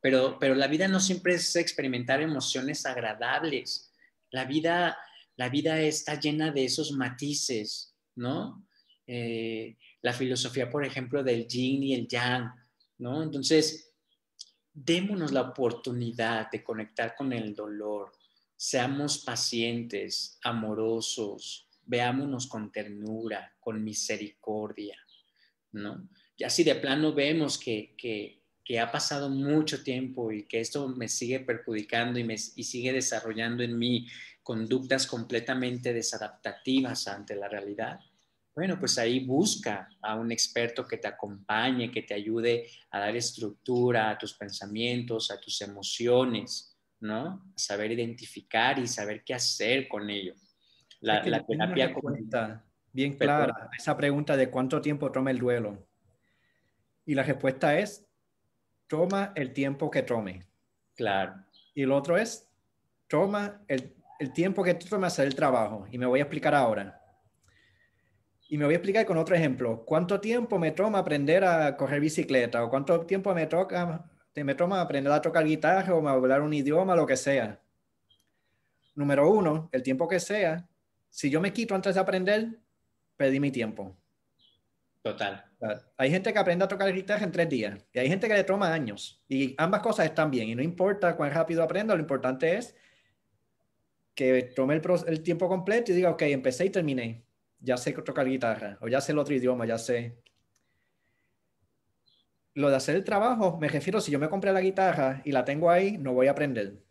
Pero, 0.00 0.38
pero 0.38 0.54
la 0.54 0.68
vida 0.68 0.86
no 0.86 1.00
siempre 1.00 1.34
es 1.34 1.56
experimentar 1.56 2.22
emociones 2.22 2.86
agradables. 2.86 3.92
La 4.30 4.44
vida, 4.44 4.96
la 5.34 5.48
vida 5.48 5.80
está 5.80 6.20
llena 6.20 6.52
de 6.52 6.66
esos 6.66 6.92
matices, 6.92 7.96
¿no? 8.14 8.64
Eh, 9.08 9.76
la 10.02 10.12
filosofía, 10.12 10.70
por 10.70 10.84
ejemplo, 10.84 11.24
del 11.24 11.48
yin 11.48 11.82
y 11.82 11.94
el 11.94 12.06
yang, 12.06 12.48
¿no? 12.98 13.24
Entonces, 13.24 13.91
démonos 14.74 15.32
la 15.32 15.42
oportunidad 15.42 16.50
de 16.50 16.62
conectar 16.62 17.14
con 17.14 17.32
el 17.32 17.54
dolor, 17.54 18.12
seamos 18.56 19.18
pacientes, 19.18 20.38
amorosos, 20.42 21.68
veámonos 21.84 22.46
con 22.46 22.70
ternura, 22.70 23.54
con 23.60 23.82
misericordia, 23.82 24.96
¿no? 25.72 26.08
Ya 26.38 26.48
si 26.48 26.64
de 26.64 26.76
plano 26.76 27.12
vemos 27.12 27.58
que, 27.58 27.94
que, 27.96 28.40
ha 28.80 28.90
pasado 28.90 29.28
mucho 29.28 29.82
tiempo 29.82 30.32
y 30.32 30.44
que 30.44 30.58
esto 30.58 30.88
me 30.88 31.06
sigue 31.06 31.40
perjudicando 31.40 32.18
y, 32.18 32.24
me, 32.24 32.34
y 32.34 32.64
sigue 32.64 32.90
desarrollando 32.90 33.62
en 33.62 33.78
mí 33.78 34.06
conductas 34.42 35.06
completamente 35.06 35.92
desadaptativas 35.92 37.06
ante 37.06 37.36
la 37.36 37.48
realidad, 37.48 38.00
bueno, 38.54 38.78
pues 38.78 38.98
ahí 38.98 39.24
busca 39.24 39.88
a 40.02 40.14
un 40.14 40.30
experto 40.30 40.86
que 40.86 40.98
te 40.98 41.08
acompañe, 41.08 41.90
que 41.90 42.02
te 42.02 42.12
ayude 42.12 42.68
a 42.90 43.00
dar 43.00 43.16
estructura 43.16 44.10
a 44.10 44.18
tus 44.18 44.34
pensamientos, 44.34 45.30
a 45.30 45.40
tus 45.40 45.60
emociones, 45.62 46.76
¿no? 47.00 47.26
A 47.26 47.42
saber 47.56 47.92
identificar 47.92 48.78
y 48.78 48.86
saber 48.86 49.24
qué 49.24 49.34
hacer 49.34 49.88
con 49.88 50.10
ello. 50.10 50.34
La, 51.00 51.24
la 51.24 51.44
terapia 51.44 51.94
cuenta 51.94 52.64
bien 52.92 53.16
clara 53.16 53.70
esa 53.76 53.96
pregunta 53.96 54.36
de 54.36 54.50
cuánto 54.50 54.80
tiempo 54.82 55.10
toma 55.10 55.30
el 55.30 55.38
duelo. 55.38 55.88
Y 57.06 57.14
la 57.14 57.22
respuesta 57.22 57.78
es, 57.78 58.06
toma 58.86 59.32
el 59.34 59.52
tiempo 59.54 59.90
que 59.90 60.02
tome. 60.02 60.46
Claro. 60.94 61.42
Y 61.74 61.84
lo 61.86 61.96
otro 61.96 62.18
es, 62.18 62.48
toma 63.08 63.62
el, 63.66 63.96
el 64.20 64.32
tiempo 64.32 64.62
que 64.62 64.74
tome 64.74 65.06
hacer 65.06 65.26
el 65.26 65.34
trabajo. 65.34 65.86
Y 65.90 65.96
me 65.96 66.06
voy 66.06 66.20
a 66.20 66.24
explicar 66.24 66.54
ahora. 66.54 67.01
Y 68.52 68.58
me 68.58 68.66
voy 68.66 68.74
a 68.74 68.76
explicar 68.76 69.06
con 69.06 69.16
otro 69.16 69.34
ejemplo. 69.34 69.82
¿Cuánto 69.86 70.20
tiempo 70.20 70.58
me 70.58 70.72
toma 70.72 70.98
aprender 70.98 71.42
a 71.42 71.74
correr 71.74 72.00
bicicleta? 72.00 72.62
¿O 72.62 72.68
cuánto 72.68 73.06
tiempo 73.06 73.32
me, 73.32 73.46
toca, 73.46 74.04
me 74.34 74.54
toma 74.54 74.82
aprender 74.82 75.10
a 75.10 75.22
tocar 75.22 75.46
guitarra 75.46 75.94
o 75.94 76.06
a 76.06 76.12
hablar 76.12 76.42
un 76.42 76.52
idioma, 76.52 76.94
lo 76.94 77.06
que 77.06 77.16
sea? 77.16 77.58
Número 78.94 79.30
uno, 79.30 79.70
el 79.72 79.82
tiempo 79.82 80.06
que 80.06 80.20
sea. 80.20 80.68
Si 81.08 81.30
yo 81.30 81.40
me 81.40 81.50
quito 81.50 81.74
antes 81.74 81.94
de 81.94 82.02
aprender, 82.02 82.58
perdí 83.16 83.40
mi 83.40 83.50
tiempo. 83.50 83.96
Total. 85.00 85.46
Hay 85.96 86.10
gente 86.10 86.30
que 86.30 86.38
aprende 86.38 86.66
a 86.66 86.68
tocar 86.68 86.92
guitarra 86.92 87.24
en 87.24 87.32
tres 87.32 87.48
días 87.48 87.78
y 87.90 88.00
hay 88.00 88.08
gente 88.08 88.28
que 88.28 88.34
le 88.34 88.44
toma 88.44 88.70
años. 88.70 89.24
Y 89.30 89.54
ambas 89.56 89.80
cosas 89.80 90.04
están 90.04 90.30
bien. 90.30 90.50
Y 90.50 90.54
no 90.54 90.62
importa 90.62 91.16
cuán 91.16 91.32
rápido 91.32 91.62
aprenda, 91.62 91.94
lo 91.94 92.02
importante 92.02 92.54
es 92.58 92.76
que 94.14 94.42
tome 94.54 94.74
el, 94.74 94.82
el 95.06 95.22
tiempo 95.22 95.48
completo 95.48 95.90
y 95.90 95.94
diga, 95.94 96.10
ok, 96.10 96.20
empecé 96.24 96.66
y 96.66 96.70
terminé. 96.70 97.24
Ya 97.62 97.76
sé 97.76 97.92
tocar 97.92 98.26
guitarra 98.26 98.76
o 98.80 98.88
ya 98.88 99.00
sé 99.00 99.12
el 99.12 99.18
otro 99.18 99.34
idioma, 99.34 99.64
ya 99.64 99.78
sé. 99.78 100.18
Lo 102.54 102.68
de 102.68 102.76
hacer 102.76 102.96
el 102.96 103.04
trabajo, 103.04 103.56
me 103.58 103.68
refiero, 103.68 104.00
si 104.00 104.12
yo 104.12 104.18
me 104.18 104.28
compré 104.28 104.52
la 104.52 104.60
guitarra 104.60 105.22
y 105.24 105.32
la 105.32 105.44
tengo 105.44 105.70
ahí, 105.70 105.96
no 105.96 106.12
voy 106.12 106.26
a 106.26 106.32
aprender. 106.32 106.82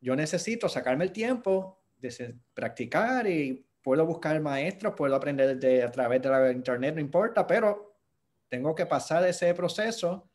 Yo 0.00 0.16
necesito 0.16 0.68
sacarme 0.68 1.04
el 1.04 1.12
tiempo 1.12 1.82
de 1.98 2.36
practicar 2.54 3.26
y 3.26 3.66
puedo 3.82 4.06
buscar 4.06 4.40
maestros, 4.40 4.94
puedo 4.96 5.14
aprender 5.14 5.58
de, 5.58 5.82
a 5.82 5.90
través 5.90 6.22
de 6.22 6.30
la 6.30 6.50
internet, 6.52 6.94
no 6.94 7.00
importa, 7.00 7.46
pero 7.46 7.96
tengo 8.48 8.74
que 8.74 8.86
pasar 8.86 9.24
ese 9.26 9.52
proceso 9.54 10.28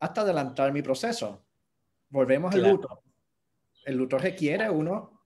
hasta 0.00 0.20
adelantar 0.20 0.72
mi 0.72 0.82
proceso. 0.82 1.44
Volvemos 2.08 2.54
al 2.54 2.62
luto. 2.62 3.02
El 3.84 3.96
luto 3.96 4.18
requiere 4.18 4.68
uno 4.68 5.22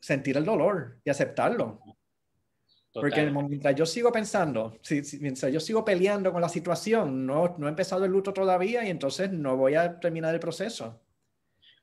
sentir 0.00 0.36
el 0.36 0.44
dolor 0.44 1.00
y 1.04 1.10
aceptarlo. 1.10 1.80
Porque 3.00 3.30
mientras 3.30 3.74
yo 3.74 3.86
sigo 3.86 4.10
pensando, 4.10 4.78
si, 4.82 5.02
mientras 5.20 5.52
yo 5.52 5.60
sigo 5.60 5.84
peleando 5.84 6.32
con 6.32 6.40
la 6.40 6.48
situación, 6.48 7.26
no, 7.26 7.54
no 7.58 7.66
he 7.66 7.70
empezado 7.70 8.04
el 8.04 8.10
luto 8.10 8.32
todavía 8.32 8.84
y 8.84 8.90
entonces 8.90 9.30
no 9.32 9.56
voy 9.56 9.74
a 9.74 10.00
terminar 10.00 10.34
el 10.34 10.40
proceso. 10.40 11.00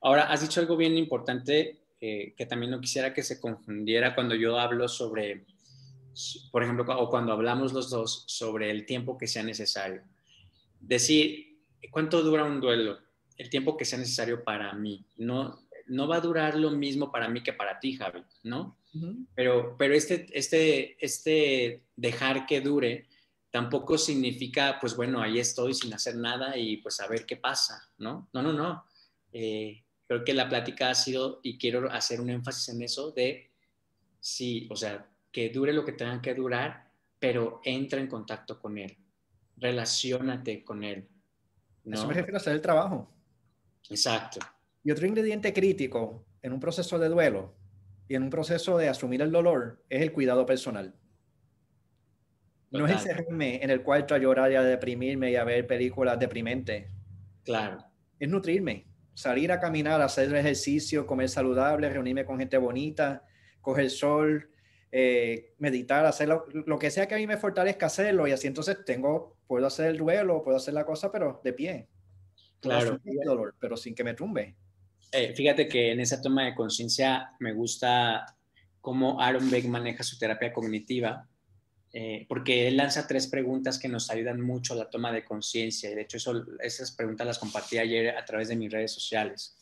Ahora, 0.01 0.24
has 0.24 0.41
dicho 0.41 0.59
algo 0.59 0.76
bien 0.76 0.97
importante 0.97 1.84
que 1.99 2.45
también 2.49 2.70
no 2.72 2.82
quisiera 2.82 3.14
que 3.14 3.24
se 3.24 3.39
confundiera 3.39 4.14
cuando 4.14 4.36
yo 4.36 4.59
hablo 4.59 4.89
sobre, 4.89 5.45
por 6.51 6.61
ejemplo, 6.61 6.86
o 6.99 7.09
cuando 7.09 7.32
hablamos 7.32 7.72
los 7.72 7.89
dos 7.89 8.26
sobre 8.28 8.70
el 8.70 8.86
tiempo 8.86 9.18
que 9.18 9.28
sea 9.28 9.41
necesario. 9.41 10.03
Decir, 10.82 11.59
¿cuánto 11.91 12.22
dura 12.22 12.43
un 12.43 12.59
duelo? 12.59 12.97
El 13.38 13.49
tiempo 13.49 13.78
que 13.78 13.86
sea 13.86 13.99
necesario 13.99 14.43
para 14.43 14.74
mí. 14.74 15.05
No, 15.16 15.61
no 15.88 16.07
va 16.07 16.18
a 16.18 16.22
durar 16.22 16.55
lo 16.55 16.72
mismo 16.72 17.09
para 17.09 17.30
mí 17.30 17.41
que 17.41 17.53
para 17.53 17.80
ti, 17.80 17.93
Javi, 17.93 18.22
¿no? 18.43 18.78
Pero, 19.34 19.76
pero 19.78 19.94
este, 19.96 20.28
este, 20.32 21.04
este 21.04 21.84
dejar 21.96 22.46
que 22.46 22.62
dure 22.62 23.08
tampoco 23.50 23.98
significa, 23.98 24.78
pues 24.80 24.96
bueno, 24.96 25.22
ahí 25.22 25.39
estoy 25.39 25.74
sin 25.74 25.94
hacer 25.94 26.16
nada 26.16 26.58
y 26.58 26.78
pues 26.78 27.00
a 27.00 27.08
ver 27.08 27.26
qué 27.26 27.38
pasa, 27.38 27.89
¿no? 27.98 28.30
No, 28.34 28.41
no, 28.41 28.54
no. 28.54 28.86
Eh, 29.32 29.84
creo 30.08 30.24
que 30.24 30.34
la 30.34 30.50
plática 30.50 30.89
ha 30.89 30.96
sido, 30.96 31.39
y 31.44 31.58
quiero 31.58 31.91
hacer 31.91 32.22
un 32.22 32.30
énfasis 32.30 32.70
en 32.70 32.82
eso, 32.82 33.12
de 33.12 33.52
sí, 34.20 34.68
o 34.70 34.76
sea, 34.76 35.08
que 35.32 35.50
dure 35.50 35.74
lo 35.74 35.86
que 35.86 35.94
tenga 35.94 36.22
que 36.22 36.34
durar, 36.34 36.91
pero 37.20 37.62
entra 37.64 38.00
en 38.00 38.08
contacto 38.08 38.60
con 38.60 38.78
él, 38.78 38.98
relacionate 39.58 40.64
con 40.64 40.84
él. 40.84 41.08
¿no? 41.84 41.96
Eso 41.96 42.08
me 42.08 42.14
refiero 42.14 42.38
a 42.38 42.41
hacer 42.41 42.54
el 42.54 42.62
trabajo. 42.62 43.12
Exacto. 43.89 44.39
Y 44.84 44.91
otro 44.91 45.08
ingrediente 45.08 45.54
crítico 45.54 46.26
en 46.41 46.54
un 46.54 46.60
proceso 46.60 47.00
de 47.00 47.10
duelo 47.10 47.56
y 48.08 48.16
en 48.16 48.24
un 48.24 48.30
proceso 48.30 48.78
de 48.78 48.89
asumir 48.89 49.22
el 49.22 49.32
dolor 49.32 49.84
es 49.89 50.01
el 50.01 50.12
cuidado 50.12 50.45
personal. 50.45 50.95
No 52.72 52.88
es 52.88 52.93
encerrarme 52.93 53.64
en 53.64 53.70
el 53.70 53.84
cuarto 53.84 54.16
a 54.16 54.18
llorar 54.18 54.51
y 54.51 54.56
a 54.56 54.64
deprimirme 54.64 55.32
y 55.32 55.36
a 55.36 55.43
ver 55.43 55.68
películas 55.68 56.18
deprimentes. 56.20 56.91
Claro. 57.43 57.86
Es 58.20 58.28
nutrirme 58.28 58.88
salir 59.14 59.51
a 59.51 59.60
caminar, 59.60 60.01
hacer 60.01 60.34
ejercicio, 60.36 61.06
comer 61.06 61.30
saludable, 61.30 61.89
reunirme 61.89 62.26
con 62.26 62.39
gente 62.39 62.58
bonita, 62.58 63.24
coger 63.62 63.89
sol, 63.89 64.49
eh, 64.91 65.54
meditar, 65.60 66.06
hacer 66.06 66.28
lo, 66.28 66.80
que 66.80 66.91
sea 66.91 67.08
que 67.08 67.16
a 67.16 67.18
mí 67.18 67.28
me 67.28 67.38
fortalezca 67.38 67.88
hacerlo 67.88 68.28
y 68.28 68.32
así 68.32 68.47
entonces 68.47 68.84
tengo, 68.86 69.38
puedo 69.47 69.66
hacer 69.68 69.88
el 69.88 69.97
duelo, 69.97 70.43
puedo 70.43 70.58
hacer 70.58 70.74
la 70.74 70.86
cosa, 70.86 71.12
pero 71.12 71.41
de 71.43 71.54
pie. 71.54 71.88
Claro. 72.60 72.99
dolor, 73.26 73.56
pero 73.60 73.76
sin 73.76 73.93
que 73.93 74.04
me 74.04 74.14
tumbe. 74.14 74.56
Eh, 75.14 75.34
fíjate 75.36 75.68
que 75.68 75.91
en 75.91 75.99
esa 75.99 76.22
toma 76.22 76.45
de 76.45 76.55
conciencia 76.55 77.32
me 77.39 77.53
gusta 77.53 78.36
cómo 78.82 79.22
Aaron 79.22 79.49
Beck 79.49 79.66
maneja 79.66 80.03
su 80.03 80.18
terapia 80.18 80.51
cognitiva 80.51 81.30
eh, 81.95 82.26
porque 82.28 82.68
él 82.68 82.78
lanza 82.78 83.05
tres 83.05 83.28
preguntas 83.28 83.78
que 83.78 83.88
nos 83.88 84.09
ayudan 84.09 84.41
mucho 84.41 84.74
a 84.74 84.78
la 84.78 84.89
toma 84.89 85.11
de 85.11 85.24
conciencia. 85.24 85.91
De 85.91 86.01
hecho, 86.01 86.18
esas 86.59 86.91
preguntas 86.91 87.28
las 87.28 87.38
compartí 87.38 87.78
ayer 87.78 88.18
a 88.18 88.26
través 88.26 88.47
de 88.47 88.55
mis 88.55 88.72
redes 88.72 88.91
sociales. 88.91 89.55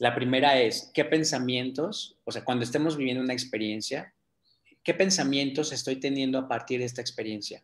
La 0.00 0.12
primera 0.12 0.60
es, 0.60 0.90
¿qué 0.92 1.04
pensamientos, 1.04 2.18
o 2.24 2.32
sea, 2.32 2.44
cuando 2.44 2.64
estemos 2.64 2.96
viviendo 2.96 3.22
una 3.22 3.34
experiencia, 3.34 4.12
qué 4.82 4.94
pensamientos 4.94 5.72
estoy 5.72 5.96
teniendo 5.96 6.38
a 6.38 6.48
partir 6.48 6.80
de 6.80 6.86
esta 6.86 7.02
experiencia? 7.02 7.62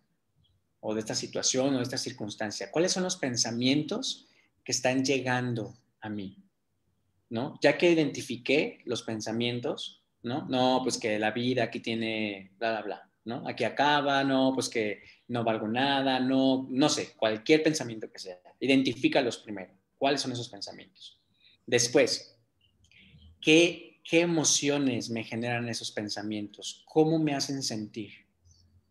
O 0.79 0.95
de 0.95 1.01
esta 1.01 1.17
situación 1.17 1.75
o 1.75 1.79
de 1.79 1.83
esta 1.83 1.99
circunstancia. 1.99 2.71
¿Cuáles 2.71 2.93
son 2.93 3.03
los 3.03 3.17
pensamientos 3.17 4.29
que 4.63 4.71
están 4.71 5.05
llegando 5.05 5.77
a 6.01 6.09
mí? 6.09 6.46
¿No? 7.29 7.59
Ya 7.61 7.77
que 7.77 7.91
identifiqué 7.91 8.79
los 8.85 9.03
pensamientos, 9.03 10.05
¿no? 10.23 10.47
No, 10.49 10.81
pues 10.83 10.99
que 10.99 11.19
la 11.19 11.33
vida 11.33 11.65
aquí 11.65 11.81
tiene, 11.81 12.53
bla, 12.59 12.71
bla, 12.71 12.83
bla 12.83 13.07
¿no? 13.27 13.43
Aquí 13.47 13.65
acaba, 13.65 14.25
no, 14.25 14.53
pues 14.55 14.69
que 14.69 15.03
no 15.29 15.43
valgo 15.45 15.67
nada, 15.67 16.21
no, 16.21 16.67
no 16.71 16.89
sé, 16.89 17.13
cualquier 17.17 17.63
pensamiento 17.63 18.11
que 18.11 18.21
sea. 18.21 18.41
Identifícalos 18.61 19.39
primero. 19.39 19.75
¿Cuáles 19.99 20.21
son 20.21 20.33
esos 20.33 20.49
pensamientos? 20.49 21.21
Después, 21.67 22.39
¿qué, 23.41 24.01
qué 24.05 24.21
emociones 24.21 25.11
me 25.11 25.25
generan 25.25 25.69
esos 25.69 25.91
pensamientos? 25.91 26.85
¿Cómo 26.87 27.19
me 27.19 27.35
hacen 27.35 27.63
sentir? 27.63 28.13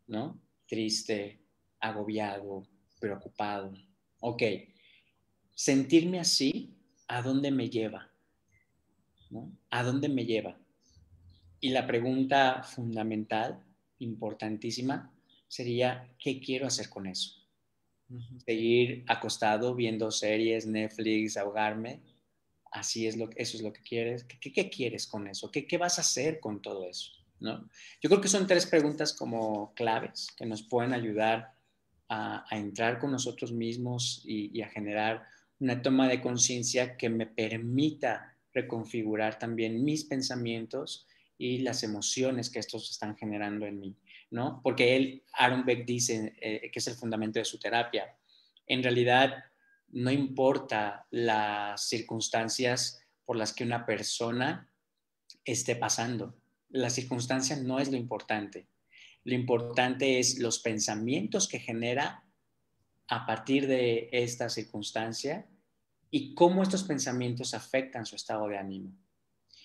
¿No? 0.08 0.42
Triste, 0.68 1.40
agobiado, 1.80 2.68
preocupado. 3.00 3.74
Ok, 4.20 4.44
sentirme 5.54 6.20
así, 6.20 6.76
¿a 7.08 7.22
dónde 7.22 7.52
me 7.52 7.70
lleva? 7.70 8.12
¿A 9.70 9.84
dónde 9.84 10.10
me 10.10 10.26
lleva? 10.26 10.58
Y 11.60 11.70
la 11.70 11.88
pregunta 11.88 12.64
fundamental, 12.64 13.64
importantísima, 14.00 15.12
sería, 15.48 16.10
¿qué 16.20 16.40
quiero 16.40 16.68
hacer 16.68 16.90
con 16.90 17.08
eso? 17.08 17.46
Seguir 18.46 19.04
acostado 19.08 19.74
viendo 19.74 20.12
series, 20.12 20.68
Netflix, 20.68 21.38
ahogarme. 21.38 22.02
Así 22.72 23.08
es 23.08 23.18
lo, 23.18 23.30
eso 23.36 23.58
es 23.58 23.64
lo 23.64 23.74
que 23.74 23.82
quieres. 23.82 24.26
¿Qué, 24.26 24.70
quieres 24.70 25.08
con 25.08 25.28
eso? 25.28 25.50
¿Qué, 25.50 25.66
¿Qué, 25.66 25.78
vas 25.78 25.98
a 25.98 26.02
hacer 26.02 26.40
con 26.40 26.62
todo 26.62 26.88
eso? 26.88 27.12
¿No? 27.40 27.68
Yo 28.02 28.10
creo 28.10 28.22
que 28.22 28.28
son 28.28 28.48
tres 28.48 28.66
preguntas 28.66 29.14
como 29.14 29.74
claves 29.74 30.28
que 30.38 30.46
nos 30.46 30.62
pueden 30.62 30.94
ayudar 30.94 31.56
a, 32.10 32.46
entrar 32.52 33.00
con 33.00 33.12
nosotros 33.12 33.52
mismos 33.52 34.22
y, 34.24 34.56
y 34.58 34.62
a 34.62 34.70
generar 34.70 35.26
una 35.60 35.82
toma 35.82 36.08
de 36.08 36.22
conciencia 36.22 36.96
que 36.98 37.10
me 37.10 37.26
permita 37.26 38.35
reconfigurar 38.56 39.38
también 39.38 39.84
mis 39.84 40.06
pensamientos 40.06 41.06
y 41.38 41.60
las 41.60 41.84
emociones 41.84 42.50
que 42.50 42.60
estos 42.60 42.90
están 42.90 43.18
generando 43.18 43.66
en 43.66 43.80
mí, 43.80 43.96
¿no? 44.32 44.62
Porque 44.64 44.96
él, 44.96 45.24
Aaron 45.34 45.66
Beck 45.66 45.86
dice 45.86 46.34
eh, 46.40 46.72
que 46.72 46.80
es 46.80 46.88
el 46.88 46.96
fundamento 46.96 47.38
de 47.38 47.46
su 47.46 47.60
terapia. 47.60 48.16
En 48.66 48.82
realidad, 48.82 49.44
no 49.90 50.10
importa 50.10 51.06
las 51.12 51.88
circunstancias 51.88 53.02
por 53.26 53.36
las 53.36 53.54
que 53.54 53.66
una 53.66 53.86
persona 53.86 54.72
esté 55.44 55.76
pasando. 55.76 56.36
La 56.70 56.90
circunstancia 56.90 57.58
no 57.58 57.80
es 57.80 57.92
lo 57.92 57.98
importante. 57.98 58.68
Lo 59.26 59.36
importante 59.36 60.20
es 60.20 60.40
los 60.40 60.60
pensamientos 60.60 61.48
que 61.48 61.60
genera 61.60 62.24
a 63.08 63.26
partir 63.26 63.68
de 63.68 64.10
esta 64.12 64.50
circunstancia 64.50 65.46
y 66.12 66.34
cómo 66.34 66.64
estos 66.64 66.84
pensamientos 66.84 67.54
afectan 67.54 68.06
su 68.06 68.16
estado 68.16 68.48
de 68.48 68.58
ánimo. 68.58 68.92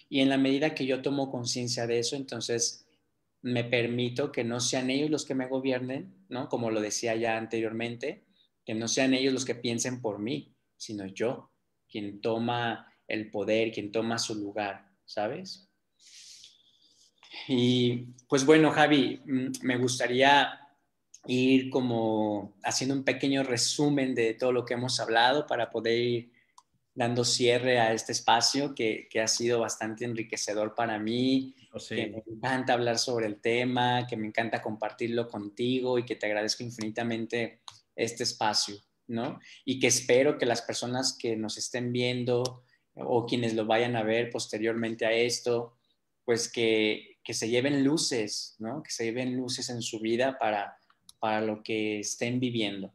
Y 0.09 0.21
en 0.21 0.29
la 0.29 0.39
medida 0.39 0.75
que 0.75 0.87
yo 0.87 1.03
tomo 1.03 1.31
conciencia 1.31 1.87
de 1.87 2.01
eso, 2.01 2.17
entonces 2.17 2.87
me 3.43 3.65
permito 3.65 4.33
que 4.33 4.45
no 4.45 4.61
sean 4.61 4.91
ellos 4.91 5.11
los 5.11 5.25
que 5.25 5.35
me 5.35 5.47
gobiernen, 5.47 6.15
¿no? 6.29 6.49
Como 6.49 6.71
lo 6.71 6.81
decía 6.81 7.15
ya 7.15 7.37
anteriormente, 7.37 8.25
que 8.65 8.75
no 8.75 8.89
sean 8.89 9.15
ellos 9.15 9.33
los 9.33 9.45
que 9.45 9.55
piensen 9.55 10.01
por 10.03 10.19
mí, 10.19 10.55
sino 10.77 11.07
yo, 11.07 11.51
quien 11.89 12.21
toma 12.21 12.93
el 13.07 13.31
poder, 13.31 13.73
quien 13.73 13.93
toma 13.93 14.19
su 14.19 14.35
lugar, 14.35 14.91
¿sabes? 15.05 15.69
Y 17.49 18.07
pues 18.29 18.45
bueno, 18.45 18.71
Javi, 18.71 19.21
mm, 19.25 19.51
me 19.63 19.77
gustaría 19.79 20.61
ir 21.27 21.71
como 21.71 22.55
haciendo 22.63 22.95
un 22.95 23.05
pequeño 23.05 23.43
resumen 23.43 24.15
de 24.15 24.35
todo 24.35 24.53
lo 24.53 24.65
que 24.65 24.75
hemos 24.75 25.01
hablado 25.01 25.47
para 25.47 25.71
poder 25.71 25.99
ir 25.99 26.33
dando 26.95 27.25
cierre 27.25 27.79
a 27.79 27.93
este 27.93 28.13
espacio 28.13 28.75
que, 28.75 29.09
ha 29.23 29.27
sido 29.27 29.61
bastante 29.61 30.05
enriquecedor 30.05 30.75
para 30.75 30.99
mí, 30.99 31.55
oh, 31.73 31.79
que 31.89 32.09
me 32.09 32.23
encanta 32.27 32.73
hablar 32.73 32.99
sobre 32.99 33.27
el 33.27 33.41
tema, 33.41 34.07
que 34.07 34.17
me 34.17 34.27
encanta 34.27 34.61
compartirlo 34.61 35.29
contigo 35.29 35.99
y 35.99 36.05
que 36.05 36.17
te 36.17 36.27
agradezco 36.27 36.63
infinitamente 36.63 37.61
este 37.95 38.25
espacio, 38.25 38.77
¿no? 39.07 39.41
Y 39.65 39.79
que 39.79 39.87
espero 39.87 40.37
que 40.37 40.47
las 40.47 40.63
personas 40.63 41.17
que 41.17 41.37
nos 41.37 41.59
estén 41.59 41.93
viendo 41.93 42.65
o 42.95 43.25
quienes 43.25 43.55
lo 43.55 43.67
vayan 43.67 43.97
a 43.97 44.03
ver 44.03 44.31
posteriormente 44.31 45.07
a 45.07 45.13
esto, 45.13 45.77
pues 46.25 46.51
que, 46.51 47.19
que 47.23 47.35
se 47.35 47.49
lleven 47.49 47.85
luces, 47.85 48.57
¿no? 48.59 48.83
Que 48.83 48.91
se 48.91 49.05
lleven 49.05 49.37
luces 49.37 49.71
en 49.71 49.81
su 49.81 50.01
vida 50.01 50.39
para 50.39 50.80
para 51.21 51.41
lo 51.41 51.63
que 51.63 52.01
estén 52.01 52.41
viviendo. 52.41 52.93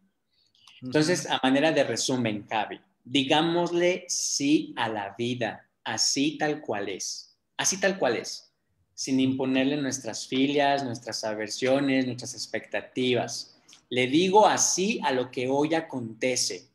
Entonces, 0.81 1.29
a 1.29 1.39
manera 1.41 1.71
de 1.71 1.83
resumen, 1.83 2.45
Javi, 2.49 2.79
digámosle 3.03 4.05
sí 4.07 4.73
a 4.75 4.89
la 4.89 5.15
vida, 5.17 5.69
así 5.83 6.37
tal 6.37 6.61
cual 6.61 6.89
es, 6.89 7.37
así 7.55 7.79
tal 7.79 7.97
cual 7.97 8.17
es, 8.17 8.51
sin 8.93 9.19
imponerle 9.19 9.77
nuestras 9.77 10.27
filias, 10.27 10.83
nuestras 10.83 11.23
aversiones, 11.23 12.05
nuestras 12.05 12.33
expectativas. 12.33 13.57
Le 13.89 14.07
digo 14.07 14.47
así 14.47 14.99
a 15.03 15.11
lo 15.11 15.31
que 15.31 15.47
hoy 15.47 15.73
acontece, 15.75 16.67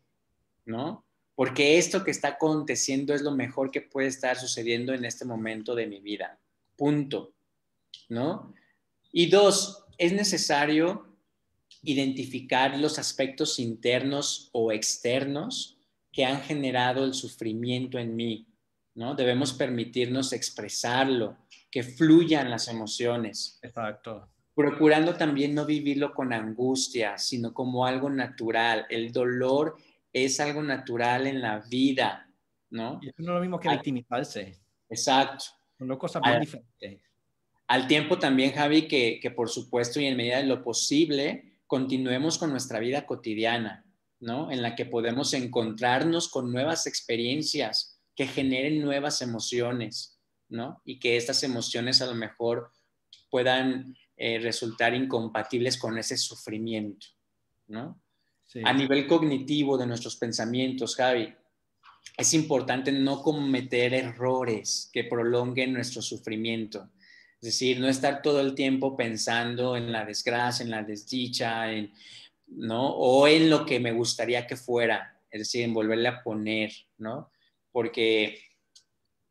¿no? 0.64 1.05
Porque 1.34 1.78
esto 1.78 2.05
que 2.05 2.11
está 2.11 2.28
aconteciendo 2.28 3.14
es 3.14 3.22
lo 3.22 3.32
mejor 3.32 3.70
que 3.70 3.80
puede 3.80 4.09
estar 4.09 4.36
sucediendo 4.36 4.92
en 4.92 5.05
este 5.05 5.24
momento 5.24 5.74
de 5.74 5.86
mi 5.86 6.01
vida. 6.01 6.38
Punto. 6.76 7.32
¿No? 8.09 8.53
Y 9.12 9.26
dos, 9.30 9.84
es 9.96 10.12
necesario 10.12 11.09
identificar 11.83 12.78
los 12.78 12.99
aspectos 12.99 13.59
internos 13.59 14.51
o 14.53 14.72
externos 14.72 15.78
que 16.12 16.24
han 16.24 16.41
generado 16.43 17.05
el 17.05 17.14
sufrimiento 17.14 17.99
en 17.99 18.16
mí, 18.16 18.47
¿no? 18.95 19.14
Debemos 19.14 19.53
permitirnos 19.53 20.33
expresarlo, 20.33 21.37
que 21.70 21.83
fluyan 21.83 22.51
las 22.51 22.68
emociones. 22.68 23.59
Exacto. 23.62 24.28
Procurando 24.55 25.14
también 25.14 25.55
no 25.55 25.64
vivirlo 25.64 26.12
con 26.12 26.33
angustia, 26.33 27.16
sino 27.16 27.55
como 27.55 27.87
algo 27.87 28.11
natural. 28.11 28.87
El 28.91 29.12
dolor 29.12 29.76
es 30.12 30.41
algo 30.41 30.62
natural 30.62 31.26
en 31.28 31.41
la 31.41 31.61
vida, 31.61 32.28
¿no? 32.70 32.99
Y 33.01 33.09
eso 33.09 33.22
no 33.22 33.33
es 33.33 33.35
lo 33.35 33.41
mismo 33.41 33.61
que 33.61 33.68
victimizarse. 33.68 34.59
Exacto. 34.89 35.45
Son 35.78 35.89
dos 35.89 35.99
cosas 35.99 36.20
muy 36.22 36.41
diferentes. 36.41 37.01
Al 37.68 37.87
tiempo 37.87 38.18
también, 38.18 38.51
Javi, 38.53 38.89
que, 38.89 39.20
que 39.22 39.31
por 39.31 39.49
supuesto 39.49 40.01
y 40.01 40.07
en 40.07 40.16
medida 40.16 40.39
de 40.39 40.45
lo 40.45 40.64
posible, 40.64 41.49
continuemos 41.70 42.36
con 42.36 42.50
nuestra 42.50 42.80
vida 42.80 43.06
cotidiana, 43.06 43.86
¿no? 44.18 44.50
En 44.50 44.60
la 44.60 44.74
que 44.74 44.86
podemos 44.86 45.32
encontrarnos 45.34 46.28
con 46.28 46.50
nuevas 46.50 46.88
experiencias 46.88 48.00
que 48.16 48.26
generen 48.26 48.82
nuevas 48.82 49.22
emociones, 49.22 50.18
¿no? 50.48 50.82
Y 50.84 50.98
que 50.98 51.16
estas 51.16 51.44
emociones 51.44 52.02
a 52.02 52.06
lo 52.06 52.16
mejor 52.16 52.72
puedan 53.30 53.96
eh, 54.16 54.40
resultar 54.40 54.94
incompatibles 54.94 55.78
con 55.78 55.96
ese 55.96 56.16
sufrimiento, 56.16 57.06
¿no? 57.68 58.02
A 58.64 58.72
nivel 58.72 59.06
cognitivo 59.06 59.78
de 59.78 59.86
nuestros 59.86 60.16
pensamientos, 60.16 60.96
Javi, 60.96 61.32
es 62.16 62.34
importante 62.34 62.90
no 62.90 63.22
cometer 63.22 63.94
errores 63.94 64.90
que 64.92 65.04
prolonguen 65.04 65.72
nuestro 65.72 66.02
sufrimiento. 66.02 66.90
Es 67.41 67.47
decir, 67.47 67.80
no 67.80 67.88
estar 67.88 68.20
todo 68.20 68.41
el 68.41 68.55
tiempo 68.55 68.97
pensando 68.99 69.74
en 69.74 69.91
la 69.91 70.05
desgracia, 70.05 70.62
en 70.62 70.70
la 70.70 70.82
desdicha, 70.82 71.72
en, 71.72 71.91
¿no? 72.49 72.91
O 72.91 73.26
en 73.26 73.49
lo 73.49 73.64
que 73.64 73.80
me 73.80 73.93
gustaría 73.93 74.47
que 74.47 74.57
fuera, 74.57 75.18
es 75.30 75.41
decir, 75.41 75.62
en 75.62 75.72
volverle 75.72 76.09
a 76.09 76.22
poner, 76.22 76.70
¿no? 76.99 77.30
Porque 77.72 78.38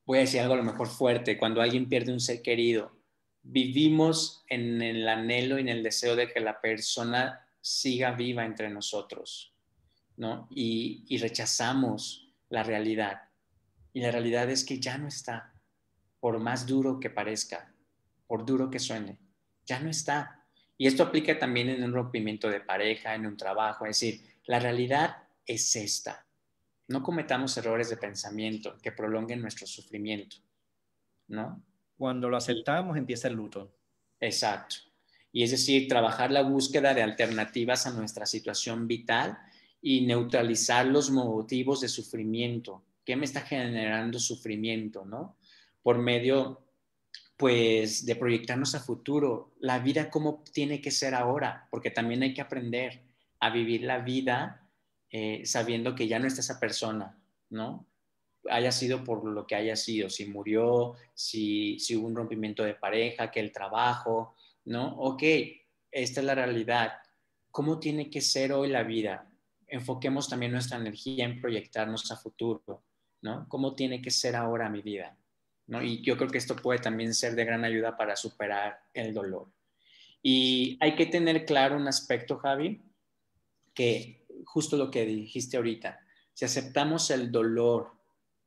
voy 0.06 0.18
a 0.18 0.22
decir 0.22 0.40
algo 0.40 0.56
a 0.56 0.58
lo 0.58 0.64
mejor 0.64 0.88
fuerte, 0.88 1.38
cuando 1.38 1.62
alguien 1.62 1.88
pierde 1.88 2.12
un 2.12 2.20
ser 2.20 2.42
querido, 2.42 2.98
vivimos 3.44 4.44
en 4.50 4.82
el 4.82 5.08
anhelo 5.08 5.60
y 5.60 5.62
en 5.62 5.70
el 5.70 5.84
deseo 5.84 6.16
de 6.16 6.30
que 6.30 6.40
la 6.40 6.62
persona 6.62 7.46
siga 7.62 8.14
viva 8.14 8.44
entre 8.44 8.72
nosotros, 8.72 9.54
¿no? 10.18 10.48
Y, 10.50 11.04
y 11.08 11.20
rechazamos 11.20 12.34
la 12.50 12.64
realidad. 12.64 13.22
Y 13.94 14.02
la 14.02 14.10
realidad 14.10 14.50
es 14.50 14.64
que 14.64 14.80
ya 14.80 14.98
no 14.98 15.08
está, 15.08 15.54
por 16.20 16.40
más 16.40 16.66
duro 16.66 17.00
que 17.00 17.12
parezca, 17.12 17.69
por 18.30 18.46
duro 18.46 18.70
que 18.70 18.78
suene, 18.78 19.18
ya 19.66 19.80
no 19.80 19.90
está. 19.90 20.46
Y 20.78 20.86
esto 20.86 21.02
aplica 21.02 21.40
también 21.40 21.68
en 21.68 21.84
un 21.84 21.92
rompimiento 21.92 22.48
de 22.48 22.62
pareja, 22.62 23.16
en 23.16 23.26
un 23.26 23.36
trabajo. 23.36 23.88
Es 23.88 24.00
decir, 24.00 24.22
la 24.46 24.60
realidad 24.60 25.18
es 25.48 25.76
esta. 25.76 26.28
No 26.88 27.02
cometamos 27.02 27.58
errores 27.58 27.90
de 27.90 27.98
pensamiento 27.98 28.78
que 28.84 28.92
prolonguen 28.92 29.42
nuestro 29.42 29.66
sufrimiento, 29.66 30.38
¿no? 31.28 31.64
Cuando 31.98 32.30
lo 32.30 32.38
aceptamos 32.38 32.98
empieza 32.98 33.30
el 33.30 33.34
luto. 33.34 33.76
Exacto. 34.20 34.76
Y 35.32 35.42
es 35.42 35.50
decir, 35.50 35.88
trabajar 35.88 36.30
la 36.30 36.44
búsqueda 36.44 36.94
de 36.94 37.02
alternativas 37.02 37.88
a 37.88 37.92
nuestra 37.92 38.28
situación 38.28 38.88
vital 38.88 39.40
y 39.82 40.06
neutralizar 40.06 40.86
los 40.86 41.10
motivos 41.10 41.82
de 41.82 41.88
sufrimiento. 41.88 42.86
¿Qué 43.04 43.16
me 43.16 43.26
está 43.26 43.42
generando 43.42 44.20
sufrimiento, 44.20 45.04
no? 45.04 45.36
Por 45.82 45.98
medio 45.98 46.69
pues 47.40 48.06
de 48.06 48.18
proyectarnos 48.18 48.76
a 48.76 48.82
futuro, 48.82 49.54
la 49.62 49.80
vida 49.80 50.10
cómo 50.10 50.44
tiene 50.52 50.82
que 50.82 50.92
ser 50.92 51.16
ahora, 51.16 51.70
porque 51.72 51.90
también 51.90 52.22
hay 52.22 52.34
que 52.34 52.42
aprender 52.42 53.00
a 53.40 53.50
vivir 53.50 53.84
la 53.84 54.00
vida 54.00 54.70
eh, 55.10 55.44
sabiendo 55.46 55.96
que 55.96 56.10
ya 56.10 56.20
no 56.20 56.28
está 56.28 56.42
esa 56.42 56.60
persona, 56.60 57.18
¿no? 57.50 57.88
Haya 58.50 58.74
sido 58.74 59.06
por 59.06 59.24
lo 59.24 59.48
que 59.48 59.56
haya 59.56 59.78
sido, 59.78 60.10
si 60.10 60.26
murió, 60.26 60.96
si, 61.14 61.80
si 61.80 61.96
hubo 61.96 62.08
un 62.08 62.16
rompimiento 62.18 62.62
de 62.66 62.74
pareja, 62.74 63.32
que 63.32 63.40
el 63.40 63.54
trabajo, 63.54 64.36
¿no? 64.66 64.98
Ok, 64.98 65.24
esta 65.92 66.20
es 66.20 66.26
la 66.26 66.36
realidad. 66.36 66.92
¿Cómo 67.52 67.80
tiene 67.80 68.10
que 68.10 68.20
ser 68.20 68.52
hoy 68.52 68.68
la 68.68 68.84
vida? 68.84 69.32
Enfoquemos 69.66 70.28
también 70.28 70.52
nuestra 70.52 70.78
energía 70.78 71.24
en 71.24 71.40
proyectarnos 71.40 72.12
a 72.12 72.18
futuro, 72.18 72.84
¿no? 73.22 73.48
¿Cómo 73.48 73.76
tiene 73.76 74.02
que 74.02 74.12
ser 74.12 74.36
ahora 74.36 74.70
mi 74.70 74.82
vida? 74.82 75.16
¿No? 75.70 75.84
Y 75.84 76.02
yo 76.02 76.18
creo 76.18 76.30
que 76.30 76.40
esto 76.40 76.56
puede 76.56 76.80
también 76.80 77.14
ser 77.14 77.36
de 77.36 77.46
gran 77.46 77.64
ayuda 77.64 77.96
para 77.96 78.16
superar 78.16 78.82
el 78.92 79.14
dolor. 79.14 79.52
Y 80.22 80.78
hay 80.82 80.96
que 80.96 81.06
tener 81.06 81.46
claro 81.46 81.78
un 81.78 81.88
aspecto, 81.88 82.38
Javi, 82.38 82.82
que 83.74 84.26
justo 84.46 84.78
lo 84.78 84.90
que 84.90 85.06
dijiste 85.06 85.58
ahorita, 85.58 86.00
si 86.34 86.44
aceptamos 86.44 87.12
el 87.12 87.32
dolor 87.32 87.92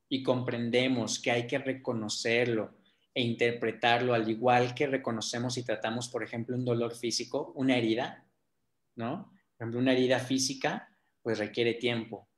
y 0.08 0.22
comprendemos 0.22 1.20
que 1.20 1.30
hay 1.30 1.46
que 1.46 1.58
reconocerlo 1.58 2.74
e 3.14 3.22
interpretarlo 3.22 4.14
al 4.14 4.28
igual 4.28 4.74
que 4.74 4.86
reconocemos 4.86 5.56
y 5.58 5.62
tratamos, 5.62 6.08
por 6.08 6.24
ejemplo, 6.24 6.56
un 6.56 6.64
dolor 6.64 6.94
físico, 6.94 7.52
una 7.54 7.76
herida, 7.76 8.24
¿no? 8.96 9.30
Por 9.56 9.64
ejemplo, 9.64 9.80
una 9.80 9.92
herida 9.92 10.18
física, 10.18 10.90
pues 11.22 11.38
requiere 11.38 11.74
tiempo, 11.74 12.28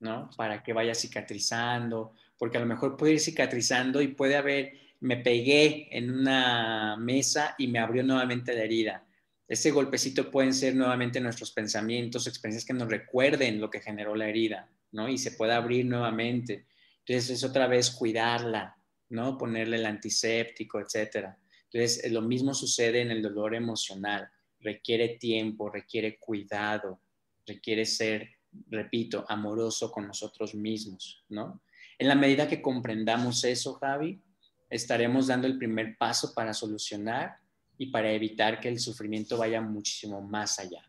¿no? 0.00 0.28
Para 0.36 0.62
que 0.62 0.72
vaya 0.72 0.94
cicatrizando, 0.94 2.14
porque 2.38 2.58
a 2.58 2.60
lo 2.60 2.66
mejor 2.66 2.96
puede 2.96 3.14
ir 3.14 3.20
cicatrizando 3.20 4.02
y 4.02 4.08
puede 4.08 4.36
haber, 4.36 4.74
me 5.00 5.16
pegué 5.16 5.88
en 5.96 6.10
una 6.10 6.96
mesa 6.96 7.54
y 7.58 7.68
me 7.68 7.78
abrió 7.78 8.02
nuevamente 8.02 8.54
la 8.54 8.64
herida. 8.64 9.06
Ese 9.46 9.70
golpecito 9.70 10.30
pueden 10.30 10.54
ser 10.54 10.74
nuevamente 10.74 11.20
nuestros 11.20 11.52
pensamientos, 11.52 12.26
experiencias 12.26 12.64
que 12.64 12.72
nos 12.72 12.88
recuerden 12.88 13.60
lo 13.60 13.70
que 13.70 13.80
generó 13.80 14.14
la 14.14 14.28
herida, 14.28 14.68
¿no? 14.92 15.08
Y 15.08 15.18
se 15.18 15.32
puede 15.32 15.52
abrir 15.52 15.84
nuevamente. 15.84 16.66
Entonces 17.06 17.30
es 17.30 17.44
otra 17.44 17.66
vez 17.66 17.90
cuidarla, 17.90 18.76
¿no? 19.10 19.36
Ponerle 19.36 19.76
el 19.76 19.86
antiséptico, 19.86 20.80
etcétera. 20.80 21.38
Entonces, 21.70 22.10
lo 22.10 22.22
mismo 22.22 22.54
sucede 22.54 23.00
en 23.00 23.10
el 23.10 23.20
dolor 23.20 23.54
emocional. 23.54 24.28
Requiere 24.60 25.18
tiempo, 25.18 25.68
requiere 25.68 26.18
cuidado, 26.18 27.00
requiere 27.46 27.84
ser, 27.84 28.30
repito, 28.68 29.26
amoroso 29.28 29.90
con 29.90 30.06
nosotros 30.06 30.54
mismos, 30.54 31.24
¿no? 31.28 31.60
En 31.98 32.08
la 32.08 32.14
medida 32.14 32.48
que 32.48 32.62
comprendamos 32.62 33.44
eso, 33.44 33.74
Javi, 33.74 34.20
estaremos 34.68 35.28
dando 35.28 35.46
el 35.46 35.58
primer 35.58 35.96
paso 35.96 36.32
para 36.34 36.52
solucionar 36.52 37.36
y 37.78 37.86
para 37.86 38.10
evitar 38.12 38.60
que 38.60 38.68
el 38.68 38.78
sufrimiento 38.78 39.38
vaya 39.38 39.60
muchísimo 39.60 40.20
más 40.20 40.58
allá. 40.58 40.82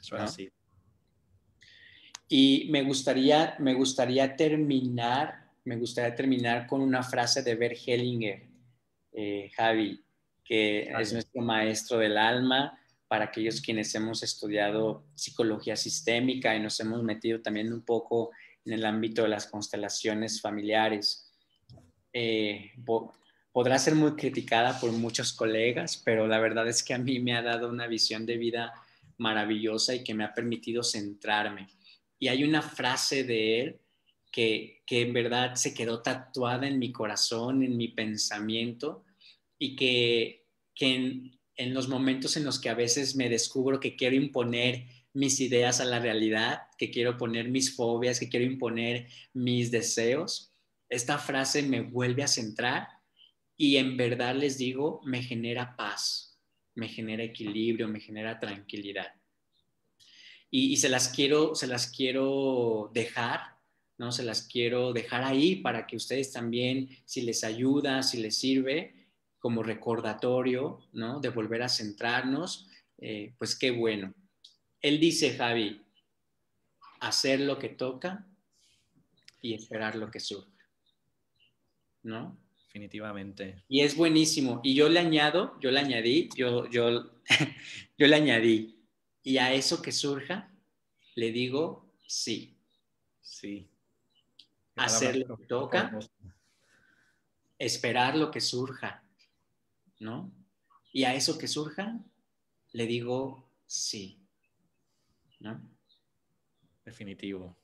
Eso 0.00 0.16
es 0.16 0.22
así. 0.22 0.50
Y 2.28 2.68
me 2.70 2.82
gustaría, 2.82 3.56
me 3.58 3.74
gustaría 3.74 4.36
terminar 4.36 5.42
me 5.64 5.76
gustaría 5.76 6.14
terminar 6.14 6.66
con 6.66 6.80
una 6.80 7.02
frase 7.02 7.42
de 7.42 7.54
Bert 7.54 7.76
Hellinger, 7.86 8.42
eh, 9.12 9.50
Javi, 9.54 10.04
que 10.44 10.90
es 10.98 11.12
nuestro 11.12 11.40
maestro 11.40 11.98
del 11.98 12.16
alma, 12.18 12.78
para 13.06 13.26
aquellos 13.26 13.60
quienes 13.60 13.94
hemos 13.94 14.22
estudiado 14.22 15.04
psicología 15.14 15.76
sistémica 15.76 16.56
y 16.56 16.60
nos 16.60 16.80
hemos 16.80 17.02
metido 17.02 17.42
también 17.42 17.72
un 17.72 17.82
poco 17.82 18.30
en 18.64 18.72
el 18.72 18.84
ámbito 18.84 19.22
de 19.22 19.28
las 19.28 19.46
constelaciones 19.46 20.40
familiares. 20.40 21.32
Eh, 22.12 22.72
podrá 23.52 23.78
ser 23.78 23.94
muy 23.94 24.12
criticada 24.12 24.78
por 24.80 24.92
muchos 24.92 25.32
colegas, 25.32 26.00
pero 26.04 26.26
la 26.26 26.38
verdad 26.38 26.68
es 26.68 26.82
que 26.82 26.94
a 26.94 26.98
mí 26.98 27.20
me 27.20 27.34
ha 27.34 27.42
dado 27.42 27.68
una 27.68 27.86
visión 27.86 28.26
de 28.26 28.36
vida 28.36 28.72
maravillosa 29.18 29.94
y 29.94 30.04
que 30.04 30.14
me 30.14 30.24
ha 30.24 30.34
permitido 30.34 30.82
centrarme. 30.82 31.68
Y 32.18 32.28
hay 32.28 32.44
una 32.44 32.62
frase 32.62 33.24
de 33.24 33.60
él 33.60 33.80
que, 34.30 34.82
en 34.88 35.12
verdad 35.12 35.54
se 35.54 35.74
quedó 35.74 36.02
tatuada 36.02 36.66
en 36.66 36.78
mi 36.78 36.92
corazón, 36.92 37.62
en 37.62 37.76
mi 37.76 37.88
pensamiento 37.88 39.04
y 39.58 39.76
que, 39.76 40.46
en, 40.80 41.38
en 41.56 41.74
los 41.74 41.88
momentos 41.88 42.36
en 42.36 42.44
los 42.44 42.58
que 42.58 42.70
a 42.70 42.74
veces 42.74 43.14
me 43.14 43.28
descubro 43.28 43.78
que 43.78 43.94
quiero 43.96 44.16
imponer 44.16 44.86
mis 45.14 45.40
ideas 45.40 45.80
a 45.80 45.84
la 45.84 45.98
realidad, 45.98 46.62
que 46.78 46.90
quiero 46.90 47.16
poner 47.16 47.48
mis 47.48 47.74
fobias, 47.74 48.18
que 48.18 48.28
quiero 48.28 48.46
imponer 48.46 49.08
mis 49.32 49.70
deseos, 49.70 50.52
esta 50.88 51.18
frase 51.18 51.62
me 51.62 51.80
vuelve 51.80 52.22
a 52.22 52.28
centrar 52.28 52.88
y 53.56 53.76
en 53.76 53.96
verdad 53.96 54.34
les 54.34 54.58
digo, 54.58 55.00
me 55.04 55.22
genera 55.22 55.76
paz, 55.76 56.38
me 56.74 56.88
genera 56.88 57.22
equilibrio, 57.22 57.88
me 57.88 58.00
genera 58.00 58.38
tranquilidad. 58.38 59.14
Y, 60.50 60.76
se 60.76 60.90
las 60.90 61.08
quiero, 61.08 61.54
se 61.54 61.66
las 61.66 61.90
quiero 61.90 62.90
dejar 62.92 63.52
¿no? 63.98 64.10
Se 64.10 64.24
las 64.24 64.48
quiero 64.48 64.92
dejar 64.92 65.22
ahí 65.22 65.56
para 65.56 65.86
que 65.86 65.94
ustedes 65.94 66.32
también, 66.32 66.88
si 67.04 67.20
les 67.22 67.44
ayuda, 67.44 68.02
si 68.02 68.18
les 68.18 68.36
sirve, 68.36 68.94
como 69.38 69.62
recordatorio, 69.62 70.80
¿no? 70.92 71.20
De 71.20 71.28
volver 71.28 71.62
a 71.62 71.68
centrarnos, 71.68 72.68
eh, 72.98 73.34
pues 73.38 73.56
qué 73.56 73.70
bueno. 73.70 74.12
Él 74.82 75.00
dice, 75.00 75.36
Javi, 75.36 75.80
hacer 77.00 77.40
lo 77.40 77.58
que 77.58 77.70
toca 77.70 78.26
y 79.40 79.54
esperar 79.54 79.96
lo 79.96 80.10
que 80.10 80.20
surge, 80.20 80.50
¿no? 82.02 82.36
Definitivamente. 82.66 83.62
Y 83.68 83.80
es 83.80 83.96
buenísimo. 83.96 84.60
Y 84.62 84.74
yo 84.74 84.88
le 84.88 85.00
añado, 85.00 85.58
yo 85.60 85.70
le 85.70 85.80
añadí, 85.80 86.28
yo, 86.36 86.68
yo, 86.68 87.10
yo 87.98 88.06
le 88.06 88.16
añadí, 88.16 88.78
y 89.22 89.38
a 89.38 89.52
eso 89.52 89.80
que 89.80 89.92
surja, 89.92 90.52
le 91.14 91.32
digo 91.32 91.92
sí. 92.06 92.56
Sí 93.20 93.68
hacer 94.76 95.16
lo 95.16 95.36
que 95.36 95.46
toca, 95.46 95.98
esperar 97.58 98.16
lo 98.16 98.30
que 98.30 98.40
surja, 98.40 99.02
¿no? 100.00 100.32
Y 100.92 101.04
a 101.04 101.14
eso 101.14 101.38
que 101.38 101.48
surja, 101.48 101.98
le 102.72 102.86
digo 102.86 103.48
sí, 103.66 104.21
¿no? 105.42 105.60
Definitivo. 106.84 107.56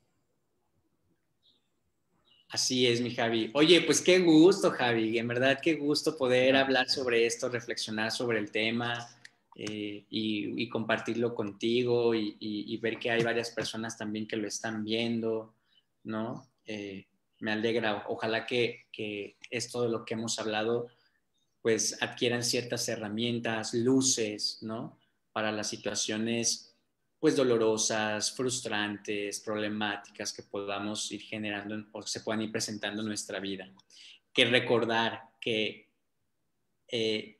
Así 2.50 2.86
es, 2.86 3.00
mi 3.00 3.14
Javi. 3.14 3.50
Oye, 3.54 3.82
pues 3.82 4.00
qué 4.00 4.20
gusto, 4.20 4.70
Javi. 4.70 5.18
En 5.18 5.28
verdad, 5.28 5.58
qué 5.62 5.74
gusto 5.74 6.16
poder 6.16 6.56
hablar 6.56 6.88
sobre 6.88 7.26
esto, 7.26 7.48
reflexionar 7.48 8.10
sobre 8.10 8.38
el 8.38 8.50
tema 8.50 9.06
eh, 9.54 10.06
y, 10.08 10.68
compartirlo 10.68 11.34
contigo 11.34 12.14
y, 12.14 12.36
y, 12.38 12.76
ver 12.78 12.98
que 12.98 13.10
hay 13.10 13.22
varias 13.22 13.50
personas 13.50 13.98
también 13.98 14.26
que 14.26 14.36
lo 14.36 14.48
están 14.48 14.84
viendo, 14.84 15.54
¿no? 16.04 16.48
Eh, 16.64 17.06
me 17.40 17.52
alegra. 17.52 18.04
Ojalá 18.08 18.46
que, 18.46 18.86
esto 19.50 19.82
de 19.82 19.88
lo 19.88 20.04
que 20.04 20.14
hemos 20.14 20.38
hablado, 20.38 20.88
pues 21.60 22.02
adquieran 22.02 22.42
ciertas 22.42 22.88
herramientas, 22.88 23.74
luces, 23.74 24.58
¿no? 24.62 24.98
Para 25.32 25.52
las 25.52 25.68
situaciones, 25.68 26.67
pues 27.18 27.34
dolorosas, 27.34 28.32
frustrantes, 28.32 29.40
problemáticas 29.40 30.32
que 30.32 30.44
podamos 30.44 31.10
ir 31.10 31.22
generando 31.22 31.86
o 31.92 32.02
se 32.02 32.20
puedan 32.20 32.42
ir 32.42 32.52
presentando 32.52 33.02
en 33.02 33.08
nuestra 33.08 33.40
vida. 33.40 33.72
Que 34.32 34.44
recordar 34.44 35.22
que 35.40 35.88
eh, 36.86 37.38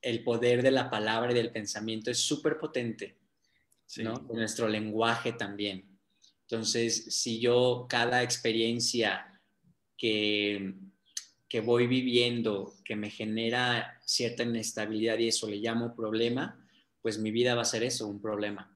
el 0.00 0.24
poder 0.24 0.62
de 0.62 0.70
la 0.70 0.90
palabra 0.90 1.32
y 1.32 1.34
del 1.34 1.52
pensamiento 1.52 2.10
es 2.10 2.18
súper 2.18 2.58
potente, 2.58 3.18
¿no? 3.98 4.18
De 4.18 4.34
nuestro 4.34 4.66
lenguaje 4.66 5.32
también. 5.32 5.98
Entonces, 6.42 7.14
si 7.14 7.38
yo 7.38 7.86
cada 7.88 8.22
experiencia 8.22 9.40
que, 9.96 10.74
que 11.48 11.60
voy 11.60 11.86
viviendo, 11.86 12.74
que 12.84 12.96
me 12.96 13.10
genera 13.10 14.00
cierta 14.04 14.42
inestabilidad 14.42 15.18
y 15.18 15.28
eso 15.28 15.48
le 15.48 15.56
llamo 15.56 15.94
problema, 15.94 16.66
pues 17.02 17.18
mi 17.18 17.30
vida 17.30 17.54
va 17.54 17.62
a 17.62 17.66
ser 17.66 17.82
eso, 17.82 18.06
un 18.06 18.20
problema. 18.20 18.71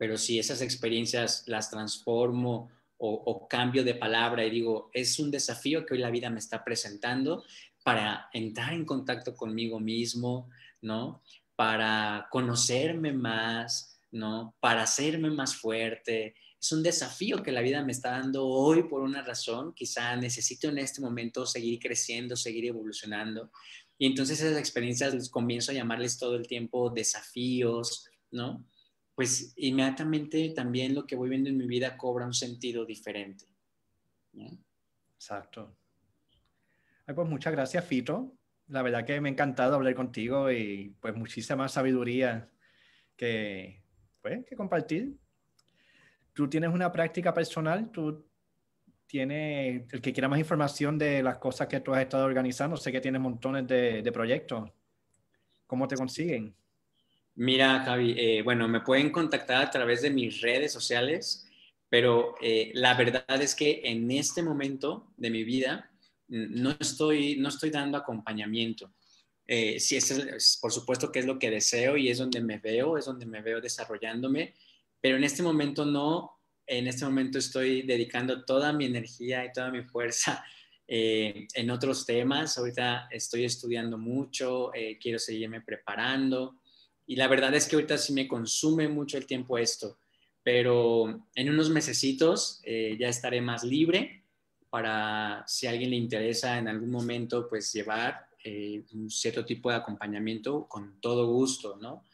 Pero 0.00 0.16
si 0.16 0.38
esas 0.38 0.62
experiencias 0.62 1.44
las 1.46 1.68
transformo 1.68 2.70
o, 2.96 3.46
cambio 3.48 3.84
de 3.84 3.94
palabra 3.94 4.46
y 4.46 4.50
digo, 4.50 4.90
es 4.94 5.18
un 5.18 5.30
desafío 5.30 5.84
que 5.84 5.92
hoy 5.92 6.00
la 6.00 6.10
vida 6.10 6.30
me 6.30 6.38
está 6.38 6.64
presentando 6.64 7.44
para 7.84 8.30
entrar 8.32 8.72
en 8.72 8.86
contacto 8.86 9.34
conmigo 9.34 9.78
mismo, 9.78 10.48
¿no? 10.80 11.20
Para 11.54 12.28
conocerme 12.30 13.12
más, 13.12 14.00
¿no? 14.10 14.54
Para 14.58 14.84
hacerme 14.84 15.28
más 15.28 15.54
fuerte, 15.54 16.34
es 16.58 16.72
un 16.72 16.82
desafío 16.82 17.42
que 17.42 17.52
la 17.52 17.60
vida 17.60 17.82
me 17.84 17.92
está 17.92 18.12
dando 18.12 18.46
hoy 18.46 18.84
por 18.84 19.02
una 19.02 19.20
razón. 19.20 19.74
Quizá 19.74 20.16
necesito 20.16 20.68
en 20.68 20.78
este 20.78 21.02
momento 21.02 21.44
seguir 21.44 21.78
creciendo, 21.78 22.36
seguir 22.36 22.64
evolucionando. 22.64 23.50
Y 23.98 24.06
entonces 24.06 24.40
esas 24.40 24.58
experiencias 24.58 25.12
les 25.12 25.28
comienzo 25.28 25.72
a 25.72 25.74
llamarles 25.74 26.18
todo 26.18 26.36
el 26.36 26.46
tiempo 26.46 26.88
desafíos, 26.88 28.06
¿no? 28.30 28.64
Pues 29.20 29.52
inmediatamente 29.58 30.50
también 30.56 30.94
lo 30.94 31.06
que 31.06 31.14
voy 31.14 31.28
viendo 31.28 31.50
en 31.50 31.58
mi 31.58 31.66
vida 31.66 31.98
cobra 31.98 32.24
un 32.24 32.32
sentido 32.32 32.86
diferente. 32.86 33.44
Exacto. 35.14 35.76
pues 37.04 37.28
muchas 37.28 37.52
gracias, 37.52 37.84
Fito. 37.84 38.32
La 38.68 38.80
verdad 38.80 39.04
que 39.04 39.20
me 39.20 39.28
ha 39.28 39.32
encantado 39.32 39.74
hablar 39.74 39.94
contigo 39.94 40.50
y 40.50 40.96
pues 41.02 41.14
muchísima 41.14 41.68
sabiduría 41.68 42.48
que, 43.14 43.82
pues, 44.22 44.42
que 44.46 44.56
compartir 44.56 45.18
tú 46.32 46.48
tienes 46.48 46.72
una 46.72 46.90
práctica 46.90 47.34
personal, 47.34 47.90
tú 47.90 48.26
tienes, 49.06 49.92
el 49.92 50.00
que 50.00 50.14
quiera 50.14 50.30
más 50.30 50.38
información 50.38 50.96
de 50.96 51.22
las 51.22 51.36
cosas 51.36 51.68
que 51.68 51.80
tú 51.80 51.92
has 51.92 52.00
estado 52.00 52.24
organizando, 52.24 52.74
sé 52.78 52.90
que 52.90 53.02
tienes 53.02 53.20
montones 53.20 53.66
de, 53.66 54.10
proyectos. 54.14 54.72
¿Cómo 55.66 55.86
te 55.86 55.96
consiguen? 55.96 56.56
Mira, 57.40 57.82
Javi, 57.86 58.14
eh, 58.18 58.42
bueno, 58.42 58.68
me 58.68 58.82
pueden 58.82 59.08
contactar 59.08 59.62
a 59.62 59.70
través 59.70 60.02
de 60.02 60.10
mis 60.10 60.42
redes 60.42 60.74
sociales, 60.74 61.48
pero 61.88 62.34
eh, 62.42 62.70
la 62.74 62.92
verdad 62.92 63.40
es 63.40 63.54
que 63.54 63.80
en 63.82 64.10
este 64.10 64.42
momento 64.42 65.14
de 65.16 65.30
mi 65.30 65.42
vida 65.42 65.90
no 66.28 66.76
estoy, 66.78 67.36
no 67.36 67.48
estoy 67.48 67.70
dando 67.70 67.96
acompañamiento. 67.96 68.92
Eh, 69.46 69.80
sí, 69.80 69.96
es, 69.96 70.58
por 70.60 70.70
supuesto 70.70 71.10
que 71.10 71.20
es 71.20 71.24
lo 71.24 71.38
que 71.38 71.50
deseo 71.50 71.96
y 71.96 72.10
es 72.10 72.18
donde 72.18 72.42
me 72.42 72.58
veo, 72.58 72.98
es 72.98 73.06
donde 73.06 73.24
me 73.24 73.40
veo 73.40 73.58
desarrollándome, 73.62 74.54
pero 75.00 75.16
en 75.16 75.24
este 75.24 75.42
momento 75.42 75.86
no, 75.86 76.42
en 76.66 76.88
este 76.88 77.06
momento 77.06 77.38
estoy 77.38 77.80
dedicando 77.80 78.44
toda 78.44 78.74
mi 78.74 78.84
energía 78.84 79.46
y 79.46 79.52
toda 79.52 79.70
mi 79.70 79.82
fuerza 79.84 80.44
en 80.86 81.70
otros 81.70 82.04
temas. 82.04 82.58
Ahorita 82.58 83.08
estoy 83.10 83.46
estudiando 83.46 83.96
mucho, 83.96 84.72
quiero 85.00 85.18
seguirme 85.18 85.62
preparando 85.62 86.59
y 87.10 87.16
la 87.16 87.26
verdad 87.26 87.52
es 87.54 87.66
que 87.66 87.74
ahorita 87.74 87.98
sí 87.98 88.12
me 88.12 88.28
consume 88.28 88.86
mucho 88.86 89.18
el 89.18 89.26
tiempo 89.26 89.58
esto, 89.58 89.98
pero 90.44 91.26
en 91.34 91.50
unos 91.50 91.68
mesecitos 91.68 92.60
eh, 92.62 92.96
ya 93.00 93.08
estaré 93.08 93.40
más 93.40 93.64
libre 93.64 94.22
para 94.70 95.42
si 95.44 95.66
a 95.66 95.70
alguien 95.70 95.90
le 95.90 95.96
interesa 95.96 96.56
en 96.56 96.68
algún 96.68 96.92
momento, 96.92 97.48
pues 97.48 97.72
llevar 97.72 98.28
eh, 98.44 98.84
un 98.92 99.10
cierto 99.10 99.44
tipo 99.44 99.70
de 99.70 99.74
acompañamiento 99.78 100.68
con 100.68 101.00
todo 101.00 101.26
gusto, 101.26 101.76
¿no? 101.78 102.04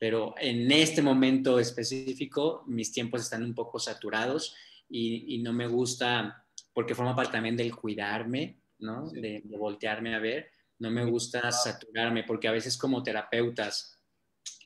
Pero 0.00 0.34
en 0.36 0.72
este 0.72 1.00
momento 1.00 1.60
específico, 1.60 2.64
mis 2.66 2.90
tiempos 2.90 3.20
están 3.20 3.44
un 3.44 3.54
poco 3.54 3.78
saturados 3.78 4.56
y, 4.88 5.38
no 5.38 5.52
me 5.52 5.68
gusta, 5.68 6.44
porque 6.72 6.96
forma 6.96 7.14
parte 7.14 7.34
también 7.34 7.56
del 7.56 7.76
cuidarme, 7.76 8.56
¿no? 8.80 9.08
De, 9.10 9.42
de 9.44 9.56
voltearme 9.56 10.12
a 10.16 10.18
ver, 10.18 10.50
no 10.80 10.90
me 10.90 11.04
gusta 11.04 11.52
saturarme, 11.52 12.24
porque 12.24 12.48
a 12.48 12.52
veces 12.52 12.76
como 12.76 13.04
terapeutas, 13.04 13.99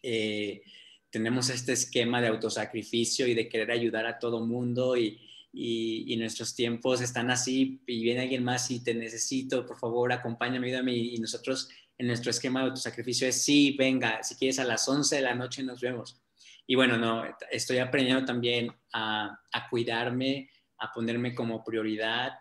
eh, 0.03 0.63
tenemos 1.11 1.49
este 1.51 1.73
esquema 1.73 2.21
de 2.21 2.29
autosacrificio 2.29 3.27
y 3.27 3.35
de 3.35 3.49
querer 3.49 3.71
ayudar 3.71 4.07
a 4.07 4.19
todo 4.19 4.45
mundo 4.45 4.97
y, 4.97 5.21
y, 5.53 6.17
nuestros 6.17 6.55
tiempos 6.55 7.01
están 7.01 7.31
así 7.31 7.81
y 7.87 8.03
viene 8.03 8.23
alguien 8.23 8.43
más 8.43 8.71
y 8.71 8.83
te 8.83 8.95
necesito, 8.95 9.65
por 9.65 9.79
favor, 9.79 10.13
acompáñame, 10.13 10.67
ayúdame 10.67 10.95
y 10.95 11.17
nosotros 11.19 11.69
en 11.97 12.09
nuestro 12.09 12.31
esquema 12.31 12.61
de 12.61 12.67
autosacrificio 12.67 13.29
es 13.29 13.43
sí, 13.43 13.77
venga, 13.79 14.23
si 14.23 14.35
quieres 14.35 14.59
a 14.59 14.65
las 14.65 14.89
11 14.89 15.17
de 15.17 15.23
la 15.23 15.35
noche 15.35 15.63
nos 15.63 15.81
vemos. 15.81 16.21
Y 16.67 16.75
bueno, 16.75 16.99
no, 16.99 17.23
estoy 17.51 17.79
aprendiendo 17.79 18.25
también 18.25 18.73
a, 18.93 19.39
a 19.53 19.69
cuidarme, 19.69 20.51
a 20.79 20.93
ponerme 20.93 21.35
como 21.35 21.63
prioridad, 21.63 22.33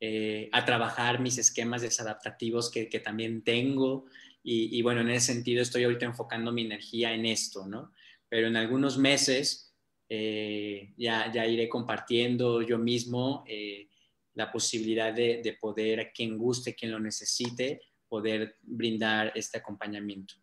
eh, 0.00 0.50
a 0.52 0.64
trabajar 0.64 1.18
mis 1.18 1.38
esquemas 1.38 1.82
desadaptativos 1.82 2.70
que, 2.70 2.88
que 2.88 3.00
también 3.00 3.42
tengo, 3.42 4.04
y, 4.46 4.82
bueno, 4.82 5.00
en 5.00 5.08
ese 5.08 5.32
sentido 5.32 5.62
estoy 5.62 5.84
ahorita 5.84 6.04
enfocando 6.04 6.52
mi 6.52 6.66
energía 6.66 7.14
en 7.14 7.24
esto, 7.24 7.66
¿no? 7.66 7.92
Pero 8.28 8.48
en 8.48 8.56
algunos 8.56 8.98
meses 8.98 9.74
eh, 10.06 10.92
ya, 10.98 11.32
ya 11.32 11.46
iré 11.46 11.66
compartiendo 11.66 12.60
yo 12.60 12.76
mismo 12.76 13.42
eh, 13.48 13.88
la 14.34 14.52
posibilidad 14.52 15.14
de, 15.14 15.56
poder, 15.58 16.00
a 16.00 16.12
quien 16.12 16.36
guste, 16.36 16.74
quien 16.74 16.92
lo 16.92 17.00
necesite, 17.00 17.80
poder 18.06 18.58
brindar 18.60 19.32
este 19.34 19.56
acompañamiento. 19.56 20.34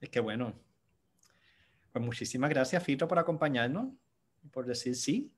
Es 0.00 0.08
que 0.08 0.18
bueno. 0.18 0.52
Pues 1.92 2.04
muchísimas 2.04 2.50
gracias, 2.50 2.82
Fito, 2.82 3.06
por 3.06 3.20
acompañarnos, 3.20 3.94
por 4.50 4.66
decir 4.66 4.96
sí. 4.96 5.32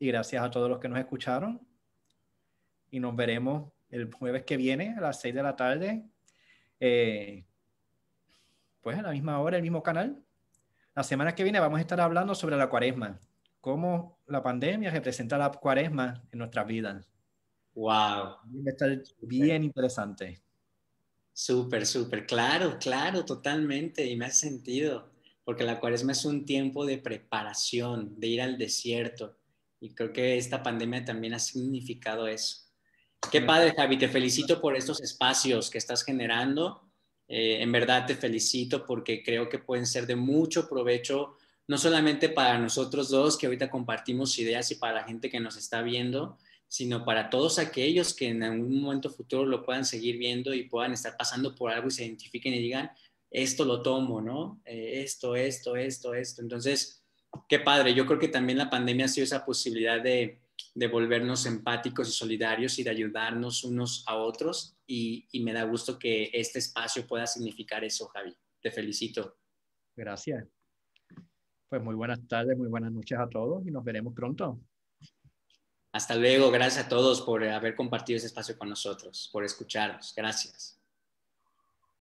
Y 0.00 0.08
gracias 0.08 0.42
a 0.42 0.50
todos 0.50 0.68
los 0.68 0.80
que 0.80 0.88
nos 0.88 0.98
escucharon. 0.98 1.64
Y 2.90 2.98
nos 2.98 3.14
veremos 3.14 3.70
el 3.90 4.12
jueves 4.12 4.42
que 4.42 4.56
viene 4.56 4.96
a 4.96 5.00
las 5.00 5.20
6 5.20 5.36
de 5.36 5.42
la 5.42 5.54
tarde 5.54 6.10
eh, 6.80 7.44
pues 8.80 8.98
a 8.98 9.02
la 9.02 9.12
misma 9.12 9.38
hora, 9.40 9.56
el 9.56 9.62
mismo 9.62 9.82
canal. 9.82 10.22
La 10.94 11.04
semana 11.04 11.34
que 11.34 11.44
viene 11.44 11.60
vamos 11.60 11.78
a 11.78 11.82
estar 11.82 12.00
hablando 12.00 12.34
sobre 12.34 12.56
la 12.56 12.68
cuaresma, 12.68 13.20
cómo 13.60 14.18
la 14.26 14.42
pandemia 14.42 14.90
representa 14.90 15.38
la 15.38 15.50
cuaresma 15.52 16.22
en 16.32 16.38
nuestras 16.38 16.66
vidas. 16.66 17.06
Wow. 17.74 17.86
Va 17.86 18.40
a 18.66 18.70
estar 18.70 19.02
bien 19.20 19.62
interesante. 19.62 20.42
Súper, 21.32 21.86
súper, 21.86 22.26
claro, 22.26 22.76
claro, 22.78 23.24
totalmente, 23.24 24.04
y 24.04 24.16
me 24.16 24.26
ha 24.26 24.30
sentido, 24.30 25.10
porque 25.44 25.64
la 25.64 25.78
cuaresma 25.78 26.12
es 26.12 26.24
un 26.24 26.44
tiempo 26.44 26.84
de 26.84 26.98
preparación, 26.98 28.18
de 28.18 28.26
ir 28.26 28.42
al 28.42 28.58
desierto, 28.58 29.38
y 29.80 29.94
creo 29.94 30.12
que 30.12 30.36
esta 30.36 30.62
pandemia 30.62 31.04
también 31.04 31.32
ha 31.34 31.38
significado 31.38 32.26
eso. 32.26 32.69
Qué 33.30 33.40
padre, 33.42 33.74
Javi, 33.76 33.96
te 33.98 34.08
felicito 34.08 34.60
por 34.60 34.76
estos 34.76 35.00
espacios 35.00 35.70
que 35.70 35.78
estás 35.78 36.02
generando. 36.04 36.82
Eh, 37.28 37.62
en 37.62 37.70
verdad 37.70 38.06
te 38.06 38.16
felicito 38.16 38.84
porque 38.84 39.22
creo 39.22 39.48
que 39.48 39.58
pueden 39.58 39.86
ser 39.86 40.06
de 40.06 40.16
mucho 40.16 40.68
provecho, 40.68 41.36
no 41.68 41.78
solamente 41.78 42.28
para 42.28 42.58
nosotros 42.58 43.08
dos 43.08 43.38
que 43.38 43.46
ahorita 43.46 43.70
compartimos 43.70 44.36
ideas 44.40 44.70
y 44.72 44.74
para 44.74 44.94
la 44.94 45.04
gente 45.04 45.30
que 45.30 45.38
nos 45.38 45.56
está 45.56 45.80
viendo, 45.82 46.38
sino 46.66 47.04
para 47.04 47.30
todos 47.30 47.60
aquellos 47.60 48.14
que 48.14 48.28
en 48.28 48.42
algún 48.42 48.80
momento 48.80 49.10
futuro 49.10 49.46
lo 49.46 49.64
puedan 49.64 49.84
seguir 49.84 50.18
viendo 50.18 50.52
y 50.52 50.64
puedan 50.64 50.92
estar 50.92 51.16
pasando 51.16 51.54
por 51.54 51.70
algo 51.70 51.86
y 51.86 51.92
se 51.92 52.04
identifiquen 52.04 52.54
y 52.54 52.58
digan, 52.58 52.90
esto 53.30 53.64
lo 53.64 53.80
tomo, 53.80 54.20
¿no? 54.20 54.60
Eh, 54.64 55.02
esto, 55.04 55.36
esto, 55.36 55.76
esto, 55.76 56.14
esto. 56.14 56.42
Entonces, 56.42 57.04
qué 57.48 57.60
padre. 57.60 57.94
Yo 57.94 58.06
creo 58.06 58.18
que 58.18 58.28
también 58.28 58.58
la 58.58 58.70
pandemia 58.70 59.04
ha 59.04 59.08
sido 59.08 59.24
esa 59.24 59.44
posibilidad 59.44 60.00
de 60.00 60.40
de 60.80 60.88
volvernos 60.88 61.44
empáticos 61.44 62.08
y 62.08 62.12
solidarios 62.12 62.78
y 62.78 62.82
de 62.82 62.88
ayudarnos 62.88 63.64
unos 63.64 64.02
a 64.06 64.16
otros. 64.16 64.78
Y, 64.86 65.28
me 65.44 65.52
da 65.52 65.64
gusto 65.64 65.98
que 65.98 66.30
este 66.32 66.58
espacio 66.58 67.06
pueda 67.06 67.26
significar 67.26 67.84
eso, 67.84 68.08
Javi. 68.08 68.34
Te 68.62 68.70
felicito. 68.70 69.36
Gracias. 69.94 70.48
Pues 71.68 71.82
muy 71.82 71.94
buenas 71.94 72.26
tardes, 72.26 72.56
muy 72.56 72.68
buenas 72.68 72.92
noches 72.92 73.18
a 73.18 73.28
todos 73.28 73.62
y 73.66 73.70
nos 73.70 73.84
veremos 73.84 74.14
pronto. 74.14 74.58
Hasta 75.92 76.16
luego. 76.16 76.50
Gracias 76.50 76.86
a 76.86 76.88
todos 76.88 77.20
por 77.20 77.44
haber 77.44 77.74
compartido 77.74 78.16
ese 78.16 78.28
espacio 78.28 78.56
con 78.56 78.70
nosotros, 78.70 79.28
por 79.30 79.44
escucharnos. 79.44 80.14
Gracias. 80.16 80.79